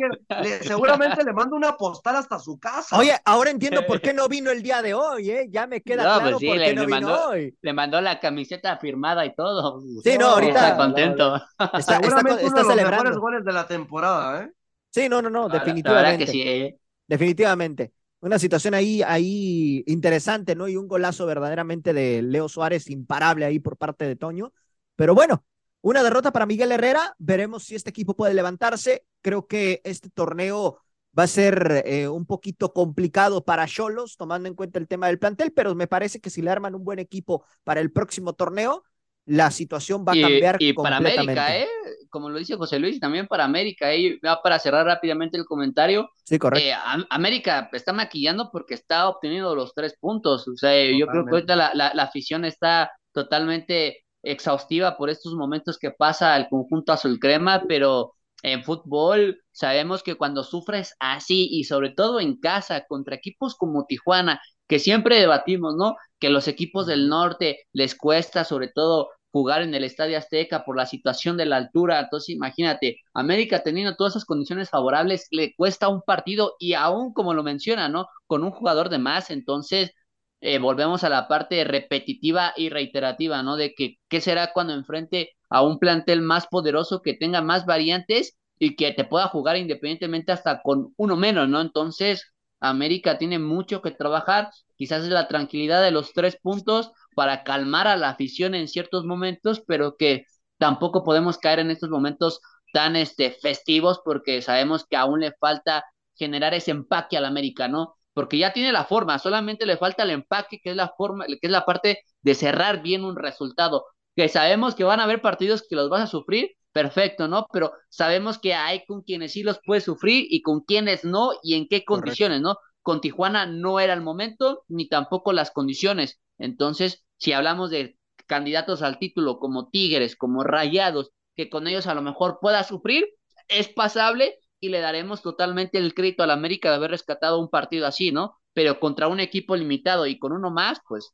seguramente 0.63 1.23
le 1.23 1.33
mando 1.33 1.55
una 1.55 1.77
postal 1.77 2.17
hasta 2.17 2.41
su 2.41 2.59
casa. 2.59 2.99
Oye, 2.99 3.17
ahora 3.25 3.51
entiendo 3.51 3.87
por 3.87 4.01
qué 4.03 4.13
no 4.13 4.27
vino 4.27 4.51
el 4.51 4.65
día 4.65 4.83
de 4.83 4.95
hoy, 4.95 5.31
¿eh? 5.31 5.47
Ya 5.49 5.69
me 5.69 5.81
queda 5.81 6.03
claro 6.03 6.39
pues 6.39 6.51
por 6.51 6.59
qué 6.59 6.75
no 6.75 6.87
vino 6.87 6.89
mandó, 6.89 7.29
hoy. 7.29 7.57
Le 7.63 7.73
mandó 7.73 8.01
la 8.01 8.19
camiseta 8.19 8.77
firmada 8.79 9.25
y 9.25 9.33
todo. 9.37 9.81
Sí, 10.03 10.19
no, 10.19 10.27
ahorita. 10.31 10.53
Está 10.71 10.77
contento. 10.77 11.37
Está, 11.79 12.01
seguramente 12.01 12.47
uno 12.47 12.63
de 12.65 12.65
los 12.65 12.91
mejores 12.91 13.17
goles 13.17 13.45
de 13.45 13.53
la 13.53 13.67
temporada, 13.69 14.43
¿eh? 14.43 14.51
Sí, 14.91 15.09
no, 15.09 15.23
no, 15.23 15.31
no, 15.31 15.49
definitivamente. 15.49 16.27
que 16.27 16.31
sí, 16.33 16.43
¿eh? 16.43 16.77
Definitivamente 17.07 17.93
una 18.23 18.39
situación 18.39 18.75
ahí, 18.75 19.03
ahí 19.03 19.83
interesante, 19.87 20.55
¿no? 20.55 20.69
Y 20.69 20.77
un 20.77 20.87
golazo 20.87 21.27
verdaderamente 21.27 21.93
de 21.93 22.23
Leo 22.23 22.49
Suárez 22.49 22.89
imparable 22.89 23.45
ahí 23.45 23.59
por 23.59 23.77
parte 23.77 24.07
de 24.07 24.15
Toño. 24.15 24.53
Pero 24.95 25.15
bueno, 25.15 25.45
una 25.81 26.05
derrota 26.05 26.33
para 26.33 26.47
Miguel 26.47 26.71
Herrera. 26.71 27.17
Veremos 27.19 27.65
si 27.65 27.75
este 27.75 27.91
equipo 27.91 28.15
puede 28.15 28.35
levantarse. 28.35 29.05
Creo 29.23 29.49
que 29.49 29.81
este 29.85 30.09
torneo 30.09 30.79
va 31.19 31.25
a 31.25 31.27
ser 31.27 31.83
eh, 31.85 32.07
un 32.07 32.25
poquito 32.25 32.73
complicado 32.73 33.45
para 33.45 33.67
Cholos, 33.67 34.17
tomando 34.17 34.49
en 34.49 34.55
cuenta 34.55 34.79
el 34.79 34.87
tema 34.87 35.09
del 35.09 35.19
plantel, 35.19 35.53
pero 35.53 35.75
me 35.75 35.89
parece 35.89 36.21
que 36.21 36.31
si 36.31 36.43
le 36.43 36.51
arman 36.51 36.77
un 36.77 36.85
buen 36.85 37.01
equipo 37.01 37.45
para 37.65 37.81
el 37.81 37.91
próximo 37.91 38.35
torneo, 38.35 38.85
la 39.25 39.51
situación 39.51 40.05
va 40.07 40.13
a 40.13 40.21
cambiar 40.21 40.57
y, 40.59 40.71
y 40.71 40.73
para 40.73 40.97
América, 40.97 41.57
¿eh? 41.57 41.69
Como 42.11 42.29
lo 42.29 42.39
dice 42.39 42.57
José 42.57 42.79
Luis, 42.79 43.01
también 43.01 43.27
para 43.27 43.45
América, 43.45 43.93
¿eh? 43.93 44.19
para 44.43 44.59
cerrar 44.59 44.85
rápidamente 44.85 45.39
el 45.39 45.45
comentario. 45.45 46.11
Sí, 46.25 46.39
correcto. 46.39 46.67
Eh, 46.67 46.75
América 47.09 47.71
está 47.73 47.93
maquillando 47.93 48.51
porque 48.51 48.75
está 48.75 49.09
obteniendo 49.09 49.55
los 49.55 49.75
tres 49.75 49.97
puntos. 49.99 50.47
O 50.49 50.57
sea, 50.57 50.73
yo 50.91 51.07
creo 51.07 51.25
que 51.25 51.31
ahorita 51.31 51.57
la, 51.57 51.73
la, 51.75 51.93
la, 51.95 52.03
afición 52.03 52.45
está 52.45 52.91
totalmente 53.13 54.05
exhaustiva 54.23 54.97
por 54.97 55.09
estos 55.09 55.35
momentos 55.35 55.79
que 55.79 55.91
pasa 55.91 56.37
el 56.37 56.49
conjunto 56.49 56.93
azul 56.93 57.19
crema, 57.19 57.63
pero 57.67 58.13
en 58.43 58.65
fútbol 58.65 59.41
sabemos 59.53 60.03
que 60.03 60.17
cuando 60.17 60.43
sufres 60.43 60.95
así 60.99 61.49
y 61.51 61.65
sobre 61.65 61.91
todo 61.91 62.21
en 62.21 62.39
casa 62.39 62.85
contra 62.87 63.15
equipos 63.15 63.55
como 63.55 63.87
Tijuana, 63.87 64.41
que 64.69 64.79
siempre 64.79 65.19
debatimos, 65.21 65.77
¿no? 65.77 65.95
Que 66.23 66.31
los 66.31 66.47
equipos 66.47 66.87
del 66.87 67.09
norte 67.09 67.67
les 67.73 67.97
cuesta 67.97 68.45
sobre 68.45 68.69
todo 68.69 69.11
jugar 69.33 69.63
en 69.63 69.75
el 69.75 69.83
Estadio 69.83 70.17
Azteca 70.19 70.65
por 70.65 70.77
la 70.77 70.87
situación 70.87 71.37
de 71.37 71.47
la 71.47 71.57
altura. 71.57 71.99
Entonces, 71.99 72.31
imagínate, 72.31 72.99
América 73.13 73.65
teniendo 73.65 73.97
todas 73.97 74.13
esas 74.13 74.25
condiciones 74.25 74.71
favorables, 74.71 75.27
le 75.33 75.53
cuesta 75.57 75.89
un 75.89 76.03
partido 76.03 76.55
y 76.61 76.75
aún, 76.75 77.13
como 77.13 77.35
lo 77.35 77.43
menciona, 77.43 77.89
¿no? 77.89 78.07
Con 78.29 78.45
un 78.45 78.53
jugador 78.53 78.89
de 78.89 78.99
más, 78.99 79.31
entonces 79.33 79.93
eh, 80.41 80.59
volvemos 80.61 81.03
a 81.03 81.09
la 81.09 81.27
parte 81.27 81.65
repetitiva 81.65 82.53
y 82.57 82.69
reiterativa, 82.69 83.43
¿no? 83.43 83.57
De 83.57 83.75
que 83.75 83.97
qué 84.09 84.21
será 84.21 84.53
cuando 84.53 84.75
enfrente 84.75 85.31
a 85.51 85.63
un 85.65 85.79
plantel 85.81 86.23
más 86.23 86.47
poderoso 86.47 87.03
que 87.03 87.15
tenga 87.15 87.43
más 87.43 87.67
variantes 87.67 88.39
y 88.61 88.77
que 88.77 88.93
te 88.93 89.05
pueda 89.05 89.27
jugar 89.29 89.57
independientemente 89.57 90.31
hasta 90.31 90.63
con 90.63 90.95
uno 90.97 91.17
menos, 91.17 91.49
¿no? 91.49 91.61
Entonces, 91.61 92.33
América 92.63 93.19
tiene 93.19 93.39
mucho 93.39 93.83
que 93.83 93.91
trabajar, 93.91 94.51
quizás 94.77 95.03
es 95.05 95.11
la 95.11 95.29
tranquilidad 95.29 95.83
de 95.83 95.91
los 95.91 96.13
tres 96.13 96.39
puntos 96.41 96.93
para 97.15 97.45
calmar 97.45 97.89
a 97.89 97.97
la 97.97 98.11
afición 98.11 98.55
en 98.55 98.69
ciertos 98.69 99.05
momentos, 99.05 99.63
pero 99.67 99.97
que 99.97 100.27
tampoco 100.59 101.03
podemos 101.05 101.39
caer 101.39 101.59
en 101.59 101.71
estos 101.71 101.91
momentos 101.91 102.41
tan 102.73 102.97
este, 102.97 103.33
festivos 103.33 104.01
porque 104.05 104.43
sabemos 104.43 104.87
que 104.89 104.97
aún 104.97 105.21
le 105.21 105.33
falta 105.33 105.85
generar 106.15 106.55
ese 106.55 106.71
empaque 106.71 107.17
al 107.17 107.25
América, 107.25 107.69
¿no? 107.69 107.95
Porque 108.15 108.39
ya 108.39 108.53
tiene 108.53 108.73
la 108.73 108.85
forma, 108.85 109.19
solamente 109.19 109.67
le 109.67 109.77
falta 109.77 110.05
el 110.05 110.11
empaque, 110.11 110.61
que 110.63 110.71
es 110.71 110.77
la 110.77 110.93
forma, 110.97 111.27
que 111.27 111.39
es 111.41 111.51
la 111.51 111.65
parte 111.65 112.05
de 112.21 112.35
cerrar 112.35 112.83
bien 112.83 113.05
un 113.05 113.17
resultado. 113.17 113.87
Que 114.15 114.29
sabemos 114.29 114.75
que 114.75 114.85
van 114.85 115.01
a 115.01 115.05
haber 115.05 115.23
partidos 115.23 115.65
que 115.69 115.77
los 115.77 115.89
vas 115.89 116.03
a 116.03 116.07
sufrir, 116.07 116.51
perfecto, 116.73 117.29
¿no? 117.29 117.47
Pero 117.53 117.73
sabemos 117.89 118.39
que 118.39 118.55
hay 118.55 118.85
con 118.87 119.03
quienes 119.03 119.33
sí 119.33 119.43
los 119.43 119.61
puede 119.65 119.81
sufrir 119.81 120.27
y 120.29 120.43
con 120.43 120.61
quienes 120.63 121.05
no 121.05 121.31
y 121.43 121.55
en 121.55 121.69
qué 121.69 121.85
condiciones, 121.85 122.41
¿no? 122.41 122.57
Con 122.83 123.01
Tijuana 123.01 123.47
no 123.47 123.79
era 123.81 123.93
el 123.95 124.01
momento 124.03 124.65
ni 124.69 124.89
tampoco 124.89 125.33
las 125.33 125.51
condiciones. 125.51 126.21
Entonces, 126.39 127.05
si 127.17 127.33
hablamos 127.33 127.71
de 127.71 127.99
candidatos 128.27 128.83
al 128.83 128.99
título 128.99 129.39
como 129.39 129.69
Tigres, 129.69 130.17
como 130.17 130.43
Rayados, 130.43 131.11
que 131.37 131.49
con 131.51 131.67
ellos 131.67 131.87
a 131.87 131.95
lo 131.95 132.03
mejor 132.03 132.39
pueda 132.41 132.65
sufrir, 132.65 133.07
es 133.49 133.69
pasable 133.69 134.39
y 134.61 134.69
le 134.71 134.81
daremos 134.81 135.23
totalmente 135.23 135.79
el 135.79 135.95
crédito 135.95 136.23
a 136.23 136.27
la 136.27 136.35
América 136.35 136.71
de 136.71 136.77
haber 136.77 136.91
rescatado 136.93 137.41
un 137.41 137.51
partido 137.51 137.87
así, 137.87 138.13
¿no? 138.13 138.39
Pero 138.53 138.81
contra 138.81 139.09
un 139.09 139.21
equipo 139.21 139.57
limitado 139.57 140.07
y 140.07 140.19
con 140.19 140.33
uno 140.33 140.51
más, 140.51 140.81
pues 140.89 141.13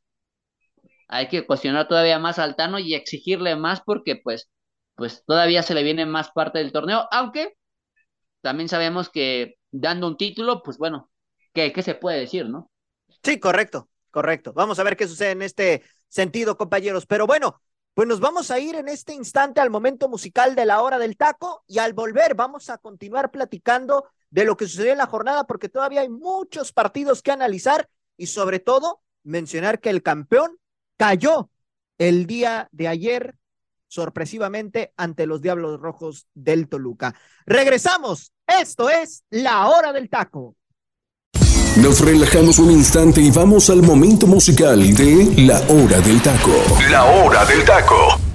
hay 1.07 1.27
que 1.27 1.45
cuestionar 1.45 1.87
todavía 1.87 2.19
más 2.19 2.39
al 2.39 2.55
Tano 2.55 2.79
y 2.79 2.93
exigirle 2.93 3.55
más 3.55 3.81
porque 3.81 4.15
pues 4.15 4.49
pues 4.99 5.23
todavía 5.25 5.63
se 5.63 5.73
le 5.73 5.81
viene 5.81 6.05
más 6.05 6.29
parte 6.31 6.59
del 6.59 6.73
torneo, 6.73 7.07
aunque 7.09 7.55
también 8.41 8.67
sabemos 8.67 9.09
que 9.09 9.55
dando 9.71 10.07
un 10.07 10.17
título, 10.17 10.61
pues 10.61 10.77
bueno, 10.77 11.09
¿qué, 11.53 11.71
qué 11.71 11.81
se 11.81 11.95
puede 11.95 12.19
decir, 12.19 12.49
no? 12.49 12.69
Sí, 13.23 13.39
correcto, 13.39 13.89
correcto. 14.11 14.51
Vamos 14.51 14.77
a 14.77 14.83
ver 14.83 14.97
qué 14.97 15.07
sucede 15.07 15.31
en 15.31 15.41
este 15.41 15.83
sentido, 16.09 16.57
compañeros. 16.57 17.05
Pero 17.05 17.25
bueno, 17.25 17.61
pues 17.93 18.09
nos 18.09 18.19
vamos 18.19 18.51
a 18.51 18.59
ir 18.59 18.75
en 18.75 18.89
este 18.89 19.13
instante 19.13 19.61
al 19.61 19.69
momento 19.69 20.09
musical 20.09 20.53
de 20.53 20.65
la 20.65 20.81
hora 20.81 20.99
del 20.99 21.15
taco 21.15 21.63
y 21.65 21.79
al 21.79 21.93
volver 21.93 22.35
vamos 22.35 22.69
a 22.69 22.77
continuar 22.77 23.31
platicando 23.31 24.05
de 24.29 24.43
lo 24.43 24.57
que 24.57 24.67
sucedió 24.67 24.91
en 24.91 24.97
la 24.97 25.07
jornada 25.07 25.45
porque 25.45 25.69
todavía 25.69 26.01
hay 26.01 26.09
muchos 26.09 26.73
partidos 26.73 27.21
que 27.21 27.31
analizar 27.31 27.89
y 28.17 28.27
sobre 28.27 28.59
todo 28.59 29.01
mencionar 29.23 29.79
que 29.79 29.89
el 29.89 30.03
campeón 30.03 30.57
cayó 30.97 31.49
el 31.97 32.25
día 32.25 32.67
de 32.73 32.89
ayer 32.89 33.38
sorpresivamente 33.89 34.93
ante 34.95 35.25
los 35.25 35.41
Diablos 35.41 35.81
Rojos 35.81 36.27
del 36.33 36.69
Toluca. 36.69 37.13
Regresamos. 37.45 38.31
Esto 38.47 38.89
es 38.89 39.23
la 39.29 39.67
hora 39.67 39.91
del 39.91 40.09
taco. 40.09 40.55
Nos 41.75 42.01
relajamos 42.01 42.59
un 42.59 42.71
instante 42.71 43.21
y 43.21 43.31
vamos 43.31 43.69
al 43.69 43.81
momento 43.81 44.27
musical 44.27 44.93
de 44.95 45.33
La 45.43 45.59
Hora 45.69 46.01
del 46.01 46.21
Taco. 46.21 46.51
La 46.89 47.05
Hora 47.05 47.45
del 47.45 47.63
Taco. 47.63 48.28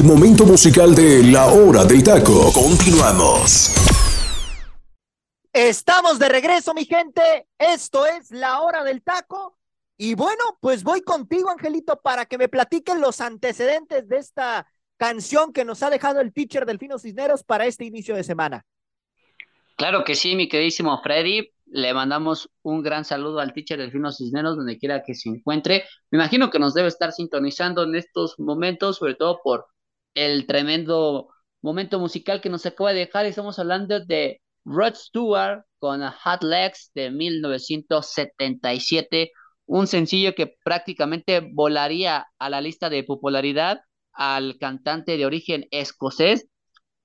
El 0.00 0.06
momento 0.06 0.46
musical 0.46 0.94
de 0.94 1.22
La 1.24 1.48
Hora 1.48 1.84
del 1.84 2.02
Taco. 2.02 2.50
Continuamos. 2.54 3.74
Estamos 5.52 6.18
de 6.18 6.28
regreso, 6.30 6.72
mi 6.72 6.86
gente. 6.86 7.20
Esto 7.58 8.06
es 8.06 8.30
La 8.30 8.62
Hora 8.62 8.82
del 8.82 9.02
Taco. 9.02 9.58
Y 9.98 10.14
bueno, 10.14 10.42
pues 10.60 10.84
voy 10.84 11.02
contigo, 11.02 11.50
Angelito, 11.50 12.00
para 12.00 12.24
que 12.24 12.38
me 12.38 12.48
platiquen 12.48 13.02
los 13.02 13.20
antecedentes 13.20 14.08
de 14.08 14.16
esta 14.16 14.66
canción 14.96 15.52
que 15.52 15.66
nos 15.66 15.82
ha 15.82 15.90
dejado 15.90 16.22
el 16.22 16.32
teacher 16.32 16.64
Delfino 16.64 16.98
Cisneros 16.98 17.44
para 17.44 17.66
este 17.66 17.84
inicio 17.84 18.16
de 18.16 18.24
semana. 18.24 18.64
Claro 19.76 20.04
que 20.04 20.14
sí, 20.14 20.34
mi 20.34 20.48
queridísimo 20.48 20.98
Freddy. 21.02 21.50
Le 21.66 21.92
mandamos 21.92 22.48
un 22.62 22.82
gran 22.82 23.04
saludo 23.04 23.38
al 23.40 23.52
teacher 23.52 23.78
Delfino 23.78 24.10
Cisneros, 24.12 24.56
donde 24.56 24.78
quiera 24.78 25.02
que 25.02 25.14
se 25.14 25.28
encuentre. 25.28 25.84
Me 26.10 26.16
imagino 26.16 26.48
que 26.48 26.58
nos 26.58 26.72
debe 26.72 26.88
estar 26.88 27.12
sintonizando 27.12 27.82
en 27.82 27.96
estos 27.96 28.38
momentos, 28.38 28.96
sobre 28.96 29.14
todo 29.14 29.40
por 29.44 29.66
el 30.14 30.46
tremendo 30.46 31.28
momento 31.62 31.98
musical 31.98 32.40
que 32.40 32.50
nos 32.50 32.66
acaba 32.66 32.92
de 32.92 33.00
dejar. 33.00 33.26
Estamos 33.26 33.58
hablando 33.58 33.98
de 34.00 34.40
Rod 34.64 34.94
Stewart 34.94 35.64
con 35.78 36.02
Hot 36.02 36.42
Legs 36.42 36.90
de 36.94 37.10
1977, 37.10 39.32
un 39.66 39.86
sencillo 39.86 40.34
que 40.34 40.56
prácticamente 40.64 41.40
volaría 41.52 42.26
a 42.38 42.50
la 42.50 42.60
lista 42.60 42.90
de 42.90 43.04
popularidad 43.04 43.80
al 44.12 44.58
cantante 44.58 45.16
de 45.16 45.26
origen 45.26 45.66
escocés, 45.70 46.46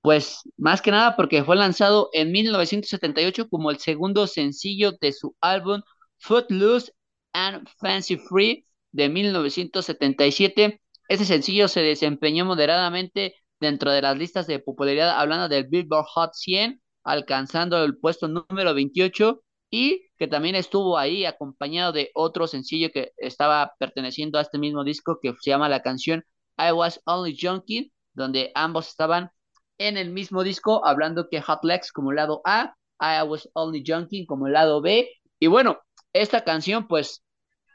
pues 0.02 0.40
más 0.56 0.82
que 0.82 0.90
nada 0.90 1.16
porque 1.16 1.44
fue 1.44 1.56
lanzado 1.56 2.10
en 2.12 2.32
1978 2.32 3.48
como 3.48 3.70
el 3.70 3.78
segundo 3.78 4.26
sencillo 4.26 4.92
de 5.00 5.12
su 5.12 5.36
álbum 5.40 5.82
Footloose 6.18 6.92
and 7.32 7.66
Fancy 7.78 8.16
Free 8.18 8.64
de 8.92 9.08
1977. 9.08 10.80
Este 11.08 11.24
sencillo 11.24 11.68
se 11.68 11.82
desempeñó 11.82 12.44
moderadamente 12.44 13.36
dentro 13.60 13.90
de 13.92 14.02
las 14.02 14.16
listas 14.18 14.46
de 14.46 14.58
popularidad 14.58 15.18
hablando 15.18 15.48
del 15.48 15.66
Billboard 15.66 16.06
Hot 16.14 16.34
100, 16.34 16.82
alcanzando 17.04 17.82
el 17.84 17.96
puesto 17.98 18.28
número 18.28 18.74
28 18.74 19.42
y 19.70 20.08
que 20.18 20.26
también 20.26 20.54
estuvo 20.54 20.98
ahí 20.98 21.24
acompañado 21.24 21.92
de 21.92 22.10
otro 22.14 22.46
sencillo 22.46 22.90
que 22.92 23.12
estaba 23.18 23.74
perteneciendo 23.78 24.38
a 24.38 24.42
este 24.42 24.58
mismo 24.58 24.84
disco 24.84 25.18
que 25.20 25.32
se 25.40 25.50
llama 25.50 25.68
la 25.68 25.82
canción 25.82 26.24
I 26.58 26.72
Was 26.72 27.00
Only 27.04 27.36
Junkie, 27.40 27.92
donde 28.14 28.50
ambos 28.54 28.88
estaban 28.88 29.30
en 29.78 29.96
el 29.98 30.10
mismo 30.10 30.42
disco, 30.42 30.84
hablando 30.86 31.28
que 31.28 31.42
Hot 31.42 31.62
Legs 31.64 31.92
como 31.92 32.12
lado 32.12 32.40
A, 32.44 32.74
I 32.98 33.22
Was 33.28 33.48
Only 33.52 33.84
Junkie 33.86 34.26
como 34.26 34.48
lado 34.48 34.80
B. 34.80 35.08
Y 35.38 35.46
bueno, 35.48 35.78
esta 36.12 36.44
canción, 36.44 36.88
pues, 36.88 37.22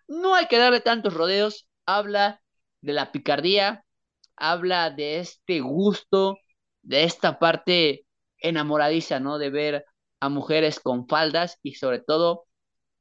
no 0.07 0.33
hay 0.33 0.47
que 0.47 0.57
darle 0.57 0.81
tantos 0.81 1.13
rodeos, 1.13 1.67
habla 1.85 2.40
de 2.81 2.93
la 2.93 3.11
picardía, 3.11 3.85
habla 4.35 4.89
de 4.89 5.19
este 5.19 5.59
gusto, 5.61 6.37
de 6.81 7.03
esta 7.03 7.39
parte 7.39 8.05
enamoradiza, 8.39 9.19
¿no? 9.19 9.37
De 9.37 9.49
ver 9.49 9.85
a 10.19 10.29
mujeres 10.29 10.79
con 10.79 11.07
faldas 11.07 11.59
y 11.63 11.75
sobre 11.75 11.99
todo 11.99 12.45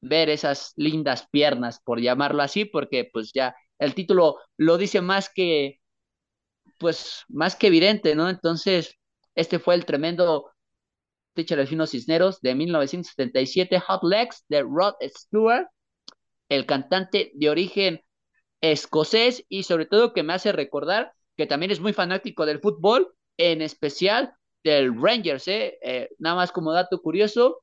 ver 0.00 0.30
esas 0.30 0.72
lindas 0.76 1.28
piernas, 1.30 1.80
por 1.84 2.00
llamarlo 2.00 2.42
así, 2.42 2.64
porque 2.64 3.08
pues 3.12 3.32
ya 3.34 3.54
el 3.78 3.94
título 3.94 4.36
lo 4.56 4.78
dice 4.78 5.00
más 5.00 5.30
que, 5.34 5.80
pues, 6.78 7.24
más 7.28 7.56
que 7.56 7.68
evidente, 7.68 8.14
¿no? 8.14 8.28
Entonces, 8.28 8.96
este 9.34 9.58
fue 9.58 9.74
el 9.74 9.84
tremendo 9.84 10.50
Teacher 11.34 11.58
Delfino 11.58 11.86
Cisneros 11.86 12.40
de 12.40 12.54
1977, 12.54 13.78
Hot 13.80 14.02
Legs 14.04 14.44
de 14.48 14.62
Rod 14.62 14.94
Stewart, 15.02 15.66
el 16.48 16.66
cantante 16.66 17.32
de 17.34 17.50
origen 17.50 18.02
escocés 18.60 19.44
y 19.48 19.62
sobre 19.62 19.86
todo 19.86 20.12
que 20.12 20.22
me 20.22 20.32
hace 20.32 20.52
recordar 20.52 21.12
que 21.36 21.46
también 21.46 21.70
es 21.70 21.80
muy 21.80 21.92
fanático 21.92 22.44
del 22.46 22.60
fútbol, 22.60 23.14
en 23.36 23.62
especial 23.62 24.34
del 24.62 25.00
Rangers, 25.00 25.48
¿eh? 25.48 25.78
Eh, 25.82 26.10
nada 26.18 26.36
más 26.36 26.52
como 26.52 26.72
dato 26.72 27.00
curioso, 27.00 27.62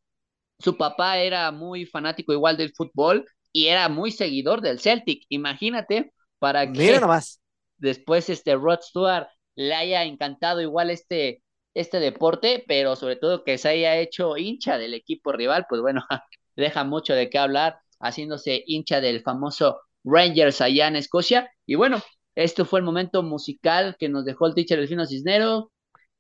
su 0.60 0.78
papá 0.78 1.20
era 1.20 1.52
muy 1.52 1.86
fanático 1.86 2.34
igual 2.34 2.58
del 2.58 2.74
fútbol 2.74 3.26
y 3.52 3.68
era 3.68 3.90
muy 3.90 4.12
seguidor 4.12 4.62
del 4.62 4.80
Celtic. 4.80 5.26
Imagínate 5.30 6.14
para 6.40 6.72
que 6.72 6.80
Mira 6.80 7.00
nomás. 7.00 7.42
después 7.78 8.30
este 8.30 8.56
Rod 8.56 8.80
Stewart 8.82 9.28
le 9.56 9.76
haya 9.76 10.04
encantado 10.04 10.62
igual 10.62 10.90
este, 10.90 11.44
este 11.74 12.00
deporte, 12.00 12.64
pero 12.68 12.96
sobre 12.96 13.16
todo 13.16 13.44
que 13.44 13.58
se 13.58 13.70
haya 13.70 13.98
hecho 13.98 14.38
hincha 14.38 14.78
del 14.78 14.94
equipo 14.94 15.32
rival, 15.32 15.66
pues 15.70 15.82
bueno, 15.82 16.04
deja 16.56 16.84
mucho 16.84 17.14
de 17.14 17.30
qué 17.30 17.38
hablar, 17.38 17.80
haciéndose 18.00 18.64
hincha 18.66 19.02
del 19.02 19.22
famoso 19.22 19.82
Rangers 20.08 20.62
allá 20.62 20.88
en 20.88 20.96
Escocia. 20.96 21.52
Y 21.66 21.76
bueno, 21.76 22.02
esto 22.36 22.66
fue 22.66 22.80
el 22.80 22.86
momento 22.86 23.24
musical 23.24 23.96
que 24.00 24.10
nos 24.10 24.26
dejó 24.26 24.48
el 24.48 24.54
teacher 24.54 24.80
Delfino 24.80 25.06
Cisnero. 25.06 25.72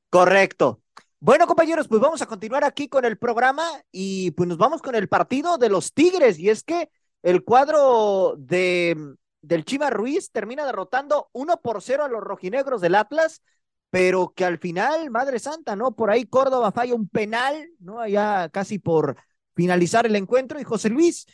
Correcto. 0.09 0.81
Bueno, 1.19 1.47
compañeros, 1.47 1.87
pues 1.87 1.99
vamos 1.99 2.21
a 2.21 2.27
continuar 2.27 2.63
aquí 2.63 2.89
con 2.89 3.03
el 3.05 3.17
programa 3.17 3.63
y 3.91 4.31
pues 4.31 4.47
nos 4.47 4.57
vamos 4.57 4.81
con 4.81 4.93
el 4.95 5.07
partido 5.07 5.57
de 5.57 5.69
los 5.69 5.93
Tigres. 5.93 6.37
Y 6.37 6.49
es 6.49 6.63
que 6.63 6.89
el 7.23 7.43
cuadro 7.43 8.35
de, 8.37 9.15
del 9.41 9.65
Chima 9.65 9.89
Ruiz 9.89 10.31
termina 10.31 10.65
derrotando 10.65 11.29
uno 11.33 11.59
por 11.61 11.81
cero 11.81 12.03
a 12.03 12.07
los 12.07 12.21
rojinegros 12.21 12.81
del 12.81 12.95
Atlas, 12.95 13.41
pero 13.89 14.33
que 14.35 14.45
al 14.45 14.59
final, 14.59 15.09
Madre 15.09 15.39
Santa, 15.39 15.75
¿no? 15.75 15.95
Por 15.95 16.11
ahí 16.11 16.25
Córdoba 16.25 16.71
falla 16.71 16.93
un 16.93 17.09
penal, 17.09 17.67
¿no? 17.79 17.99
Allá 17.99 18.49
casi 18.49 18.77
por 18.77 19.17
finalizar 19.55 20.05
el 20.05 20.15
encuentro. 20.15 20.59
Y 20.59 20.63
José 20.63 20.89
Luis, 20.89 21.25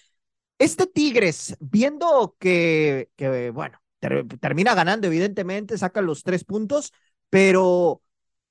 este 0.63 0.87
Tigres, 0.87 1.55
viendo 1.59 2.35
que, 2.39 3.09
bueno, 3.53 3.79
ter, 3.99 4.25
termina 4.39 4.73
ganando, 4.75 5.07
evidentemente, 5.07 5.77
saca 5.77 6.01
los 6.01 6.23
tres 6.23 6.43
puntos, 6.43 6.93
pero 7.29 8.01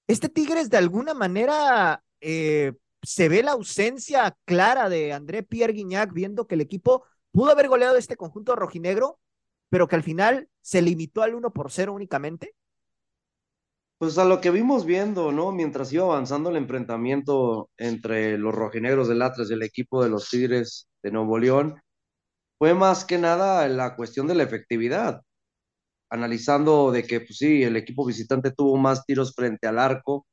este 0.07 0.29
Tigres 0.29 0.71
de 0.71 0.77
alguna 0.77 1.15
manera 1.15 2.03
eh, 2.21 2.73
se 3.03 3.29
ve 3.29 3.43
la 3.43 3.53
ausencia 3.53 4.37
clara 4.45 4.89
de 4.89 5.13
André 5.13 5.43
Pierre 5.43 5.73
Guignac, 5.73 6.13
viendo 6.13 6.47
que 6.47 6.55
el 6.55 6.61
equipo 6.61 7.05
pudo 7.31 7.51
haber 7.51 7.69
goleado 7.69 7.97
este 7.97 8.17
conjunto 8.17 8.55
rojinegro, 8.57 9.19
pero 9.69 9.89
que 9.89 9.97
al 9.97 10.03
final 10.03 10.49
se 10.61 10.83
limitó 10.83 11.23
al 11.23 11.35
1 11.35 11.53
por 11.53 11.71
0 11.71 11.93
únicamente. 11.93 12.55
Pues 13.99 14.19
a 14.19 14.25
lo 14.25 14.41
que 14.41 14.51
vimos 14.51 14.85
viendo, 14.85 15.33
¿no? 15.33 15.53
Mientras 15.53 15.93
iba 15.93 16.05
avanzando 16.05 16.51
el 16.51 16.57
enfrentamiento 16.57 17.71
entre 17.77 18.37
los 18.37 18.55
rojinegros 18.55 19.09
del 19.09 19.23
Atlas 19.23 19.49
y 19.49 19.55
el 19.55 19.63
equipo 19.63 20.03
de 20.03 20.11
los 20.11 20.29
Tigres 20.29 20.89
de 21.03 21.13
Nuevo 21.13 21.39
León, 21.39 21.81
fue 22.63 22.75
más 22.75 23.05
que 23.05 23.19
nada 23.19 23.67
la 23.69 23.97
cuestión 23.97 24.29
de 24.29 24.37
la 24.37 24.45
efectividad. 24.45 25.23
Analizando 26.11 26.93
de 26.93 27.05
que, 27.05 27.21
pues 27.21 27.39
sí, 27.39 27.65
el 27.65 27.77
equipo 27.77 28.07
visitante 28.07 28.53
tuvo 28.53 28.77
más 28.77 29.05
tiros 29.05 29.35
frente 29.35 29.67
al 29.67 29.81
arco, 29.81 30.29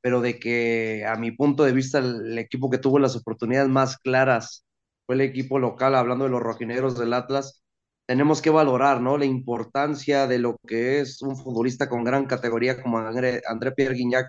pero 0.00 0.22
de 0.22 0.38
que 0.38 1.04
a 1.06 1.16
mi 1.16 1.32
punto 1.32 1.64
de 1.64 1.72
vista 1.72 1.98
el 1.98 2.38
equipo 2.38 2.70
que 2.70 2.78
tuvo 2.78 2.98
las 2.98 3.14
oportunidades 3.16 3.68
más 3.68 3.98
claras 3.98 4.64
fue 5.04 5.16
el 5.16 5.20
equipo 5.20 5.58
local, 5.58 5.94
hablando 5.96 6.24
de 6.24 6.30
los 6.30 6.40
rojinegros 6.40 6.98
del 6.98 7.12
Atlas, 7.12 7.62
tenemos 8.06 8.40
que 8.40 8.48
valorar, 8.50 9.02
¿no? 9.02 9.18
La 9.18 9.26
importancia 9.26 10.26
de 10.26 10.38
lo 10.38 10.56
que 10.66 11.00
es 11.00 11.20
un 11.20 11.36
futbolista 11.36 11.90
con 11.90 12.04
gran 12.04 12.24
categoría 12.26 12.82
como 12.82 12.98
André, 13.00 13.42
André 13.46 13.72
Pierre 13.72 13.96
Guignac, 13.96 14.28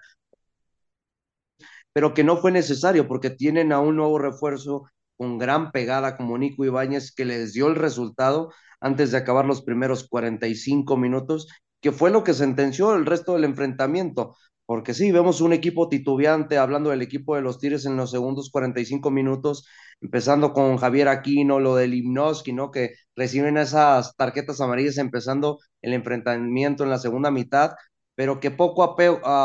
pero 1.94 2.14
que 2.14 2.26
no 2.26 2.36
fue 2.36 2.52
necesario 2.52 3.08
porque 3.08 3.30
tienen 3.30 3.72
a 3.72 3.80
un 3.80 3.96
nuevo 3.96 4.20
refuerzo 4.20 4.90
con 5.18 5.38
gran 5.38 5.72
pegada 5.72 6.16
como 6.18 6.38
Nico 6.38 6.66
Ibáñez 6.66 7.14
que 7.14 7.26
les 7.26 7.54
dio 7.54 7.68
el 7.68 7.76
resultado 7.76 8.52
antes 8.80 9.12
de 9.12 9.18
acabar 9.18 9.46
los 9.46 9.64
primeros 9.64 10.08
45 10.08 10.98
minutos, 10.98 11.48
que 11.82 11.92
fue 11.92 12.12
lo 12.12 12.24
que 12.24 12.34
sentenció 12.34 12.94
el 12.96 13.06
resto 13.06 13.34
del 13.34 13.44
enfrentamiento. 13.46 14.36
Porque 14.66 14.94
sí, 14.94 15.12
vemos 15.14 15.40
un 15.42 15.54
equipo 15.54 15.88
titubeante, 15.88 16.58
hablando 16.58 16.90
del 16.90 17.02
equipo 17.02 17.36
de 17.36 17.42
los 17.42 17.58
Tigres 17.58 17.86
en 17.86 17.96
los 17.96 18.12
segundos 18.12 18.50
45 18.52 19.10
minutos, 19.12 19.66
empezando 20.02 20.52
con 20.54 20.78
Javier 20.78 21.08
Aquino, 21.08 21.60
lo 21.60 21.76
del 21.76 21.92
Limnoski, 21.92 22.52
¿no? 22.54 22.70
Que 22.70 22.92
reciben 23.16 23.58
esas 23.58 24.16
tarjetas 24.18 24.60
amarillas 24.60 24.98
empezando 24.98 25.60
el 25.82 25.94
enfrentamiento 25.94 26.84
en 26.84 26.90
la 26.90 27.00
segunda 27.00 27.32
mitad, 27.32 27.72
pero 28.18 28.40
que 28.40 28.50
poco 28.50 28.84
a, 28.84 28.96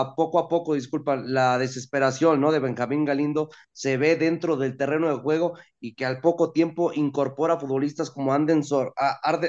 a, 0.01 0.15
poco 0.17 0.39
a 0.39 0.49
poco, 0.49 0.73
disculpa, 0.73 1.17
la 1.17 1.59
desesperación, 1.59 2.41
¿no? 2.41 2.53
De 2.53 2.59
Benjamín 2.59 3.05
Galindo 3.05 3.51
se 3.71 3.99
ve 3.99 4.17
dentro 4.17 4.57
del 4.57 4.79
terreno 4.79 5.11
de 5.11 5.21
juego 5.23 5.59
y 5.79 5.95
que 5.95 6.07
al 6.07 6.23
poco 6.23 6.53
tiempo 6.53 6.91
incorpora 6.95 7.61
futbolistas 7.61 8.11
como 8.11 8.33
Anderson, 8.33 8.89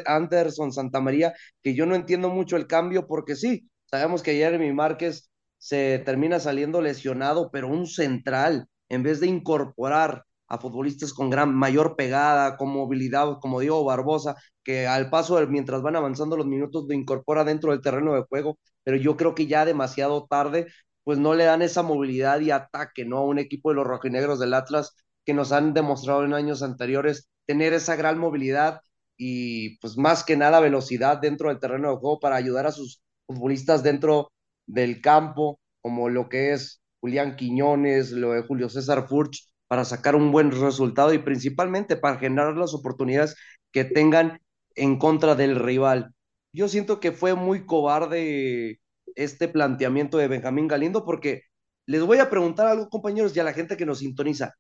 Anderson 0.08 0.74
Santamaría, 0.74 1.34
que 1.62 1.74
yo 1.74 1.86
no 1.86 1.96
entiendo 1.96 2.28
mucho 2.28 2.58
el 2.58 2.68
cambio 2.68 3.08
porque 3.08 3.38
sí, 3.38 3.70
sabemos 3.86 4.24
que 4.24 4.36
Jeremy 4.36 4.74
Márquez 4.74 5.32
se 5.58 6.00
termina 6.00 6.42
saliendo 6.42 6.82
lesionado, 6.82 7.50
pero 7.50 7.70
un 7.70 7.88
central, 7.88 8.68
en 8.90 9.04
vez 9.04 9.22
de 9.22 9.28
incorporar 9.28 10.26
a 10.48 10.58
futbolistas 10.58 11.14
con 11.14 11.30
gran 11.30 11.54
mayor 11.54 11.96
pegada, 11.96 12.58
con 12.58 12.70
movilidad, 12.70 13.40
como 13.42 13.60
Diego 13.60 13.84
Barbosa, 13.84 14.36
que 14.64 14.88
al 14.88 15.10
paso 15.10 15.46
mientras 15.48 15.82
van 15.82 15.96
avanzando 15.96 16.38
los 16.38 16.48
minutos 16.48 16.86
lo 16.88 16.94
incorpora 16.94 17.44
dentro 17.44 17.72
del 17.72 17.82
terreno 17.82 18.14
de 18.14 18.24
juego, 18.24 18.58
pero 18.84 18.98
yo 18.98 19.18
creo 19.18 19.36
que 19.36 19.48
ya 19.48 19.66
demasiado 19.66 20.28
tarde, 20.28 20.68
pues 21.04 21.20
no 21.20 21.34
le 21.34 21.46
dan 21.46 21.62
esa 21.62 21.84
movilidad 21.84 22.40
y 22.42 22.52
ataque, 22.52 23.06
¿no? 23.06 23.18
A 23.20 23.26
un 23.26 23.40
equipo 23.40 23.70
de 23.70 23.76
los 23.76 23.88
rojinegros 23.88 24.40
del 24.40 24.54
Atlas 24.54 24.96
que 25.26 25.34
nos 25.34 25.52
han 25.52 25.74
demostrado 25.74 26.24
en 26.26 26.34
años 26.34 26.64
anteriores 26.64 27.30
tener 27.46 27.74
esa 27.74 27.96
gran 27.96 28.18
movilidad 28.20 28.82
y 29.18 29.78
pues 29.80 29.98
más 29.98 30.24
que 30.24 30.38
nada 30.38 30.60
velocidad 30.60 31.18
dentro 31.20 31.50
del 31.50 31.60
terreno 31.60 31.92
de 31.92 31.98
juego 31.98 32.20
para 32.20 32.36
ayudar 32.36 32.66
a 32.68 32.72
sus 32.72 33.02
futbolistas 33.28 33.84
dentro 33.84 34.32
del 34.66 35.02
campo, 35.02 35.60
como 35.82 36.10
lo 36.10 36.30
que 36.30 36.54
es 36.54 36.82
Julián 37.02 37.36
Quiñones, 37.36 38.12
lo 38.12 38.32
de 38.32 38.44
Julio 38.44 38.70
César 38.70 39.08
Furch, 39.08 39.53
para 39.74 39.86
sacar 39.86 40.16
un 40.16 40.32
buen 40.32 40.52
resultado 40.52 41.16
y 41.16 41.18
principalmente 41.18 41.96
para 41.96 42.20
generar 42.20 42.56
las 42.56 42.76
oportunidades 42.76 43.36
que 43.72 43.84
tengan 43.84 44.40
en 44.76 45.00
contra 45.00 45.34
del 45.34 45.56
rival. 45.56 46.14
Yo 46.52 46.68
siento 46.68 47.00
que 47.00 47.12
fue 47.12 47.34
muy 47.34 47.66
cobarde 47.66 48.80
este 49.16 49.48
planteamiento 49.48 50.20
de 50.20 50.28
Benjamín 50.28 50.68
Galindo 50.68 51.04
porque 51.04 51.46
les 51.88 52.04
voy 52.04 52.20
a 52.20 52.30
preguntar 52.30 52.68
algo, 52.68 52.88
compañeros, 52.88 53.36
y 53.36 53.40
a 53.40 53.44
la 53.44 53.54
gente 53.54 53.76
que 53.76 53.88
nos 53.88 53.98
sintoniza. 53.98 54.54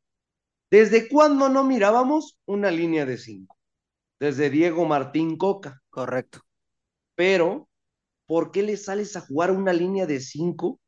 ¿Desde 0.71 1.07
cuándo 1.07 1.47
no 1.47 1.63
mirábamos 1.63 2.39
una 2.45 2.71
línea 2.71 3.05
de 3.05 3.19
cinco? 3.19 3.55
Desde 4.19 4.49
Diego 4.49 4.83
Martín 4.85 5.37
Coca. 5.37 5.83
Correcto. 5.91 6.39
Pero, 7.13 7.69
¿por 8.25 8.49
qué 8.49 8.63
le 8.63 8.77
sales 8.77 9.15
a 9.15 9.21
jugar 9.21 9.51
una 9.51 9.73
línea 9.73 10.07
de 10.07 10.19
cinco 10.19 10.79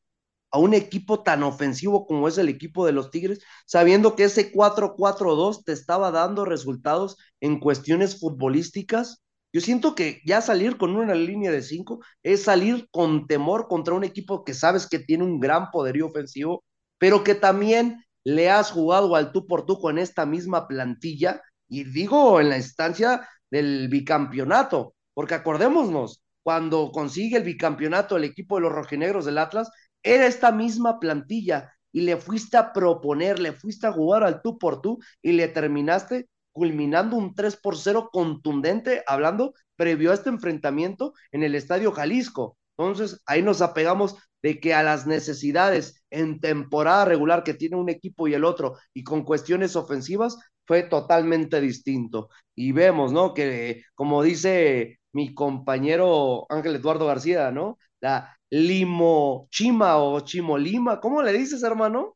a 0.55 0.57
un 0.57 0.73
equipo 0.73 1.21
tan 1.21 1.43
ofensivo 1.43 2.07
como 2.07 2.29
es 2.29 2.37
el 2.37 2.47
equipo 2.47 2.85
de 2.85 2.93
los 2.93 3.11
Tigres, 3.11 3.41
sabiendo 3.65 4.15
que 4.15 4.23
ese 4.23 4.53
4-4-2 4.53 5.65
te 5.65 5.73
estaba 5.73 6.11
dando 6.11 6.45
resultados 6.45 7.17
en 7.41 7.59
cuestiones 7.59 8.21
futbolísticas? 8.21 9.21
Yo 9.51 9.59
siento 9.59 9.95
que 9.95 10.21
ya 10.25 10.39
salir 10.39 10.77
con 10.77 10.95
una 10.95 11.13
línea 11.13 11.51
de 11.51 11.61
cinco 11.61 11.99
es 12.23 12.43
salir 12.43 12.87
con 12.89 13.27
temor 13.27 13.67
contra 13.67 13.95
un 13.95 14.05
equipo 14.05 14.45
que 14.45 14.53
sabes 14.53 14.87
que 14.87 14.99
tiene 14.99 15.25
un 15.25 15.41
gran 15.41 15.71
poderío 15.71 16.07
ofensivo, 16.07 16.63
pero 16.99 17.21
que 17.25 17.35
también 17.35 18.05
le 18.23 18.49
has 18.49 18.71
jugado 18.71 19.13
al 19.17 19.33
tú 19.33 19.47
por 19.47 19.65
tú 19.65 19.77
con 19.77 19.97
esta 19.97 20.25
misma 20.25 20.69
plantilla, 20.69 21.41
y 21.67 21.83
digo 21.83 22.39
en 22.39 22.47
la 22.47 22.55
instancia 22.55 23.27
del 23.51 23.89
bicampeonato, 23.89 24.95
porque 25.13 25.33
acordémonos, 25.33 26.21
cuando 26.43 26.91
consigue 26.91 27.37
el 27.37 27.43
bicampeonato 27.43 28.15
el 28.15 28.23
equipo 28.23 28.55
de 28.55 28.61
los 28.61 28.71
rojinegros 28.71 29.25
del 29.25 29.39
Atlas, 29.39 29.69
era 30.05 30.27
esta 30.27 30.51
misma 30.51 30.99
plantilla 30.99 31.73
y 31.91 32.01
le 32.01 32.17
fuiste 32.17 32.57
a 32.57 32.71
proponer, 32.71 33.39
le 33.39 33.53
fuiste 33.53 33.87
a 33.87 33.91
jugar 33.91 34.23
al 34.23 34.41
tú 34.41 34.57
por 34.57 34.81
tú 34.81 34.99
y 35.21 35.31
le 35.31 35.47
terminaste 35.47 36.29
culminando 36.51 37.17
un 37.17 37.33
3 37.35 37.57
por 37.57 37.75
0 37.75 38.09
contundente, 38.13 39.03
hablando 39.07 39.53
previo 39.75 40.11
a 40.11 40.13
este 40.13 40.29
enfrentamiento 40.29 41.13
en 41.31 41.43
el 41.43 41.55
Estadio 41.55 41.91
Jalisco. 41.91 42.57
Entonces, 42.77 43.21
ahí 43.25 43.41
nos 43.41 43.61
apegamos 43.61 44.15
de 44.41 44.59
que 44.59 44.73
a 44.73 44.83
las 44.83 45.07
necesidades 45.07 46.03
en 46.11 46.39
temporada 46.39 47.05
regular 47.05 47.43
que 47.43 47.55
tiene 47.55 47.75
un 47.77 47.89
equipo 47.89 48.27
y 48.27 48.35
el 48.35 48.45
otro, 48.45 48.77
y 48.93 49.03
con 49.03 49.23
cuestiones 49.23 49.75
ofensivas, 49.75 50.37
fue 50.65 50.83
totalmente 50.83 51.59
distinto. 51.61 52.29
Y 52.55 52.71
vemos, 52.71 53.11
¿no? 53.11 53.33
Que 53.33 53.83
como 53.95 54.23
dice 54.23 54.99
mi 55.13 55.33
compañero 55.33 56.45
Ángel 56.49 56.75
Eduardo 56.75 57.07
García, 57.07 57.51
¿no? 57.51 57.77
La 58.01 58.37
limochima 58.55 59.97
o 59.97 60.21
chimolima, 60.21 61.01
¿cómo 61.01 61.21
le 61.21 61.33
dices, 61.33 61.61
hermano? 61.61 62.15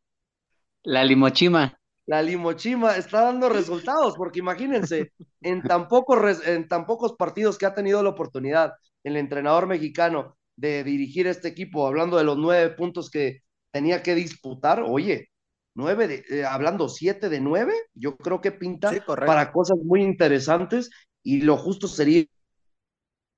La 0.84 1.04
limochima. 1.04 1.78
La 2.06 2.22
limochima 2.22 2.96
está 2.96 3.24
dando 3.24 3.50
resultados, 3.50 4.16
porque 4.16 4.40
imagínense, 4.40 5.12
en 5.42 5.62
tan, 5.62 5.90
pocos, 5.90 6.48
en 6.48 6.68
tan 6.70 6.86
pocos 6.86 7.14
partidos 7.18 7.58
que 7.58 7.66
ha 7.66 7.76
tenido 7.76 8.02
la 8.02 8.10
oportunidad 8.10 8.72
el 9.04 9.18
entrenador 9.18 9.68
mexicano 9.68 10.38
de 10.56 10.86
dirigir 10.86 11.28
este 11.28 11.50
equipo, 11.50 11.86
hablando 11.86 12.18
de 12.18 12.24
los 12.24 12.38
nueve 12.38 12.74
puntos 12.74 13.10
que 13.10 13.44
tenía 13.72 14.02
que 14.02 14.16
disputar, 14.16 14.82
oye, 14.82 15.30
nueve, 15.76 16.08
de, 16.08 16.24
eh, 16.30 16.46
hablando 16.46 16.88
siete 16.88 17.28
de 17.28 17.42
nueve, 17.42 17.74
yo 17.94 18.16
creo 18.16 18.40
que 18.40 18.54
pinta 18.54 18.92
para 19.06 19.52
cosas 19.52 19.78
muy 19.84 20.04
interesantes 20.04 20.90
y 21.22 21.42
lo 21.42 21.58
justo 21.58 21.88
sería 21.88 22.24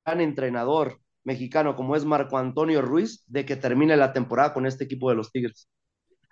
gran 0.05 0.21
entrenador 0.21 1.00
mexicano 1.23 1.75
como 1.75 1.95
es 1.95 2.05
Marco 2.05 2.37
Antonio 2.37 2.81
Ruiz 2.81 3.23
de 3.27 3.45
que 3.45 3.55
termine 3.55 3.95
la 3.97 4.13
temporada 4.13 4.53
con 4.53 4.65
este 4.65 4.83
equipo 4.83 5.09
de 5.09 5.15
los 5.15 5.31
Tigres. 5.31 5.67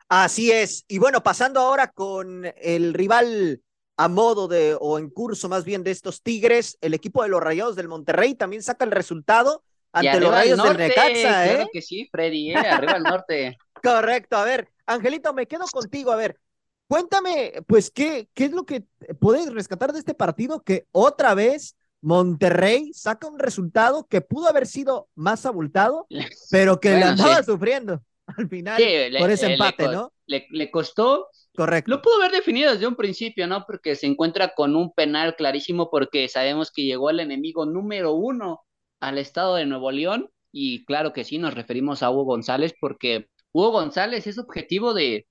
Así 0.07 0.51
es. 0.51 0.85
Y 0.87 0.97
bueno, 0.97 1.21
pasando 1.21 1.59
ahora 1.59 1.91
con 1.91 2.45
el 2.57 2.93
rival 2.93 3.61
a 3.95 4.07
modo 4.07 4.47
de, 4.47 4.77
o 4.79 4.97
en 4.97 5.09
curso 5.09 5.49
más 5.49 5.65
bien 5.65 5.83
de 5.83 5.91
estos 5.91 6.23
Tigres, 6.23 6.77
el 6.81 6.93
equipo 6.93 7.21
de 7.21 7.29
los 7.29 7.41
Rayados 7.41 7.75
del 7.75 7.89
Monterrey 7.89 8.33
también 8.33 8.63
saca 8.63 8.85
el 8.85 8.91
resultado 8.91 9.63
ante 9.91 10.19
los 10.19 10.31
Rayos 10.31 10.63
del 10.63 10.77
Necaxa, 10.77 11.45
¿eh? 11.45 11.55
Claro 11.55 11.69
que 11.73 11.81
sí, 11.81 12.07
Freddy, 12.09 12.51
¿eh? 12.51 12.55
arriba 12.55 12.93
al 12.93 13.03
norte. 13.03 13.57
Correcto, 13.83 14.37
a 14.37 14.45
ver, 14.45 14.69
Angelito, 14.85 15.33
me 15.33 15.47
quedo 15.47 15.65
contigo, 15.71 16.11
a 16.11 16.15
ver, 16.15 16.39
cuéntame, 16.87 17.53
pues, 17.67 17.91
¿qué, 17.91 18.29
qué 18.33 18.45
es 18.45 18.51
lo 18.51 18.65
que 18.65 18.85
puedes 19.19 19.51
rescatar 19.51 19.91
de 19.91 19.99
este 19.99 20.13
partido 20.13 20.61
que 20.61 20.87
otra 20.91 21.33
vez 21.33 21.75
Monterrey 22.02 22.91
saca 22.93 23.28
un 23.28 23.39
resultado 23.39 24.08
que 24.08 24.22
pudo 24.22 24.47
haber 24.47 24.68
sido 24.68 25.10
más 25.16 25.45
abultado, 25.45 26.08
pero 26.52 26.80
que 26.80 26.91
le 26.91 27.04
andaba 27.04 27.43
sufriendo 27.43 28.02
al 28.38 28.47
final 28.47 28.82
por 29.18 29.32
ese 29.32 29.54
empate, 29.54 29.88
¿no? 29.88 30.14
Le, 30.28 30.72
costó. 30.72 31.28
Correcto. 31.56 31.89
Lo 31.89 32.02
pudo 32.02 32.16
haber 32.18 32.32
definido 32.32 32.72
desde 32.72 32.88
un 32.88 32.95
principio, 32.95 33.47
¿no? 33.47 33.66
Porque 33.66 33.95
se 33.95 34.06
encuentra 34.06 34.54
con 34.54 34.76
un 34.76 34.93
penal 34.93 35.36
clarísimo 35.36 35.89
porque 35.89 36.28
sabemos 36.28 36.72
que 36.72 36.84
llegó 36.84 37.10
el 37.10 37.20
enemigo 37.20 37.66
número 37.66 38.14
uno 38.14 38.62
al 39.02 39.18
estado 39.18 39.56
de 39.56 39.66
Nuevo 39.66 39.91
León 39.91 40.30
y 40.52 40.86
claro 40.86 41.14
que 41.14 41.24
sí, 41.24 41.38
nos 41.38 41.54
referimos 41.54 42.04
a 42.04 42.12
Hugo 42.12 42.26
González 42.26 42.74
porque 42.80 43.28
Hugo 43.52 43.72
González 43.72 44.28
es 44.28 44.38
objetivo 44.38 44.93
de, 44.93 45.28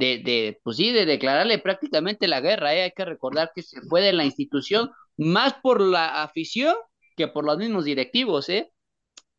de, 0.00 0.18
de 0.18 0.60
pues 0.64 0.76
sí, 0.76 0.92
de 0.92 1.06
declararle 1.06 1.58
prácticamente 1.58 2.28
la 2.28 2.40
guerra, 2.40 2.74
¿eh? 2.74 2.82
Hay 2.84 2.92
que 2.92 3.04
recordar 3.04 3.52
que 3.54 3.62
se 3.62 3.80
fue 3.82 4.00
de 4.02 4.12
la 4.12 4.24
institución 4.24 4.90
más 5.16 5.54
por 5.62 5.80
la 5.80 6.22
afición 6.22 6.74
que 7.16 7.28
por 7.28 7.44
los 7.44 7.58
mismos 7.58 7.84
directivos, 7.84 8.48
¿eh? 8.48 8.72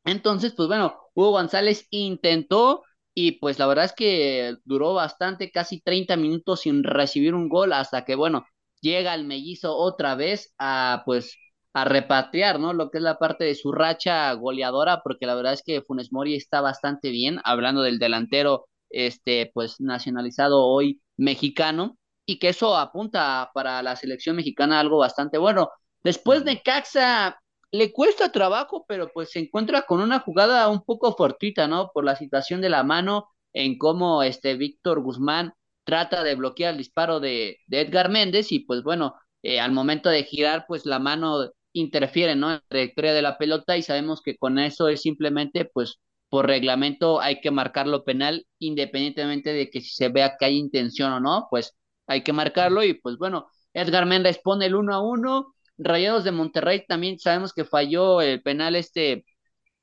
Entonces, 0.06 0.54
pues 0.56 0.68
bueno, 0.68 0.96
Hugo 1.14 1.32
González 1.32 1.88
intentó 1.92 2.84
y 3.14 3.34
pues 3.34 3.60
la 3.60 3.68
verdad 3.68 3.86
es 3.86 3.94
que 3.94 4.56
duró 4.66 4.94
bastante, 4.94 5.52
casi 5.52 5.82
30 5.82 6.18
minutos 6.18 6.62
sin 6.62 6.84
recibir 6.84 7.36
un 7.36 7.50
gol 7.50 7.74
hasta 7.74 8.06
que, 8.06 8.16
bueno, 8.16 8.46
llega 8.82 9.14
el 9.16 9.26
mellizo 9.26 9.76
otra 9.78 10.16
vez 10.16 10.54
a 10.58 11.04
pues 11.06 11.38
a 11.74 11.86
repatriar, 11.86 12.60
¿no? 12.60 12.74
Lo 12.74 12.90
que 12.92 12.98
es 12.98 13.04
la 13.04 13.18
parte 13.18 13.46
de 13.46 13.56
su 13.56 13.72
racha 13.72 14.32
goleadora, 14.34 15.02
porque 15.04 15.26
la 15.26 15.36
verdad 15.36 15.54
es 15.54 15.64
que 15.64 15.82
Funes 15.82 16.12
Mori 16.12 16.36
está 16.36 16.62
bastante 16.62 17.10
bien, 17.12 17.40
hablando 17.46 17.82
del 17.82 18.00
delantero, 18.00 18.68
este, 18.92 19.52
pues 19.54 19.80
nacionalizado 19.80 20.66
hoy 20.66 21.02
mexicano, 21.18 21.98
y 22.26 22.40
que 22.40 22.50
eso 22.50 22.78
apunta 22.78 23.52
para 23.54 23.82
la 23.84 23.96
selección 23.96 24.36
mexicana 24.36 24.80
algo 24.80 24.98
bastante 25.00 25.38
bueno. 25.38 25.70
Después 26.04 26.46
de 26.46 26.62
Caxa, 26.62 27.40
le 27.72 27.92
cuesta 27.94 28.32
trabajo, 28.32 28.86
pero 28.88 29.10
pues 29.14 29.32
se 29.32 29.40
encuentra 29.40 29.84
con 29.84 30.02
una 30.02 30.20
jugada 30.20 30.68
un 30.70 30.84
poco 30.84 31.16
fortuita, 31.16 31.68
¿no? 31.68 31.92
Por 31.94 32.06
la 32.06 32.16
situación 32.16 32.62
de 32.62 32.70
la 32.70 32.84
mano, 32.84 33.28
en 33.54 33.78
cómo 33.78 34.24
este 34.24 34.56
Víctor 34.56 35.02
Guzmán 35.02 35.54
trata 35.84 36.24
de 36.24 36.36
bloquear 36.36 36.74
el 36.74 36.78
disparo 36.78 37.20
de, 37.20 37.58
Edgar 37.70 38.10
Méndez 38.10 38.52
y 38.52 38.60
pues 38.60 38.84
bueno, 38.84 39.16
eh, 39.44 39.60
al 39.60 39.72
momento 39.72 40.10
de 40.10 40.24
girar, 40.24 40.66
pues 40.68 40.86
la 40.86 41.00
mano 41.00 41.50
interfiere, 41.74 42.36
¿no? 42.36 42.48
En 42.48 42.54
la 42.56 42.64
trayectoria 42.68 43.14
de 43.14 43.22
la 43.22 43.38
pelota 43.38 43.78
y 43.78 43.84
sabemos 43.84 44.22
que 44.22 44.38
con 44.38 44.60
eso 44.60 44.88
es 44.90 45.02
simplemente, 45.02 45.66
pues 45.66 46.00
por 46.32 46.48
reglamento 46.48 47.20
hay 47.20 47.42
que 47.42 47.52
marcarlo 47.52 48.06
penal 48.06 48.48
independientemente 48.58 49.52
de 49.52 49.70
que 49.70 49.82
si 49.82 49.90
se 49.90 50.08
vea 50.08 50.38
que 50.40 50.46
hay 50.46 50.58
intención 50.58 51.12
o 51.12 51.20
no, 51.20 51.48
pues 51.50 51.76
hay 52.08 52.24
que 52.24 52.32
marcarlo 52.32 52.86
y 52.86 52.94
pues 52.94 53.18
bueno, 53.18 53.48
Edgar 53.74 54.06
Méndez 54.06 54.40
pone 54.42 54.68
el 54.68 54.76
1 54.76 54.94
a 54.96 55.02
1, 55.02 55.54
Rayados 55.78 56.24
de 56.24 56.32
Monterrey 56.32 56.86
también 56.88 57.20
sabemos 57.20 57.52
que 57.54 57.66
falló 57.66 58.22
el 58.22 58.42
penal 58.42 58.78
este 58.78 59.26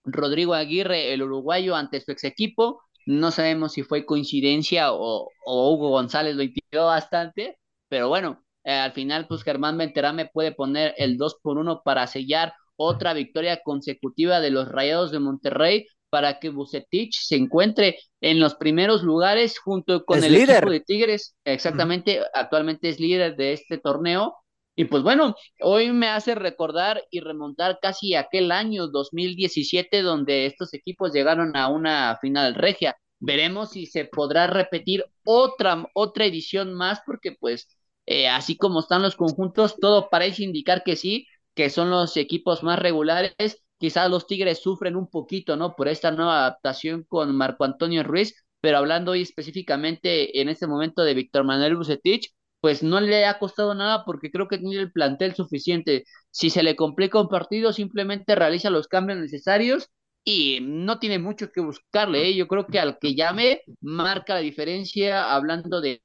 Rodrigo 0.05 0.55
Aguirre, 0.55 1.13
el 1.13 1.23
uruguayo, 1.23 1.77
ante 1.77 2.01
su 2.01 2.13
ex 2.13 2.25
equipo, 2.25 2.81
no 3.05 3.31
sabemos 3.31 3.73
si 3.75 3.83
fue 3.83 4.07
coincidencia 4.07 4.93
o, 4.95 5.29
Hugo 5.45 5.91
González 5.91 6.35
lo 6.35 6.43
impidió 6.45 6.87
bastante, 6.87 7.59
pero 7.89 8.09
bueno, 8.09 8.43
eh, 8.65 8.73
al 8.73 8.93
final 8.93 9.27
pues 9.29 9.43
Germán 9.43 9.77
Venterame 9.77 10.31
puede 10.33 10.53
poner 10.53 10.95
el 10.97 11.19
2 11.19 11.41
por 11.43 11.59
1 11.59 11.83
para 11.85 12.07
sellar 12.07 12.55
otra 12.77 13.13
victoria 13.13 13.61
consecutiva 13.63 14.41
de 14.41 14.51
los 14.51 14.69
Rayados 14.69 15.11
de 15.11 15.19
Monterrey 15.19 15.87
para 16.11 16.39
que 16.39 16.51
Bucetich 16.51 17.19
se 17.21 17.37
encuentre 17.37 17.99
en 18.21 18.41
los 18.41 18.55
primeros 18.55 19.03
lugares 19.03 19.59
junto 19.59 20.05
con 20.05 20.23
el 20.23 20.35
equipo 20.35 20.71
de 20.71 20.81
Tigres. 20.81 21.37
Exactamente, 21.45 22.21
actualmente 22.35 22.89
es 22.89 23.01
líder 23.01 23.37
de 23.37 23.53
este 23.53 23.79
torneo. 23.79 24.37
Y 24.77 24.85
pues 24.85 25.03
bueno, 25.03 25.35
hoy 25.61 25.91
me 25.93 26.09
hace 26.09 26.37
recordar 26.37 27.03
y 27.11 27.21
remontar 27.21 27.79
casi 27.83 28.15
aquel 28.15 28.53
año 28.53 28.87
2017 28.87 30.03
donde 30.03 30.47
estos 30.47 30.73
equipos 30.73 31.13
llegaron 31.13 31.57
a 31.57 31.69
una 31.69 32.17
final 32.21 32.55
regia. 32.55 32.97
Veremos 33.19 33.73
si 33.73 33.87
se 33.87 34.05
podrá 34.05 34.47
repetir 34.47 35.05
otra, 35.25 35.85
otra 35.95 36.27
edición 36.27 36.75
más 36.75 37.01
porque 37.05 37.33
pues 37.33 37.69
eh, 38.07 38.29
así 38.29 38.57
como 38.57 38.81
están 38.81 39.03
los 39.03 39.17
conjuntos, 39.17 39.77
todo 39.81 40.09
parece 40.09 40.45
indicar 40.45 40.83
que 40.85 40.97
sí, 40.97 41.27
que 41.55 41.71
son 41.71 41.91
los 41.91 42.17
equipos 42.17 42.63
más 42.63 42.79
regulares 42.79 43.35
Quizás 43.79 44.11
los 44.11 44.27
Tigres 44.27 44.61
sufren 44.61 44.97
un 44.97 45.09
poquito, 45.09 45.57
¿no? 45.57 45.77
Por 45.77 45.89
esta 45.89 46.11
nueva 46.11 46.41
adaptación 46.41 47.05
con 47.05 47.35
Marco 47.37 47.65
Antonio 47.65 48.03
Ruiz, 48.03 48.35
pero 48.61 48.79
hablando 48.79 49.13
hoy 49.13 49.23
específicamente 49.23 50.41
en 50.41 50.49
este 50.49 50.67
momento 50.67 51.03
de 51.03 51.15
Víctor 51.15 51.45
Manuel 51.45 51.77
Bucetich, 51.77 52.33
pues 52.61 52.83
no 52.83 53.01
le 53.01 53.25
ha 53.27 53.39
costado 53.39 53.75
nada 53.75 54.05
porque 54.05 54.31
creo 54.31 54.49
que 54.49 54.59
tiene 54.59 54.77
el 54.77 54.93
plantel 54.93 55.35
suficiente. 55.35 56.05
Si 56.31 56.51
se 56.51 56.63
le 56.63 56.77
complica 56.77 57.21
un 57.21 57.29
partido, 57.29 57.73
simplemente 57.73 58.35
realiza 58.35 58.71
los 58.71 58.89
cambios 58.89 59.19
necesarios 59.21 59.89
y 60.25 60.59
no 60.63 60.99
tiene 60.99 61.19
mucho 61.19 61.51
que 61.53 61.61
buscarle. 61.61 62.29
¿eh? 62.29 62.35
Yo 62.37 62.49
creo 62.49 62.67
que 62.67 62.79
al 62.81 62.99
que 62.99 63.15
llame 63.15 63.63
marca 63.81 64.35
la 64.35 64.41
diferencia 64.41 65.33
hablando 65.35 65.81
de 65.81 66.03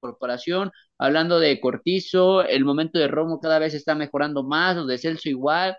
corporación, 0.00 0.70
hablando 0.98 1.38
de 1.40 1.60
Cortizo, 1.60 2.42
el 2.42 2.64
momento 2.64 2.98
de 2.98 3.08
Romo 3.08 3.40
cada 3.40 3.58
vez 3.58 3.74
está 3.74 3.94
mejorando 3.94 4.44
más, 4.44 4.76
los 4.76 4.86
de 4.86 4.98
Celso 4.98 5.28
igual, 5.28 5.76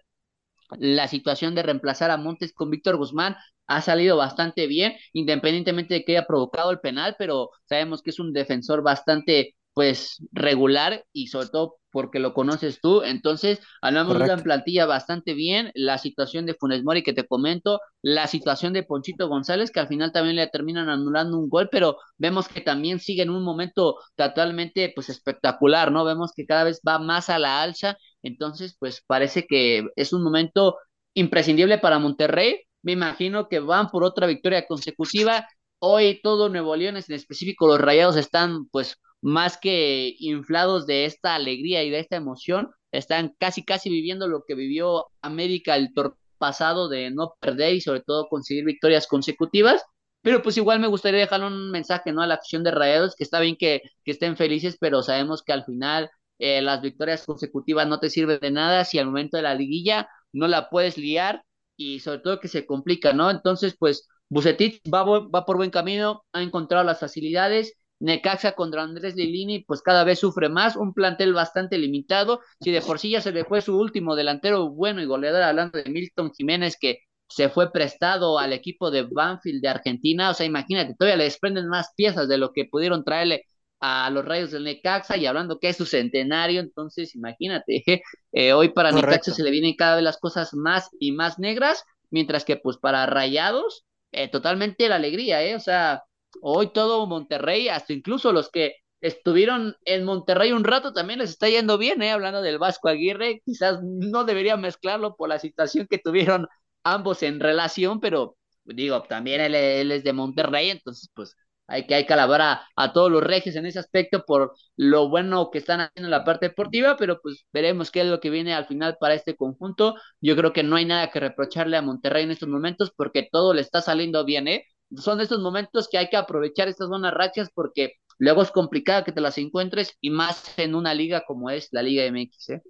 la 0.78 1.08
situación 1.08 1.56
de 1.56 1.64
reemplazar 1.64 2.12
a 2.12 2.18
Montes 2.18 2.54
con 2.54 2.70
Víctor 2.70 2.98
Guzmán 2.98 3.36
ha 3.68 3.82
salido 3.82 4.18
bastante 4.18 4.68
bien, 4.68 4.94
independientemente 5.14 5.94
de 5.96 6.04
que 6.04 6.18
haya 6.18 6.28
provocado 6.28 6.72
el 6.72 6.80
penal, 6.80 7.16
pero 7.20 7.52
sabemos 7.66 8.02
que 8.02 8.10
es 8.12 8.20
un 8.20 8.34
defensor 8.34 8.84
bastante 8.84 9.56
pues 9.74 10.18
regular 10.32 11.06
y 11.14 11.28
sobre 11.28 11.50
todo 11.50 11.78
porque 11.92 12.20
lo 12.20 12.34
conoces 12.34 12.82
tú. 12.82 13.02
Entonces, 13.04 13.60
hablamos 13.82 14.18
de 14.18 14.26
una 14.26 14.38
plantilla 14.38 14.86
bastante 14.86 15.34
bien. 15.34 15.72
La 15.74 15.98
situación 15.98 16.46
de 16.46 16.54
Funes 16.54 16.84
Mori 16.84 17.04
que 17.04 17.14
te 17.14 17.26
comento, 17.26 17.80
la 18.02 18.28
situación 18.28 18.74
de 18.74 18.84
Ponchito 18.84 19.28
González, 19.28 19.72
que 19.72 19.80
al 19.80 19.88
final 19.88 20.12
también 20.12 20.36
le 20.36 20.48
terminan 20.48 20.90
anulando 20.90 21.38
un 21.40 21.50
gol, 21.50 21.70
pero 21.72 21.98
vemos 22.18 22.48
que 22.48 22.62
también 22.62 23.00
sigue 23.00 23.24
en 23.24 23.30
un 23.30 23.44
momento 23.44 23.96
totalmente 24.16 24.92
pues 24.94 25.10
espectacular, 25.10 25.92
¿no? 25.92 26.06
Vemos 26.06 26.34
que 26.36 26.46
cada 26.46 26.64
vez 26.64 26.82
va 26.88 27.00
más 27.00 27.30
a 27.30 27.40
la 27.40 27.62
alza. 27.62 27.98
Entonces, 28.24 28.76
pues 28.80 29.04
parece 29.06 29.46
que 29.48 29.88
es 29.96 30.14
un 30.14 30.24
momento 30.24 30.78
imprescindible 31.14 31.78
para 31.78 32.00
Monterrey. 32.00 32.62
Me 32.82 32.94
imagino 32.94 33.50
que 33.50 33.60
van 33.60 33.90
por 33.90 34.04
otra 34.04 34.28
victoria 34.28 34.66
consecutiva. 34.68 35.48
Hoy 35.80 36.20
todo 36.22 36.50
Nuevo 36.50 36.76
León, 36.76 36.98
en 36.98 37.04
específico 37.14 37.68
los 37.68 37.80
Rayados, 37.80 38.18
están 38.18 38.68
pues 38.70 38.98
más 39.22 39.58
que 39.58 40.16
inflados 40.20 40.86
de 40.88 41.06
esta 41.06 41.36
alegría 41.36 41.84
y 41.84 41.90
de 41.90 42.00
esta 42.00 42.16
emoción, 42.16 42.72
están 42.92 43.36
casi 43.38 43.64
casi 43.66 43.90
viviendo 43.90 44.28
lo 44.28 44.44
que 44.48 44.56
vivió 44.56 45.08
América 45.22 45.76
el 45.76 45.94
torneo 45.94 46.18
pasado 46.40 46.90
de 46.90 47.12
no 47.12 47.36
perder 47.40 47.76
y 47.76 47.82
sobre 47.82 48.02
todo 48.02 48.28
conseguir 48.30 48.66
victorias 48.66 49.08
consecutivas. 49.08 49.84
Pero 50.22 50.42
pues 50.42 50.58
igual 50.58 50.80
me 50.80 50.88
gustaría 50.88 51.20
dejar 51.22 51.44
un 51.44 51.72
mensaje, 51.72 52.12
¿no? 52.12 52.22
A 52.22 52.28
la 52.28 52.36
afición 52.36 52.64
de 52.64 52.72
Rayados, 52.72 53.16
que 53.16 53.24
está 53.24 53.40
bien 53.40 53.56
que, 53.58 53.82
que 54.04 54.12
estén 54.12 54.36
felices, 54.38 54.78
pero 54.80 55.04
sabemos 55.04 55.44
que 55.44 55.54
al 55.54 55.66
final 55.66 56.10
eh, 56.40 56.62
las 56.62 56.82
victorias 56.82 57.26
consecutivas 57.26 57.88
no 57.88 58.00
te 58.00 58.10
sirven 58.10 58.40
de 58.40 58.52
nada 58.52 58.86
si 58.86 59.00
al 59.00 59.06
momento 59.08 59.38
de 59.38 59.44
la 59.44 59.56
liguilla 59.56 60.10
no 60.34 60.48
la 60.48 60.70
puedes 60.70 60.98
liar 60.98 61.44
y 61.76 62.00
sobre 62.00 62.20
todo 62.20 62.40
que 62.40 62.48
se 62.48 62.66
complica, 62.66 63.14
¿no? 63.14 63.30
Entonces, 63.32 63.76
pues 63.78 64.08
Bucetich 64.30 64.82
va, 64.94 65.04
va 65.04 65.46
por 65.46 65.58
buen 65.58 65.72
camino, 65.72 66.24
ha 66.34 66.42
encontrado 66.42 66.84
las 66.84 67.00
facilidades 67.00 67.76
Necaxa 68.00 68.54
contra 68.54 68.84
Andrés 68.84 69.16
Lilini, 69.16 69.64
pues 69.66 69.82
cada 69.82 70.04
vez 70.04 70.20
sufre 70.20 70.50
más, 70.50 70.76
un 70.76 70.94
plantel 70.94 71.34
bastante 71.34 71.78
limitado. 71.78 72.42
Si 72.62 72.72
de 72.72 72.82
por 72.82 73.00
sí 73.00 73.20
se 73.20 73.32
le 73.32 73.44
fue 73.46 73.62
su 73.62 73.78
último 73.78 74.16
delantero 74.16 74.70
bueno 74.70 75.02
y 75.02 75.06
goleador, 75.06 75.44
hablando 75.44 75.78
de 75.78 75.90
Milton 75.90 76.32
Jiménez, 76.34 76.78
que 76.80 77.00
se 77.28 77.50
fue 77.50 77.72
prestado 77.72 78.40
al 78.40 78.54
equipo 78.54 78.90
de 78.90 79.04
Banfield 79.04 79.62
de 79.62 79.68
Argentina, 79.68 80.30
o 80.32 80.34
sea, 80.34 80.46
imagínate, 80.46 80.96
todavía 80.96 81.18
le 81.18 81.26
desprenden 81.26 81.68
más 81.68 81.94
piezas 81.96 82.28
de 82.28 82.38
lo 82.38 82.54
que 82.54 82.66
pudieron 82.66 83.04
traerle 83.04 83.46
a 83.80 84.10
los 84.10 84.26
rayos 84.26 84.52
del 84.52 84.64
Necaxa 84.66 85.18
y 85.18 85.26
hablando 85.26 85.60
que 85.60 85.70
es 85.70 85.78
su 85.78 85.86
centenario, 85.86 86.60
entonces 86.60 87.16
imagínate, 87.16 87.84
eh, 88.34 88.54
hoy 88.54 88.70
para 88.70 88.92
Necaxa 88.92 89.34
se 89.34 89.44
le 89.44 89.52
vienen 89.52 89.76
cada 89.76 89.96
vez 89.96 90.04
las 90.04 90.18
cosas 90.18 90.54
más 90.54 90.90
y 91.00 91.12
más 91.12 91.40
negras, 91.40 91.84
mientras 92.10 92.46
que 92.46 92.58
pues 92.58 92.78
para 92.78 93.06
Rayados, 93.06 93.86
eh, 94.12 94.28
totalmente 94.30 94.90
la 94.90 94.96
alegría, 94.96 95.44
¿eh? 95.44 95.56
O 95.56 95.60
sea, 95.60 96.04
Hoy 96.42 96.72
todo 96.74 97.06
Monterrey, 97.08 97.70
hasta 97.70 97.94
incluso 97.94 98.32
los 98.32 98.50
que 98.50 98.76
estuvieron 99.02 99.76
en 99.86 100.04
Monterrey 100.04 100.52
un 100.52 100.64
rato 100.64 100.94
también 100.94 101.20
les 101.20 101.32
está 101.32 101.50
yendo 101.50 101.78
bien, 101.78 102.02
¿eh? 102.02 102.12
hablando 102.12 102.42
del 102.42 102.60
Vasco 102.60 102.90
Aguirre, 102.90 103.42
quizás 103.46 103.80
no 103.82 104.26
debería 104.26 104.58
mezclarlo 104.58 105.16
por 105.16 105.30
la 105.30 105.40
situación 105.40 105.88
que 105.90 106.00
tuvieron 106.00 106.48
ambos 106.84 107.24
en 107.24 107.40
relación, 107.40 108.00
pero 108.00 108.38
digo, 108.66 109.02
también 109.04 109.42
él, 109.42 109.92
es 109.92 110.04
de 110.04 110.14
Monterrey, 110.14 110.70
entonces 110.70 111.10
pues 111.14 111.36
hay 111.70 111.86
que, 111.86 111.96
hay 111.96 112.06
que 112.06 112.14
alabar 112.14 112.42
a, 112.76 112.94
todos 112.94 113.12
los 113.12 113.24
regios 113.24 113.56
en 113.56 113.66
ese 113.66 113.80
aspecto 113.80 114.24
por 114.26 114.54
lo 114.76 115.10
bueno 115.10 115.50
que 115.52 115.60
están 115.60 115.82
haciendo 115.82 116.08
en 116.08 116.12
la 116.12 116.24
parte 116.24 116.48
deportiva, 116.48 116.98
pero 116.98 117.22
pues 117.22 117.46
veremos 117.54 117.92
qué 117.92 118.02
es 118.02 118.08
lo 118.08 118.20
que 118.20 118.30
viene 118.30 118.54
al 118.54 118.68
final 118.68 118.98
para 119.00 119.14
este 119.14 119.36
conjunto. 119.36 119.96
Yo 120.22 120.36
creo 120.36 120.54
que 120.54 120.64
no 120.64 120.76
hay 120.76 120.86
nada 120.86 121.12
que 121.12 121.20
reprocharle 121.20 121.78
a 121.78 121.82
Monterrey 121.82 122.24
en 122.24 122.32
estos 122.32 122.50
momentos 122.50 122.92
porque 122.96 123.28
todo 123.32 123.54
le 123.54 123.62
está 123.62 123.82
saliendo 123.82 124.26
bien, 124.26 124.48
¿eh? 124.48 124.66
son 124.98 125.22
estos 125.22 125.40
momentos 125.40 125.88
que 125.90 125.98
hay 125.98 126.10
que 126.10 126.18
aprovechar 126.18 126.68
estas 126.68 126.90
buenas 126.90 127.14
rachas 127.14 127.50
porque 127.54 127.94
luego 128.18 128.42
es 128.42 128.52
complicado 128.52 129.04
que 129.04 129.12
te 129.12 129.22
las 129.22 129.38
encuentres 129.38 129.96
y 130.02 130.10
más 130.10 130.58
en 130.58 130.76
una 130.76 130.94
liga 130.94 131.24
como 131.26 131.50
es 131.50 131.70
la 131.72 131.84
Liga 131.84 132.10
MX. 132.12 132.50
¿eh? 132.50 132.62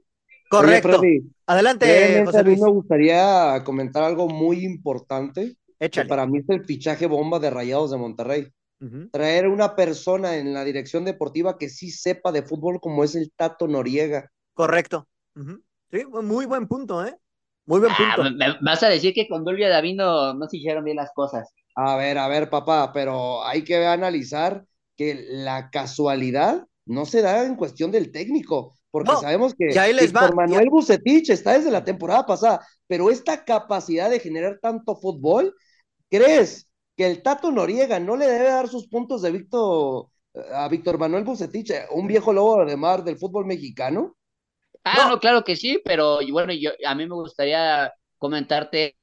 Correcto. 0.50 1.02
Adelante, 1.46 2.24
José 2.26 2.44
Luis. 2.44 2.62
A 2.62 2.66
mí 2.66 2.72
me 2.72 2.72
gustaría 2.72 3.64
comentar 3.64 4.04
algo 4.04 4.28
muy 4.28 4.66
importante. 4.66 5.56
Que 5.80 6.04
para 6.04 6.26
mí 6.26 6.40
es 6.40 6.50
el 6.50 6.66
fichaje 6.66 7.06
bomba 7.06 7.40
de 7.40 7.50
Rayados 7.50 7.92
de 7.92 7.98
Monterrey. 7.98 8.48
Traer 9.12 9.48
una 9.48 9.76
persona 9.76 10.38
en 10.38 10.54
la 10.54 10.64
dirección 10.64 11.04
deportiva 11.04 11.58
que 11.58 11.70
sí 11.70 11.92
sepa 11.92 12.32
de 12.32 12.44
fútbol 12.44 12.80
como 12.80 13.04
es 13.04 13.14
el 13.16 13.32
Tato 13.36 13.68
Noriega. 13.68 14.32
Correcto. 14.54 15.08
Sí, 15.92 16.06
muy 16.06 16.46
buen 16.46 16.68
punto, 16.68 17.06
¿eh? 17.06 17.16
Muy 17.66 17.82
buen 17.82 17.92
ah, 17.92 18.16
punto. 18.16 18.46
vas 18.62 18.84
a 18.84 18.90
decir 18.90 19.14
que 19.14 19.28
con 19.28 19.44
Dulvia 19.44 19.70
Davino 19.70 20.34
no 20.34 20.48
se 20.48 20.58
hicieron 20.58 20.84
bien 20.84 20.98
las 20.98 21.12
cosas. 21.14 21.54
A 21.76 21.96
ver, 21.98 22.18
a 22.18 22.28
ver, 22.28 22.50
papá, 22.50 22.92
pero 22.94 23.44
hay 23.46 23.64
que 23.64 23.86
analizar 23.86 24.66
que 24.96 25.26
la 25.30 25.70
casualidad 25.70 26.66
no 26.86 27.06
se 27.06 27.22
da 27.22 27.46
en 27.46 27.56
cuestión 27.56 27.92
del 27.92 28.12
técnico, 28.12 28.76
porque 28.92 29.12
sabemos 29.22 29.54
que 29.54 29.70
Manuel 30.36 30.70
Bucetich 30.70 31.30
está 31.30 31.54
desde 31.54 31.72
la 31.72 31.84
temporada 31.84 32.26
pasada, 32.26 32.66
pero 32.88 33.12
esta 33.12 33.46
capacidad 33.46 34.10
de 34.10 34.20
generar 34.20 34.60
tanto 34.62 34.96
fútbol, 34.96 35.56
¿crees 36.10 36.69
que 37.00 37.08
el 37.08 37.24
Tato 37.24 37.50
Noriega 37.50 37.98
no 37.98 38.18
le 38.18 38.28
debe 38.28 38.50
dar 38.50 38.68
sus 38.68 38.90
puntos 38.90 39.22
de 39.22 39.32
Víctor 39.32 40.08
a 40.52 40.68
Víctor 40.68 41.00
Manuel 41.00 41.24
Bucetich, 41.24 41.72
un 41.92 42.08
viejo 42.08 42.34
lobo 42.34 42.66
de 42.66 42.76
mar 42.76 43.06
del 43.06 43.18
fútbol 43.18 43.46
mexicano? 43.46 44.18
Ah, 44.84 45.08
no, 45.10 45.18
claro 45.18 45.46
que 45.46 45.56
sí, 45.56 45.82
pero 45.86 46.20
bueno, 46.30 46.52
yo 46.52 46.72
a 46.86 46.96
mí 46.96 47.08
me 47.08 47.16
gustaría 47.16 47.94
comentarte 48.18 48.98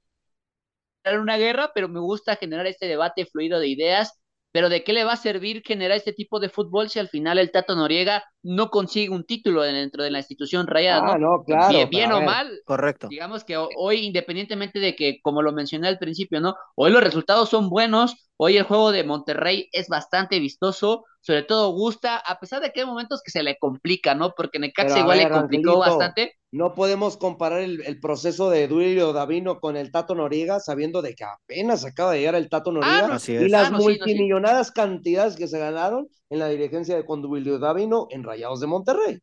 una 1.06 1.38
guerra, 1.38 1.70
pero 1.74 1.88
me 1.88 2.00
gusta 2.00 2.36
generar 2.36 2.66
este 2.66 2.84
debate 2.86 3.24
fluido 3.24 3.58
de 3.60 3.68
ideas. 3.68 4.20
Pero 4.52 4.68
¿de 4.68 4.84
qué 4.84 4.92
le 4.92 5.04
va 5.04 5.12
a 5.12 5.16
servir 5.16 5.62
generar 5.66 5.96
este 5.96 6.12
tipo 6.12 6.40
de 6.40 6.48
fútbol 6.48 6.88
si 6.88 6.98
al 6.98 7.08
final 7.08 7.38
el 7.38 7.50
Tato 7.50 7.76
Noriega 7.76 8.24
no 8.42 8.70
consigue 8.70 9.10
un 9.10 9.24
título 9.24 9.62
dentro 9.62 10.02
de 10.02 10.10
la 10.10 10.18
institución 10.18 10.66
rayada? 10.66 11.14
Ah, 11.14 11.18
¿no? 11.18 11.44
claro. 11.44 11.88
Bien, 11.88 12.12
o 12.12 12.22
mal. 12.22 12.60
Correcto. 12.64 13.08
Digamos 13.08 13.44
que 13.44 13.56
hoy, 13.56 14.06
independientemente 14.06 14.78
de 14.78 14.96
que, 14.96 15.20
como 15.20 15.42
lo 15.42 15.52
mencioné 15.52 15.88
al 15.88 15.98
principio, 15.98 16.40
¿no? 16.40 16.54
Hoy 16.74 16.90
los 16.90 17.02
resultados 17.02 17.50
son 17.50 17.68
buenos, 17.68 18.30
hoy 18.38 18.56
el 18.56 18.64
juego 18.64 18.92
de 18.92 19.04
Monterrey 19.04 19.68
es 19.72 19.88
bastante 19.88 20.38
vistoso, 20.38 21.04
sobre 21.20 21.42
todo 21.42 21.72
gusta, 21.72 22.16
a 22.16 22.38
pesar 22.38 22.62
de 22.62 22.70
que 22.70 22.80
hay 22.80 22.86
momentos 22.86 23.20
que 23.24 23.30
se 23.30 23.42
le 23.42 23.58
complica, 23.58 24.14
¿no? 24.14 24.32
Porque 24.36 24.58
Necaxa 24.58 25.00
igual 25.00 25.18
le 25.18 25.28
complicó 25.28 25.78
bastante. 25.78 26.34
No 26.56 26.72
podemos 26.72 27.18
comparar 27.18 27.60
el, 27.60 28.00
proceso 28.00 28.48
de 28.48 28.66
Duilio 28.66 29.12
Davino 29.12 29.60
con 29.60 29.76
el 29.76 29.92
Tato 29.92 30.14
Noriega, 30.14 30.58
sabiendo 30.58 31.02
de 31.02 31.14
que 31.14 31.22
apenas 31.22 31.84
acaba 31.84 32.12
de 32.12 32.20
llegar 32.20 32.34
el 32.34 32.48
Tato 32.48 32.72
Noriega 32.72 33.14
ah, 33.14 33.18
y 33.28 33.48
las 33.50 33.68
ah, 33.68 33.76
multimillonadas 33.76 34.70
cantidades 34.70 35.36
que 35.36 35.48
se 35.48 35.58
ganaron 35.58 36.08
en 36.30 36.38
la 36.38 36.48
dirigencia 36.48 36.96
de 36.96 37.04
con 37.04 37.20
Duilio 37.20 37.58
Davino 37.58 38.06
en 38.08 38.24
Rayados 38.24 38.60
de 38.60 38.68
Monterrey. 38.68 39.18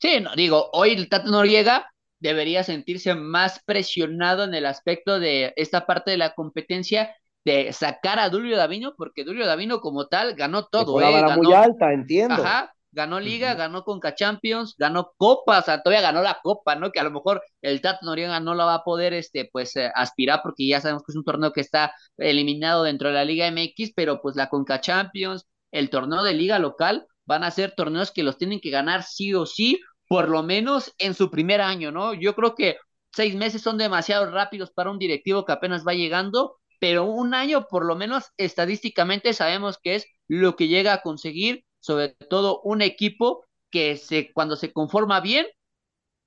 Sí, 0.00 0.20
no, 0.22 0.34
digo, 0.34 0.70
hoy 0.72 0.92
el 0.92 1.10
Tato 1.10 1.30
Noriega 1.30 1.92
debería 2.20 2.64
sentirse 2.64 3.14
más 3.14 3.62
presionado 3.66 4.44
en 4.44 4.54
el 4.54 4.64
aspecto 4.64 5.20
de 5.20 5.52
esta 5.56 5.84
parte 5.84 6.12
de 6.12 6.16
la 6.16 6.32
competencia 6.32 7.14
de 7.44 7.70
sacar 7.74 8.18
a 8.18 8.30
Dulio 8.30 8.56
Davino, 8.56 8.94
porque 8.96 9.24
Dulio 9.24 9.46
Davino 9.46 9.82
como 9.82 10.06
tal 10.06 10.36
ganó 10.36 10.64
todo. 10.64 10.98
Eh, 11.02 11.12
ganó, 11.12 11.42
muy 11.42 11.52
alta, 11.52 11.92
entiendo. 11.92 12.36
Ajá, 12.36 12.72
ganó 12.92 13.20
Liga, 13.20 13.54
ganó 13.54 13.84
Conca 13.84 14.14
Champions, 14.14 14.74
ganó 14.78 15.12
Copa, 15.16 15.58
o 15.58 15.62
sea, 15.62 15.82
todavía 15.82 16.02
ganó 16.02 16.22
la 16.22 16.40
Copa, 16.42 16.74
¿no? 16.76 16.90
Que 16.90 17.00
a 17.00 17.04
lo 17.04 17.10
mejor 17.10 17.42
el 17.62 17.80
Tato 17.80 18.06
Noriega 18.06 18.40
no 18.40 18.54
la 18.54 18.64
va 18.64 18.74
a 18.74 18.84
poder, 18.84 19.12
este, 19.14 19.48
pues, 19.52 19.76
eh, 19.76 19.90
aspirar, 19.94 20.40
porque 20.42 20.66
ya 20.66 20.80
sabemos 20.80 21.02
que 21.04 21.12
es 21.12 21.16
un 21.16 21.24
torneo 21.24 21.52
que 21.52 21.60
está 21.60 21.92
eliminado 22.16 22.84
dentro 22.84 23.08
de 23.08 23.14
la 23.14 23.24
Liga 23.24 23.46
MX, 23.46 23.92
pero 23.94 24.20
pues 24.22 24.36
la 24.36 24.48
Conca 24.48 24.80
Champions, 24.80 25.46
el 25.70 25.90
torneo 25.90 26.22
de 26.22 26.34
Liga 26.34 26.58
local, 26.58 27.06
van 27.26 27.44
a 27.44 27.50
ser 27.50 27.74
torneos 27.76 28.10
que 28.10 28.22
los 28.22 28.38
tienen 28.38 28.60
que 28.60 28.70
ganar 28.70 29.02
sí 29.02 29.34
o 29.34 29.46
sí, 29.46 29.80
por 30.08 30.28
lo 30.28 30.42
menos 30.42 30.94
en 30.98 31.14
su 31.14 31.30
primer 31.30 31.60
año, 31.60 31.92
¿no? 31.92 32.14
Yo 32.14 32.34
creo 32.34 32.54
que 32.54 32.76
seis 33.12 33.34
meses 33.34 33.62
son 33.62 33.78
demasiado 33.78 34.30
rápidos 34.30 34.70
para 34.70 34.90
un 34.90 34.98
directivo 34.98 35.44
que 35.44 35.52
apenas 35.52 35.86
va 35.86 35.92
llegando 35.94 36.58
pero 36.78 37.04
un 37.04 37.34
año 37.34 37.66
por 37.68 37.84
lo 37.84 37.96
menos 37.96 38.26
estadísticamente 38.36 39.32
sabemos 39.32 39.78
que 39.82 39.96
es 39.96 40.06
lo 40.28 40.56
que 40.56 40.68
llega 40.68 40.92
a 40.92 41.02
conseguir, 41.02 41.64
sobre 41.80 42.10
todo 42.10 42.60
un 42.62 42.82
equipo 42.82 43.44
que 43.70 43.96
se, 43.96 44.32
cuando 44.32 44.56
se 44.56 44.72
conforma 44.72 45.20
bien, 45.20 45.46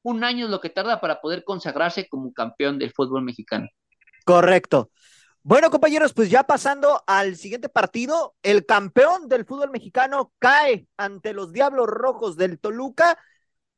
un 0.03 0.23
año 0.23 0.45
es 0.45 0.51
lo 0.51 0.61
que 0.61 0.69
tarda 0.69 0.99
para 0.99 1.21
poder 1.21 1.43
consagrarse 1.43 2.07
como 2.07 2.33
campeón 2.33 2.79
del 2.79 2.91
fútbol 2.91 3.23
mexicano. 3.23 3.67
Correcto. 4.25 4.89
Bueno, 5.43 5.71
compañeros, 5.71 6.13
pues 6.13 6.29
ya 6.29 6.43
pasando 6.43 7.03
al 7.07 7.35
siguiente 7.35 7.67
partido, 7.67 8.35
el 8.43 8.65
campeón 8.65 9.27
del 9.27 9.45
fútbol 9.45 9.71
mexicano 9.71 10.31
cae 10.37 10.87
ante 10.97 11.33
los 11.33 11.51
Diablos 11.51 11.87
Rojos 11.87 12.37
del 12.37 12.59
Toluca. 12.59 13.17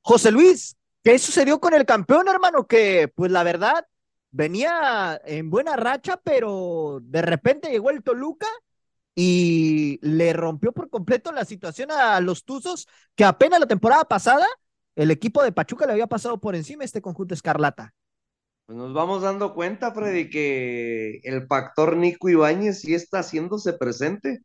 José 0.02 0.32
Luis, 0.32 0.76
¿qué 1.04 1.18
sucedió 1.20 1.62
con 1.62 1.74
el 1.74 1.86
campeón, 1.86 2.28
hermano? 2.28 2.68
Que, 2.68 3.08
pues 3.08 3.32
la 3.32 3.44
verdad, 3.44 3.86
venía 4.32 5.22
en 5.24 5.50
buena 5.50 5.78
racha, 5.78 6.20
pero 6.22 7.00
de 7.02 7.22
repente 7.22 7.70
llegó 7.70 7.92
el 7.92 8.04
Toluca 8.04 8.48
y 9.16 10.00
le 10.02 10.34
rompió 10.34 10.72
por 10.72 10.90
completo 10.90 11.32
la 11.32 11.46
situación 11.46 11.92
a 11.92 12.20
los 12.20 12.46
Tuzos, 12.46 12.88
que 13.16 13.26
apenas 13.26 13.60
la 13.60 13.68
temporada 13.68 14.04
pasada 14.06 14.46
el 14.96 15.12
equipo 15.12 15.44
de 15.44 15.52
Pachuca 15.52 15.86
le 15.86 15.94
había 15.94 16.08
pasado 16.08 16.40
por 16.40 16.56
encima 16.56 16.84
este 16.84 17.02
conjunto 17.02 17.34
escarlata. 17.34 17.94
Pues 18.66 18.78
nos 18.78 18.94
vamos 18.94 19.22
dando 19.22 19.54
cuenta, 19.54 19.92
Freddy, 19.94 20.30
que 20.30 21.20
el 21.24 21.48
factor 21.48 21.98
Nico 21.98 22.30
Ibáñez 22.30 22.80
sí 22.82 22.94
está 22.94 23.20
haciéndose 23.20 23.74
presente, 23.74 24.40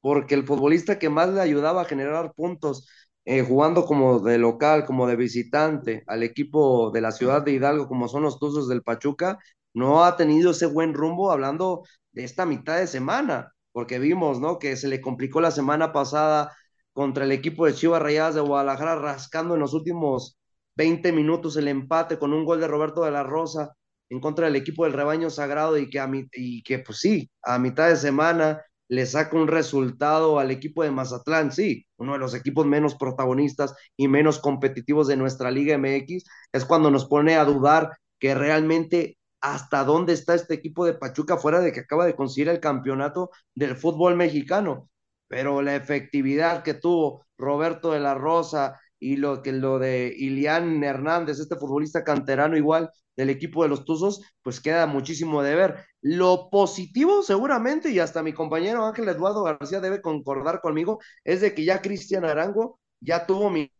porque 0.00 0.34
el 0.34 0.46
futbolista 0.46 0.98
que 0.98 1.08
más 1.08 1.30
le 1.30 1.40
ayudaba 1.40 1.82
a 1.82 1.86
generar 1.86 2.34
puntos, 2.34 2.88
eh, 3.24 3.42
jugando 3.42 3.84
como 3.86 4.20
de 4.20 4.38
local, 4.38 4.84
como 4.84 5.06
de 5.08 5.16
visitante, 5.16 6.04
al 6.06 6.22
equipo 6.22 6.90
de 6.92 7.00
la 7.00 7.10
ciudad 7.10 7.42
de 7.42 7.52
Hidalgo, 7.52 7.88
como 7.88 8.06
son 8.08 8.22
los 8.22 8.38
Tuzos 8.38 8.68
del 8.68 8.82
Pachuca, 8.82 9.38
no 9.72 10.04
ha 10.04 10.16
tenido 10.16 10.52
ese 10.52 10.66
buen 10.66 10.94
rumbo 10.94 11.32
hablando 11.32 11.82
de 12.12 12.24
esta 12.24 12.46
mitad 12.46 12.76
de 12.78 12.86
semana, 12.86 13.53
porque 13.74 13.98
vimos, 13.98 14.40
¿no? 14.40 14.60
Que 14.60 14.76
se 14.76 14.88
le 14.88 15.00
complicó 15.00 15.40
la 15.40 15.50
semana 15.50 15.92
pasada 15.92 16.56
contra 16.92 17.24
el 17.24 17.32
equipo 17.32 17.66
de 17.66 17.74
Chivas 17.74 18.00
Rayadas 18.00 18.36
de 18.36 18.40
Guadalajara, 18.40 18.94
rascando 18.94 19.54
en 19.54 19.60
los 19.60 19.74
últimos 19.74 20.38
20 20.76 21.12
minutos 21.12 21.56
el 21.56 21.66
empate 21.66 22.16
con 22.18 22.32
un 22.32 22.44
gol 22.44 22.60
de 22.60 22.68
Roberto 22.68 23.04
de 23.04 23.10
la 23.10 23.24
Rosa 23.24 23.74
en 24.10 24.20
contra 24.20 24.46
del 24.46 24.54
equipo 24.56 24.84
del 24.84 24.92
rebaño 24.92 25.28
sagrado 25.28 25.76
y 25.76 25.90
que, 25.90 25.98
a 25.98 26.08
y 26.32 26.62
que 26.62 26.78
pues 26.78 27.00
sí, 27.00 27.28
a 27.42 27.58
mitad 27.58 27.88
de 27.88 27.96
semana 27.96 28.62
le 28.88 29.06
saca 29.06 29.36
un 29.36 29.48
resultado 29.48 30.38
al 30.38 30.52
equipo 30.52 30.84
de 30.84 30.92
Mazatlán, 30.92 31.50
sí, 31.50 31.84
uno 31.96 32.12
de 32.12 32.20
los 32.20 32.32
equipos 32.34 32.66
menos 32.66 32.94
protagonistas 32.94 33.74
y 33.96 34.06
menos 34.06 34.38
competitivos 34.38 35.08
de 35.08 35.16
nuestra 35.16 35.50
Liga 35.50 35.74
MX, 35.74 36.24
es 36.52 36.64
cuando 36.64 36.92
nos 36.92 37.06
pone 37.06 37.34
a 37.34 37.44
dudar 37.44 37.90
que 38.20 38.36
realmente 38.36 39.18
hasta 39.44 39.84
dónde 39.84 40.14
está 40.14 40.34
este 40.34 40.54
equipo 40.54 40.86
de 40.86 40.94
Pachuca 40.94 41.36
fuera 41.36 41.60
de 41.60 41.70
que 41.70 41.80
acaba 41.80 42.06
de 42.06 42.16
conseguir 42.16 42.48
el 42.48 42.60
campeonato 42.60 43.30
del 43.54 43.76
fútbol 43.76 44.16
mexicano. 44.16 44.88
Pero 45.28 45.60
la 45.60 45.76
efectividad 45.76 46.62
que 46.62 46.72
tuvo 46.72 47.26
Roberto 47.36 47.92
de 47.92 48.00
la 48.00 48.14
Rosa, 48.14 48.80
y 48.98 49.16
lo 49.16 49.42
que 49.42 49.52
lo 49.52 49.78
de 49.78 50.14
Ilián 50.16 50.82
Hernández, 50.82 51.38
este 51.40 51.56
futbolista 51.56 52.04
canterano 52.04 52.56
igual 52.56 52.90
del 53.16 53.28
equipo 53.28 53.62
de 53.62 53.68
los 53.68 53.84
Tuzos, 53.84 54.22
pues 54.42 54.60
queda 54.60 54.86
muchísimo 54.86 55.42
de 55.42 55.54
ver. 55.54 55.84
Lo 56.00 56.48
positivo 56.48 57.22
seguramente, 57.22 57.90
y 57.90 57.98
hasta 57.98 58.22
mi 58.22 58.32
compañero 58.32 58.86
Ángel 58.86 59.10
Eduardo 59.10 59.42
García 59.42 59.80
debe 59.80 60.00
concordar 60.00 60.62
conmigo, 60.62 61.00
es 61.22 61.42
de 61.42 61.54
que 61.54 61.66
ya 61.66 61.82
Cristian 61.82 62.24
Arango 62.24 62.80
ya 62.98 63.26
tuvo 63.26 63.50
mi 63.50 63.70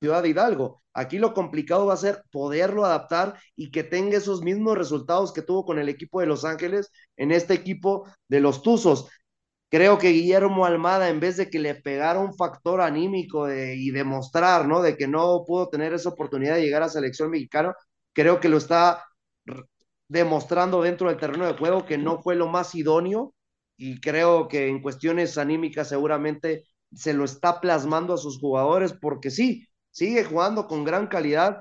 ciudad 0.00 0.22
de 0.22 0.30
Hidalgo. 0.30 0.82
Aquí 0.94 1.18
lo 1.18 1.34
complicado 1.34 1.86
va 1.86 1.94
a 1.94 1.96
ser 1.98 2.22
poderlo 2.32 2.84
adaptar 2.84 3.38
y 3.54 3.70
que 3.70 3.84
tenga 3.84 4.16
esos 4.18 4.42
mismos 4.42 4.76
resultados 4.76 5.32
que 5.32 5.42
tuvo 5.42 5.64
con 5.64 5.78
el 5.78 5.88
equipo 5.88 6.20
de 6.20 6.26
Los 6.26 6.44
Ángeles 6.44 6.90
en 7.16 7.30
este 7.32 7.54
equipo 7.54 8.08
de 8.28 8.40
los 8.40 8.62
Tuzos. 8.62 9.08
Creo 9.68 9.98
que 9.98 10.10
Guillermo 10.10 10.64
Almada, 10.66 11.10
en 11.10 11.20
vez 11.20 11.36
de 11.36 11.48
que 11.48 11.60
le 11.60 11.76
pegara 11.76 12.18
un 12.18 12.34
factor 12.34 12.80
anímico 12.80 13.48
y 13.52 13.90
demostrar, 13.90 14.66
¿no? 14.66 14.82
De 14.82 14.96
que 14.96 15.06
no 15.06 15.44
pudo 15.46 15.68
tener 15.68 15.92
esa 15.94 16.08
oportunidad 16.08 16.56
de 16.56 16.62
llegar 16.62 16.82
a 16.82 16.88
selección 16.88 17.30
mexicana, 17.30 17.74
creo 18.12 18.40
que 18.40 18.48
lo 18.48 18.56
está 18.56 19.04
demostrando 20.08 20.82
dentro 20.82 21.08
del 21.08 21.18
terreno 21.18 21.46
de 21.46 21.56
juego 21.56 21.86
que 21.86 21.98
no 21.98 22.20
fue 22.20 22.34
lo 22.34 22.48
más 22.48 22.74
idóneo 22.74 23.32
y 23.76 24.00
creo 24.00 24.48
que 24.48 24.68
en 24.68 24.82
cuestiones 24.82 25.38
anímicas 25.38 25.88
seguramente 25.88 26.64
se 26.92 27.12
lo 27.14 27.24
está 27.24 27.60
plasmando 27.60 28.14
a 28.14 28.18
sus 28.18 28.38
jugadores 28.40 28.92
porque 28.92 29.30
sí, 29.30 29.68
sigue 29.90 30.24
jugando 30.24 30.66
con 30.66 30.84
gran 30.84 31.06
calidad, 31.06 31.58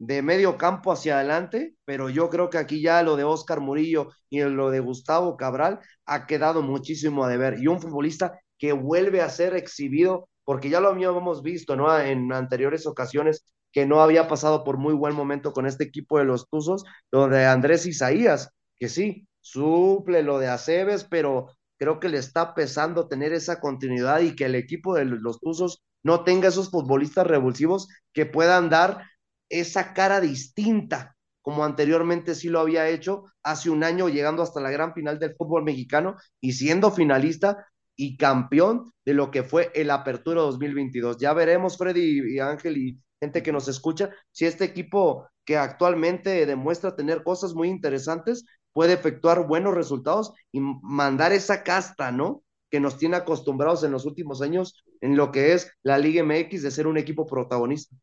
de 0.00 0.22
medio 0.22 0.56
campo 0.56 0.92
hacia 0.92 1.16
adelante, 1.16 1.74
pero 1.84 2.08
yo 2.08 2.30
creo 2.30 2.48
que 2.48 2.56
aquí 2.56 2.80
ya 2.80 3.02
lo 3.02 3.16
de 3.16 3.24
Oscar 3.24 3.60
Murillo 3.60 4.08
y 4.30 4.40
lo 4.40 4.70
de 4.70 4.80
Gustavo 4.80 5.36
Cabral 5.36 5.78
ha 6.06 6.26
quedado 6.26 6.62
muchísimo 6.62 7.22
a 7.22 7.28
deber. 7.28 7.58
Y 7.60 7.66
un 7.66 7.82
futbolista 7.82 8.40
que 8.58 8.72
vuelve 8.72 9.20
a 9.20 9.28
ser 9.28 9.54
exhibido, 9.54 10.28
porque 10.44 10.70
ya 10.70 10.80
lo 10.80 10.88
habíamos 10.88 11.42
visto, 11.42 11.76
¿no? 11.76 11.96
En 11.98 12.32
anteriores 12.32 12.86
ocasiones 12.86 13.44
que 13.72 13.84
no 13.84 14.00
había 14.00 14.26
pasado 14.26 14.64
por 14.64 14.78
muy 14.78 14.94
buen 14.94 15.14
momento 15.14 15.52
con 15.52 15.66
este 15.66 15.84
equipo 15.84 16.18
de 16.18 16.24
los 16.24 16.48
Tuzos, 16.48 16.84
lo 17.10 17.28
de 17.28 17.44
Andrés 17.44 17.84
Isaías, 17.84 18.50
que 18.78 18.88
sí, 18.88 19.28
suple 19.42 20.22
lo 20.22 20.38
de 20.38 20.48
Aceves, 20.48 21.04
pero 21.04 21.48
creo 21.78 22.00
que 22.00 22.08
le 22.08 22.18
está 22.18 22.54
pesando 22.54 23.06
tener 23.06 23.34
esa 23.34 23.60
continuidad 23.60 24.20
y 24.20 24.34
que 24.34 24.46
el 24.46 24.54
equipo 24.54 24.94
de 24.94 25.04
los 25.04 25.40
Tuzos 25.40 25.82
no 26.02 26.24
tenga 26.24 26.48
esos 26.48 26.70
futbolistas 26.70 27.26
revulsivos 27.26 27.88
que 28.12 28.26
puedan 28.26 28.70
dar 28.70 29.04
esa 29.48 29.92
cara 29.92 30.20
distinta, 30.20 31.16
como 31.42 31.64
anteriormente 31.64 32.34
sí 32.34 32.48
lo 32.48 32.60
había 32.60 32.88
hecho 32.88 33.24
hace 33.42 33.70
un 33.70 33.84
año, 33.84 34.08
llegando 34.08 34.42
hasta 34.42 34.60
la 34.60 34.70
gran 34.70 34.94
final 34.94 35.18
del 35.18 35.34
fútbol 35.36 35.64
mexicano 35.64 36.16
y 36.40 36.52
siendo 36.52 36.90
finalista 36.90 37.66
y 37.96 38.16
campeón 38.16 38.92
de 39.04 39.14
lo 39.14 39.30
que 39.30 39.42
fue 39.42 39.70
el 39.74 39.90
Apertura 39.90 40.42
2022. 40.42 41.18
Ya 41.18 41.32
veremos, 41.32 41.76
Freddy 41.76 42.34
y 42.34 42.38
Ángel 42.38 42.78
y 42.78 43.00
gente 43.20 43.42
que 43.42 43.52
nos 43.52 43.68
escucha, 43.68 44.10
si 44.30 44.46
este 44.46 44.64
equipo 44.64 45.28
que 45.44 45.56
actualmente 45.58 46.46
demuestra 46.46 46.96
tener 46.96 47.22
cosas 47.22 47.54
muy 47.54 47.68
interesantes 47.68 48.46
puede 48.72 48.94
efectuar 48.94 49.46
buenos 49.46 49.74
resultados 49.74 50.32
y 50.52 50.60
mandar 50.60 51.32
esa 51.32 51.62
casta, 51.62 52.12
¿no? 52.12 52.42
Que 52.70 52.80
nos 52.80 52.96
tiene 52.96 53.16
acostumbrados 53.16 53.82
en 53.84 53.92
los 53.92 54.06
últimos 54.06 54.42
años 54.42 54.84
en 55.00 55.16
lo 55.16 55.32
que 55.32 55.52
es 55.54 55.72
la 55.82 55.98
Liga 55.98 56.22
MX 56.22 56.62
de 56.62 56.70
ser 56.70 56.86
un 56.86 56.98
equipo 56.98 57.26
protagonista. 57.26 57.96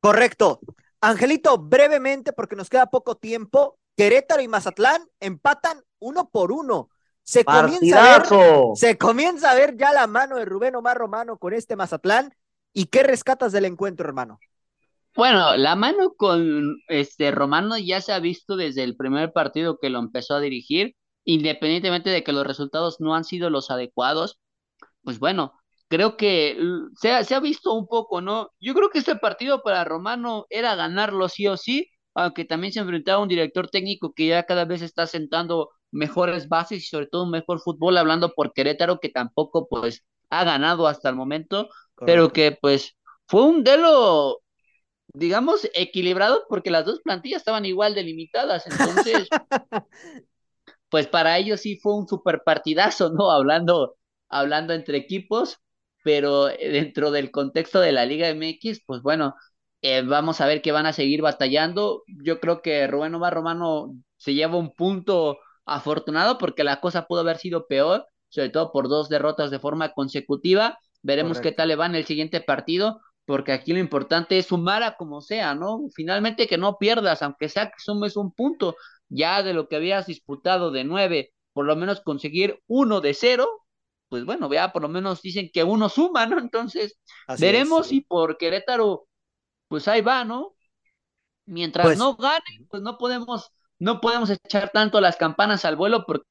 Correcto. 0.00 0.60
Angelito, 1.00 1.58
brevemente, 1.58 2.32
porque 2.32 2.56
nos 2.56 2.70
queda 2.70 2.86
poco 2.86 3.16
tiempo, 3.16 3.78
Querétaro 3.96 4.42
y 4.42 4.48
Mazatlán 4.48 5.02
empatan 5.20 5.82
uno 5.98 6.30
por 6.30 6.52
uno. 6.52 6.90
Se 7.24 7.44
comienza, 7.44 8.14
a 8.14 8.18
ver, 8.18 8.26
se 8.74 8.98
comienza 8.98 9.50
a 9.50 9.54
ver 9.54 9.76
ya 9.76 9.92
la 9.92 10.06
mano 10.06 10.36
de 10.36 10.44
Rubén 10.44 10.74
Omar 10.74 10.96
Romano 10.96 11.38
con 11.38 11.52
este 11.52 11.76
Mazatlán. 11.76 12.34
¿Y 12.72 12.86
qué 12.86 13.02
rescatas 13.02 13.52
del 13.52 13.64
encuentro, 13.64 14.08
hermano? 14.08 14.40
Bueno, 15.14 15.56
la 15.56 15.76
mano 15.76 16.14
con 16.14 16.78
este 16.88 17.30
Romano 17.30 17.76
ya 17.78 18.00
se 18.00 18.12
ha 18.12 18.18
visto 18.18 18.56
desde 18.56 18.82
el 18.82 18.96
primer 18.96 19.32
partido 19.32 19.78
que 19.78 19.90
lo 19.90 19.98
empezó 19.98 20.34
a 20.34 20.40
dirigir, 20.40 20.96
independientemente 21.24 22.10
de 22.10 22.24
que 22.24 22.32
los 22.32 22.46
resultados 22.46 23.00
no 23.00 23.14
han 23.14 23.24
sido 23.24 23.50
los 23.50 23.70
adecuados. 23.70 24.38
Pues 25.02 25.18
bueno, 25.18 25.54
creo 25.88 26.16
que 26.16 26.58
se 27.00 27.12
ha, 27.12 27.24
se 27.24 27.34
ha 27.34 27.40
visto 27.40 27.74
un 27.74 27.86
poco, 27.86 28.20
¿no? 28.20 28.50
Yo 28.60 28.74
creo 28.74 28.90
que 28.90 28.98
este 28.98 29.16
partido 29.16 29.62
para 29.62 29.84
Romano 29.84 30.46
era 30.50 30.74
ganarlo 30.74 31.28
sí 31.28 31.46
o 31.48 31.56
sí, 31.56 31.90
aunque 32.14 32.44
también 32.44 32.72
se 32.72 32.80
enfrentaba 32.80 33.18
a 33.18 33.22
un 33.22 33.28
director 33.28 33.68
técnico 33.68 34.12
que 34.14 34.28
ya 34.28 34.44
cada 34.44 34.64
vez 34.64 34.82
está 34.82 35.06
sentando 35.06 35.70
mejores 35.90 36.48
bases 36.48 36.82
y 36.82 36.86
sobre 36.86 37.06
todo 37.06 37.24
un 37.24 37.30
mejor 37.30 37.60
fútbol, 37.60 37.98
hablando 37.98 38.32
por 38.34 38.52
Querétaro, 38.52 39.00
que 39.00 39.10
tampoco 39.10 39.68
pues 39.68 40.04
ha 40.30 40.44
ganado 40.44 40.86
hasta 40.86 41.10
el 41.10 41.16
momento, 41.16 41.68
pero 42.06 42.32
que 42.32 42.56
pues 42.60 42.96
fue 43.26 43.44
un 43.44 43.62
duelo, 43.62 44.40
digamos, 45.12 45.68
equilibrado 45.74 46.44
porque 46.48 46.70
las 46.70 46.86
dos 46.86 47.00
plantillas 47.02 47.40
estaban 47.42 47.66
igual 47.66 47.94
delimitadas, 47.94 48.66
entonces, 48.66 49.28
pues 50.92 51.08
para 51.08 51.38
ellos 51.38 51.62
sí 51.62 51.78
fue 51.82 51.94
un 51.96 52.06
super 52.06 52.42
partidazo, 52.44 53.10
¿no? 53.14 53.30
Hablando, 53.32 53.96
hablando 54.28 54.74
entre 54.74 54.98
equipos, 54.98 55.56
pero 56.04 56.50
eh, 56.50 56.68
dentro 56.70 57.10
del 57.10 57.30
contexto 57.30 57.80
de 57.80 57.92
la 57.92 58.04
Liga 58.04 58.28
MX, 58.28 58.82
pues 58.84 59.00
bueno, 59.00 59.34
eh, 59.80 60.02
vamos 60.02 60.42
a 60.42 60.46
ver 60.46 60.60
que 60.60 60.70
van 60.70 60.84
a 60.84 60.92
seguir 60.92 61.22
batallando. 61.22 62.02
Yo 62.22 62.40
creo 62.40 62.60
que 62.60 62.86
Rubén 62.88 63.14
Omar 63.14 63.32
Romano 63.32 63.94
se 64.18 64.34
lleva 64.34 64.58
un 64.58 64.74
punto 64.74 65.38
afortunado 65.64 66.36
porque 66.36 66.62
la 66.62 66.78
cosa 66.82 67.06
pudo 67.06 67.20
haber 67.20 67.38
sido 67.38 67.66
peor, 67.68 68.04
sobre 68.28 68.50
todo 68.50 68.70
por 68.70 68.90
dos 68.90 69.08
derrotas 69.08 69.50
de 69.50 69.60
forma 69.60 69.94
consecutiva. 69.94 70.78
Veremos 71.00 71.40
qué 71.40 71.52
tal 71.52 71.68
le 71.68 71.76
va 71.76 71.86
en 71.86 71.94
el 71.94 72.04
siguiente 72.04 72.42
partido, 72.42 73.00
porque 73.24 73.52
aquí 73.52 73.72
lo 73.72 73.78
importante 73.78 74.36
es 74.36 74.48
sumar 74.48 74.82
a 74.82 74.98
como 74.98 75.22
sea, 75.22 75.54
¿no? 75.54 75.80
Finalmente 75.94 76.46
que 76.46 76.58
no 76.58 76.76
pierdas, 76.76 77.22
aunque 77.22 77.48
sea 77.48 77.68
que 77.68 77.78
sumes 77.78 78.14
un 78.18 78.30
punto 78.32 78.76
ya 79.12 79.42
de 79.42 79.54
lo 79.54 79.68
que 79.68 79.76
habías 79.76 80.06
disputado 80.06 80.70
de 80.70 80.84
nueve, 80.84 81.32
por 81.52 81.66
lo 81.66 81.76
menos 81.76 82.00
conseguir 82.00 82.60
uno 82.66 83.00
de 83.00 83.14
cero, 83.14 83.48
pues 84.08 84.24
bueno, 84.24 84.48
vea, 84.48 84.72
por 84.72 84.82
lo 84.82 84.88
menos 84.88 85.22
dicen 85.22 85.50
que 85.52 85.64
uno 85.64 85.88
suma, 85.88 86.26
¿no? 86.26 86.38
Entonces, 86.38 86.98
veremos 87.38 87.88
si 87.88 88.00
por 88.00 88.38
Querétaro, 88.38 89.06
pues 89.68 89.86
ahí 89.88 90.00
va, 90.00 90.24
¿no? 90.24 90.54
Mientras 91.44 91.86
pues 91.86 91.98
no 91.98 92.16
gane, 92.16 92.66
pues 92.70 92.82
no 92.82 92.98
podemos, 92.98 93.50
no 93.78 94.00
podemos 94.00 94.30
echar 94.30 94.70
tanto 94.72 95.00
las 95.00 95.16
campanas 95.16 95.64
al 95.64 95.76
vuelo 95.76 96.04
porque 96.06 96.26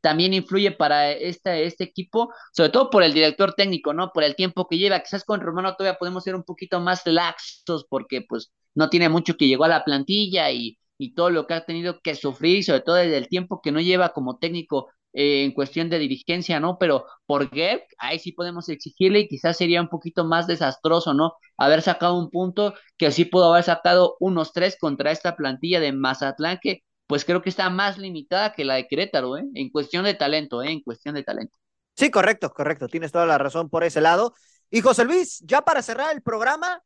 también 0.00 0.32
influye 0.32 0.70
para 0.70 1.10
este, 1.10 1.66
este 1.66 1.84
equipo, 1.84 2.32
sobre 2.52 2.70
todo 2.70 2.90
por 2.90 3.02
el 3.02 3.12
director 3.12 3.54
técnico, 3.54 3.92
¿no? 3.92 4.12
Por 4.12 4.24
el 4.24 4.34
tiempo 4.34 4.66
que 4.68 4.78
lleva. 4.78 5.00
Quizás 5.00 5.24
con 5.24 5.40
Romano 5.40 5.74
todavía 5.76 5.98
podemos 5.98 6.24
ser 6.24 6.34
un 6.34 6.44
poquito 6.44 6.80
más 6.80 7.06
laxos 7.06 7.86
porque 7.88 8.22
pues 8.26 8.52
no 8.74 8.88
tiene 8.88 9.08
mucho 9.08 9.36
que 9.36 9.46
llegó 9.46 9.64
a 9.64 9.68
la 9.68 9.84
plantilla 9.84 10.50
y, 10.50 10.78
y 11.00 11.14
todo 11.14 11.30
lo 11.30 11.46
que 11.46 11.54
ha 11.54 11.64
tenido 11.64 12.00
que 12.00 12.14
sufrir, 12.14 12.62
sobre 12.64 12.80
todo 12.82 12.96
desde 12.96 13.16
el 13.16 13.28
tiempo 13.28 13.60
que 13.62 13.72
no 13.72 13.80
lleva 13.80 14.10
como 14.10 14.38
técnico 14.38 14.90
eh, 15.12 15.44
en 15.44 15.52
cuestión 15.52 15.88
de 15.88 15.98
dirigencia, 15.98 16.60
¿no? 16.60 16.78
Pero 16.78 17.06
por 17.26 17.50
qué 17.50 17.86
ahí 17.98 18.18
sí 18.18 18.32
podemos 18.32 18.68
exigirle 18.68 19.20
y 19.20 19.28
quizás 19.28 19.56
sería 19.56 19.80
un 19.80 19.88
poquito 19.88 20.24
más 20.24 20.46
desastroso, 20.46 21.14
¿no? 21.14 21.32
Haber 21.56 21.82
sacado 21.82 22.18
un 22.18 22.30
punto 22.30 22.74
que 22.98 23.10
sí 23.10 23.24
pudo 23.24 23.52
haber 23.52 23.64
sacado 23.64 24.16
unos 24.20 24.52
tres 24.52 24.76
contra 24.78 25.10
esta 25.10 25.36
plantilla 25.36 25.80
de 25.80 25.92
Mazatlán 25.92 26.58
que 26.62 26.82
pues 27.06 27.24
creo 27.24 27.42
que 27.42 27.48
está 27.48 27.70
más 27.70 27.98
limitada 27.98 28.52
que 28.52 28.64
la 28.64 28.74
de 28.74 28.86
Querétaro, 28.86 29.38
¿eh? 29.38 29.44
En 29.54 29.70
cuestión 29.70 30.04
de 30.04 30.14
talento, 30.14 30.62
¿eh? 30.62 30.70
En 30.70 30.82
cuestión 30.82 31.14
de 31.14 31.24
talento. 31.24 31.56
Sí, 31.96 32.10
correcto, 32.10 32.50
correcto. 32.50 32.86
Tienes 32.88 33.10
toda 33.10 33.26
la 33.26 33.38
razón 33.38 33.68
por 33.68 33.84
ese 33.84 34.00
lado. 34.00 34.34
Y 34.70 34.80
José 34.80 35.04
Luis, 35.04 35.40
ya 35.40 35.62
para 35.62 35.82
cerrar 35.82 36.14
el 36.14 36.22
programa, 36.22 36.82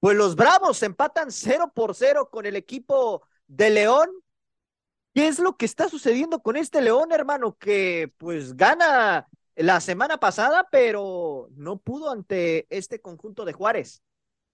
pues 0.00 0.16
los 0.16 0.36
Bravos 0.36 0.82
empatan 0.82 1.30
cero 1.30 1.72
por 1.74 1.94
cero 1.94 2.28
con 2.30 2.46
el 2.46 2.56
equipo 2.56 3.26
de 3.46 3.70
León. 3.70 4.08
¿Qué 5.14 5.28
es 5.28 5.38
lo 5.38 5.56
que 5.56 5.64
está 5.64 5.88
sucediendo 5.88 6.40
con 6.40 6.56
este 6.56 6.82
León, 6.82 7.10
hermano? 7.12 7.56
Que 7.58 8.12
pues 8.18 8.56
gana 8.56 9.26
la 9.54 9.80
semana 9.80 10.18
pasada, 10.18 10.68
pero 10.70 11.48
no 11.56 11.78
pudo 11.78 12.10
ante 12.10 12.66
este 12.68 13.00
conjunto 13.00 13.44
de 13.44 13.54
Juárez. 13.54 14.02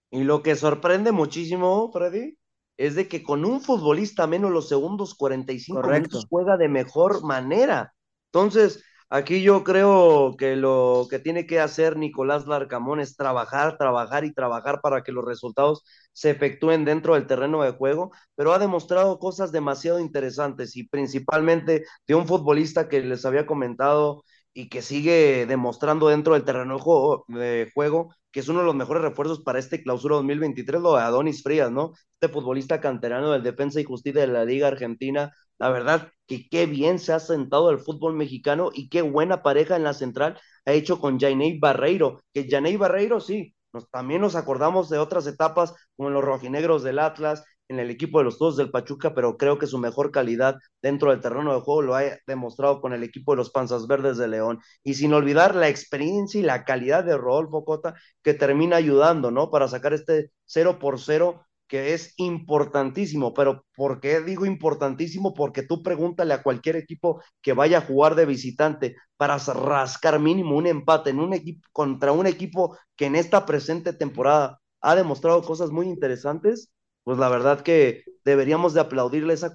Y 0.09 0.23
lo 0.23 0.41
que 0.41 0.55
sorprende 0.55 1.11
muchísimo, 1.11 1.91
Freddy, 1.91 2.37
es 2.77 2.95
de 2.95 3.07
que 3.07 3.23
con 3.23 3.45
un 3.45 3.61
futbolista 3.61 4.27
menos 4.27 4.51
los 4.51 4.69
segundos 4.69 5.15
45 5.15 5.81
minutos 5.83 6.27
juega 6.29 6.55
de 6.55 6.69
mejor 6.69 7.23
manera. 7.23 7.93
Entonces, 8.31 8.83
Aquí 9.15 9.43
yo 9.43 9.63
creo 9.63 10.35
que 10.39 10.55
lo 10.55 11.05
que 11.07 11.19
tiene 11.19 11.45
que 11.45 11.59
hacer 11.59 11.97
Nicolás 11.97 12.47
Larcamón 12.47 12.99
es 12.99 13.15
trabajar, 13.15 13.77
trabajar 13.77 14.25
y 14.25 14.33
trabajar 14.33 14.81
para 14.81 15.03
que 15.03 15.11
los 15.11 15.23
resultados 15.23 15.83
se 16.13 16.31
efectúen 16.31 16.83
dentro 16.83 17.13
del 17.13 17.27
terreno 17.27 17.61
de 17.61 17.73
juego, 17.73 18.11
pero 18.33 18.53
ha 18.53 18.59
demostrado 18.59 19.19
cosas 19.19 19.51
demasiado 19.51 19.99
interesantes 19.99 20.75
y 20.75 20.87
principalmente 20.87 21.85
de 22.07 22.15
un 22.15 22.25
futbolista 22.27 22.89
que 22.89 23.01
les 23.01 23.23
había 23.23 23.45
comentado 23.45 24.23
y 24.51 24.67
que 24.69 24.81
sigue 24.81 25.45
demostrando 25.45 26.07
dentro 26.07 26.33
del 26.33 26.43
terreno 26.43 26.79
de 27.27 27.71
juego, 27.71 28.15
que 28.33 28.41
es 28.41 28.49
uno 28.49 28.59
de 28.61 28.65
los 28.65 28.75
mejores 28.75 29.03
refuerzos 29.03 29.41
para 29.41 29.59
este 29.59 29.83
clausura 29.83 30.15
2023, 30.15 30.81
lo 30.81 30.95
de 30.95 31.03
Adonis 31.03 31.43
Frías, 31.43 31.71
¿no? 31.71 31.93
Este 32.19 32.33
futbolista 32.33 32.81
canterano 32.81 33.31
del 33.31 33.43
Defensa 33.43 33.79
y 33.79 33.83
Justicia 33.85 34.21
de 34.21 34.27
la 34.27 34.43
Liga 34.43 34.67
Argentina, 34.67 35.31
la 35.59 35.69
verdad 35.69 36.11
que 36.27 36.49
qué 36.49 36.65
bien 36.65 36.99
se 36.99 37.13
ha 37.13 37.19
sentado 37.19 37.69
el 37.69 37.79
fútbol 37.79 38.15
mexicano 38.15 38.71
y 38.73 38.89
qué 38.89 39.03
buena 39.03 39.43
pareja 39.43 39.75
en 39.75 39.83
la 39.83 39.93
central 39.93 40.39
ha 40.65 40.73
hecho 40.73 40.99
con 40.99 41.19
Janey 41.19 41.59
Barreiro, 41.59 42.23
que 42.33 42.47
Janey 42.49 42.75
Barreiro 42.75 43.19
sí, 43.19 43.55
nos, 43.71 43.89
también 43.91 44.21
nos 44.21 44.35
acordamos 44.35 44.89
de 44.89 44.97
otras 44.97 45.27
etapas 45.27 45.73
como 45.95 46.09
los 46.09 46.23
rojinegros 46.23 46.83
del 46.83 46.99
Atlas, 46.99 47.43
en 47.69 47.79
el 47.79 47.89
equipo 47.89 48.19
de 48.19 48.25
los 48.25 48.37
todos 48.37 48.57
del 48.57 48.71
Pachuca, 48.71 49.13
pero 49.13 49.37
creo 49.37 49.57
que 49.57 49.67
su 49.67 49.77
mejor 49.77 50.11
calidad 50.11 50.55
dentro 50.81 51.11
del 51.11 51.21
terreno 51.21 51.53
de 51.53 51.61
juego 51.61 51.81
lo 51.81 51.95
ha 51.95 52.03
demostrado 52.27 52.81
con 52.81 52.93
el 52.93 53.03
equipo 53.03 53.33
de 53.33 53.37
los 53.37 53.51
Panzas 53.51 53.87
Verdes 53.87 54.17
de 54.17 54.27
León. 54.27 54.59
Y 54.83 54.95
sin 54.95 55.13
olvidar 55.13 55.55
la 55.55 55.69
experiencia 55.69 56.39
y 56.39 56.43
la 56.43 56.65
calidad 56.65 57.03
de 57.03 57.17
Rodolfo 57.17 57.65
Cota, 57.65 57.95
que 58.21 58.33
termina 58.33 58.77
ayudando, 58.77 59.31
¿no? 59.31 59.49
Para 59.49 59.67
sacar 59.67 59.93
este 59.93 60.31
0 60.45 60.79
por 60.79 60.99
0 60.99 61.45
que 61.67 61.93
es 61.95 62.13
importantísimo, 62.17 63.33
pero 63.33 63.65
¿por 63.75 63.99
qué 63.99 64.21
digo 64.21 64.45
importantísimo? 64.45 65.33
Porque 65.33 65.63
tú 65.63 65.81
pregúntale 65.81 66.33
a 66.35 66.43
cualquier 66.43 66.75
equipo 66.75 67.23
que 67.41 67.53
vaya 67.53 67.79
a 67.79 67.81
jugar 67.81 68.13
de 68.13 68.27
visitante 68.27 68.95
para 69.17 69.37
rascar 69.37 70.19
mínimo 70.19 70.55
un 70.55 70.67
empate 70.67 71.09
en 71.09 71.19
un 71.19 71.33
equipo 71.33 71.67
contra 71.71 72.11
un 72.11 72.27
equipo 72.27 72.77
que 72.95 73.07
en 73.07 73.15
esta 73.15 73.45
presente 73.47 73.93
temporada 73.93 74.59
ha 74.81 74.95
demostrado 74.95 75.41
cosas 75.41 75.71
muy 75.71 75.87
interesantes, 75.87 76.71
pues 77.03 77.17
la 77.17 77.29
verdad 77.29 77.61
que 77.61 78.03
deberíamos 78.23 78.73
de 78.73 78.81
aplaudirle 78.81 79.33
esa 79.33 79.53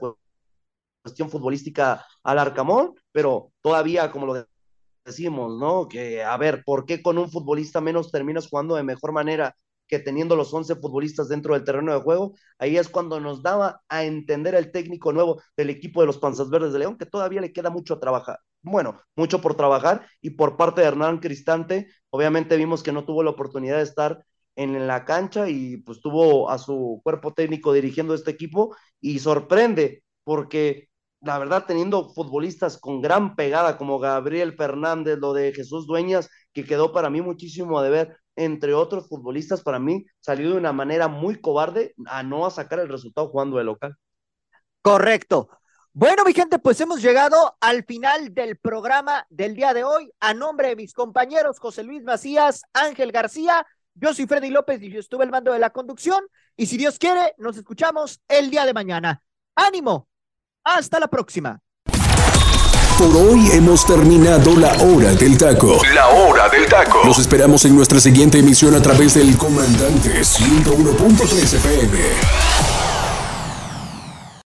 cuestión 1.05 1.31
futbolística 1.31 2.07
al 2.23 2.39
Arcamón, 2.39 2.95
pero 3.13 3.53
todavía, 3.63 4.11
como 4.11 4.27
lo 4.27 4.47
decimos, 5.05 5.59
¿no? 5.59 5.89
Que 5.89 6.23
a 6.23 6.37
ver, 6.37 6.63
¿por 6.65 6.85
qué 6.85 7.03
con 7.03 7.19
un 7.19 7.31
futbolista 7.31 7.81
menos 7.81 8.11
terminas 8.11 8.49
jugando 8.49 8.77
de 8.77 8.83
mejor 8.83 9.13
manera 9.13 9.57
que 9.87 9.99
teniendo 9.99 10.37
los 10.37 10.53
11 10.53 10.77
futbolistas 10.77 11.29
dentro 11.29 11.55
del 11.55 11.65
terreno 11.65 11.95
de 11.95 12.01
juego? 12.01 12.35
Ahí 12.59 12.77
es 12.77 12.89
cuando 12.89 13.19
nos 13.21 13.43
daba 13.43 13.81
a 13.89 14.05
entender 14.05 14.55
el 14.55 14.71
técnico 14.71 15.13
nuevo 15.13 15.41
del 15.57 15.71
equipo 15.71 16.01
de 16.03 16.07
los 16.09 16.19
Panzas 16.19 16.51
Verdes 16.51 16.73
de 16.73 16.81
León, 16.81 16.99
que 16.99 17.07
todavía 17.07 17.41
le 17.41 17.53
queda 17.53 17.71
mucho 17.71 17.95
a 17.95 18.01
trabajar. 18.01 18.39
Bueno, 18.63 19.01
mucho 19.17 19.41
por 19.41 19.55
trabajar 19.55 20.07
y 20.21 20.31
por 20.31 20.57
parte 20.57 20.83
de 20.83 20.89
Hernán 20.89 21.19
Cristante, 21.19 21.89
obviamente 22.11 22.57
vimos 22.57 22.83
que 22.83 22.93
no 22.93 23.05
tuvo 23.05 23.23
la 23.23 23.31
oportunidad 23.31 23.79
de 23.79 23.85
estar 23.85 24.25
en 24.59 24.89
la 24.89 25.05
cancha 25.05 25.49
y 25.49 25.77
pues 25.77 26.01
tuvo 26.01 26.51
a 26.51 26.59
su 26.59 27.01
cuerpo 27.05 27.33
técnico 27.33 27.73
dirigiendo 27.73 28.13
este 28.13 28.33
equipo 28.33 28.75
y 29.01 29.21
sorprende 29.21 30.03
porque 30.25 30.89
la 31.21 31.39
verdad 31.39 31.65
teniendo 31.65 32.13
futbolistas 32.13 32.77
con 32.77 33.01
gran 33.01 33.37
pegada 33.37 33.79
como 33.79 34.01
Gabriel 34.01 34.57
Fernández, 34.57 35.19
lo 35.19 35.33
de 35.33 35.53
Jesús 35.53 35.87
Dueñas, 35.87 36.29
que 36.53 36.65
quedó 36.65 36.93
para 36.93 37.09
mí 37.09 37.23
muchísimo 37.23 37.81
de 37.83 37.91
ver, 37.91 38.17
entre 38.35 38.75
otros 38.75 39.09
futbolistas, 39.09 39.63
para 39.63 39.79
mí 39.79 40.07
salió 40.19 40.51
de 40.51 40.57
una 40.57 40.73
manera 40.73 41.07
muy 41.07 41.41
cobarde 41.41 41.95
a 42.07 42.25
no 42.25 42.51
sacar 42.51 42.81
el 42.81 42.89
resultado 42.89 43.29
jugando 43.29 43.59
de 43.59 43.65
local. 43.65 43.95
Correcto. 44.83 45.51
Bueno, 45.93 46.25
mi 46.25 46.33
gente, 46.33 46.59
pues 46.59 46.81
hemos 46.81 47.01
llegado 47.01 47.57
al 47.61 47.85
final 47.85 48.35
del 48.35 48.57
programa 48.57 49.25
del 49.31 49.55
día 49.55 49.73
de 49.73 49.85
hoy. 49.85 50.11
A 50.21 50.35
nombre 50.35 50.69
de 50.69 50.77
mis 50.77 50.93
compañeros 50.93 51.61
José 51.61 51.85
Luis 51.85 52.03
Macías, 52.03 52.63
Ángel 52.73 53.13
García, 53.13 53.67
yo 54.01 54.15
soy 54.15 54.27
Freddy 54.27 54.51
López 54.51 54.83
y 54.83 54.91
yo 54.91 55.01
estuve 55.01 55.25
al 55.25 55.31
mando 55.31 55.53
de 55.53 55.59
la 55.59 55.71
conducción. 55.71 56.21
Y 56.57 56.67
si 56.67 56.77
Dios 56.77 56.99
quiere, 56.99 57.35
nos 57.39 57.57
escuchamos 57.57 58.21
el 58.29 58.51
día 58.51 58.65
de 58.65 58.75
mañana. 58.75 59.23
¡Ánimo! 59.55 60.09
Hasta 60.65 61.01
la 61.01 61.09
próxima. 61.09 61.61
Por 62.99 63.17
hoy 63.17 63.51
hemos 63.53 63.87
terminado 63.87 64.57
la 64.57 64.73
hora 64.83 65.15
del 65.15 65.39
taco. 65.39 65.81
La 65.95 66.09
hora 66.09 66.49
del 66.49 66.67
taco. 66.67 67.03
Nos 67.05 67.19
esperamos 67.19 67.65
en 67.65 67.77
nuestra 67.77 68.01
siguiente 68.01 68.39
emisión 68.39 68.75
a 68.75 68.83
través 68.83 69.15
del 69.15 69.37
Comandante 69.37 70.21
101.3 70.21 71.55
FM. 71.55 72.78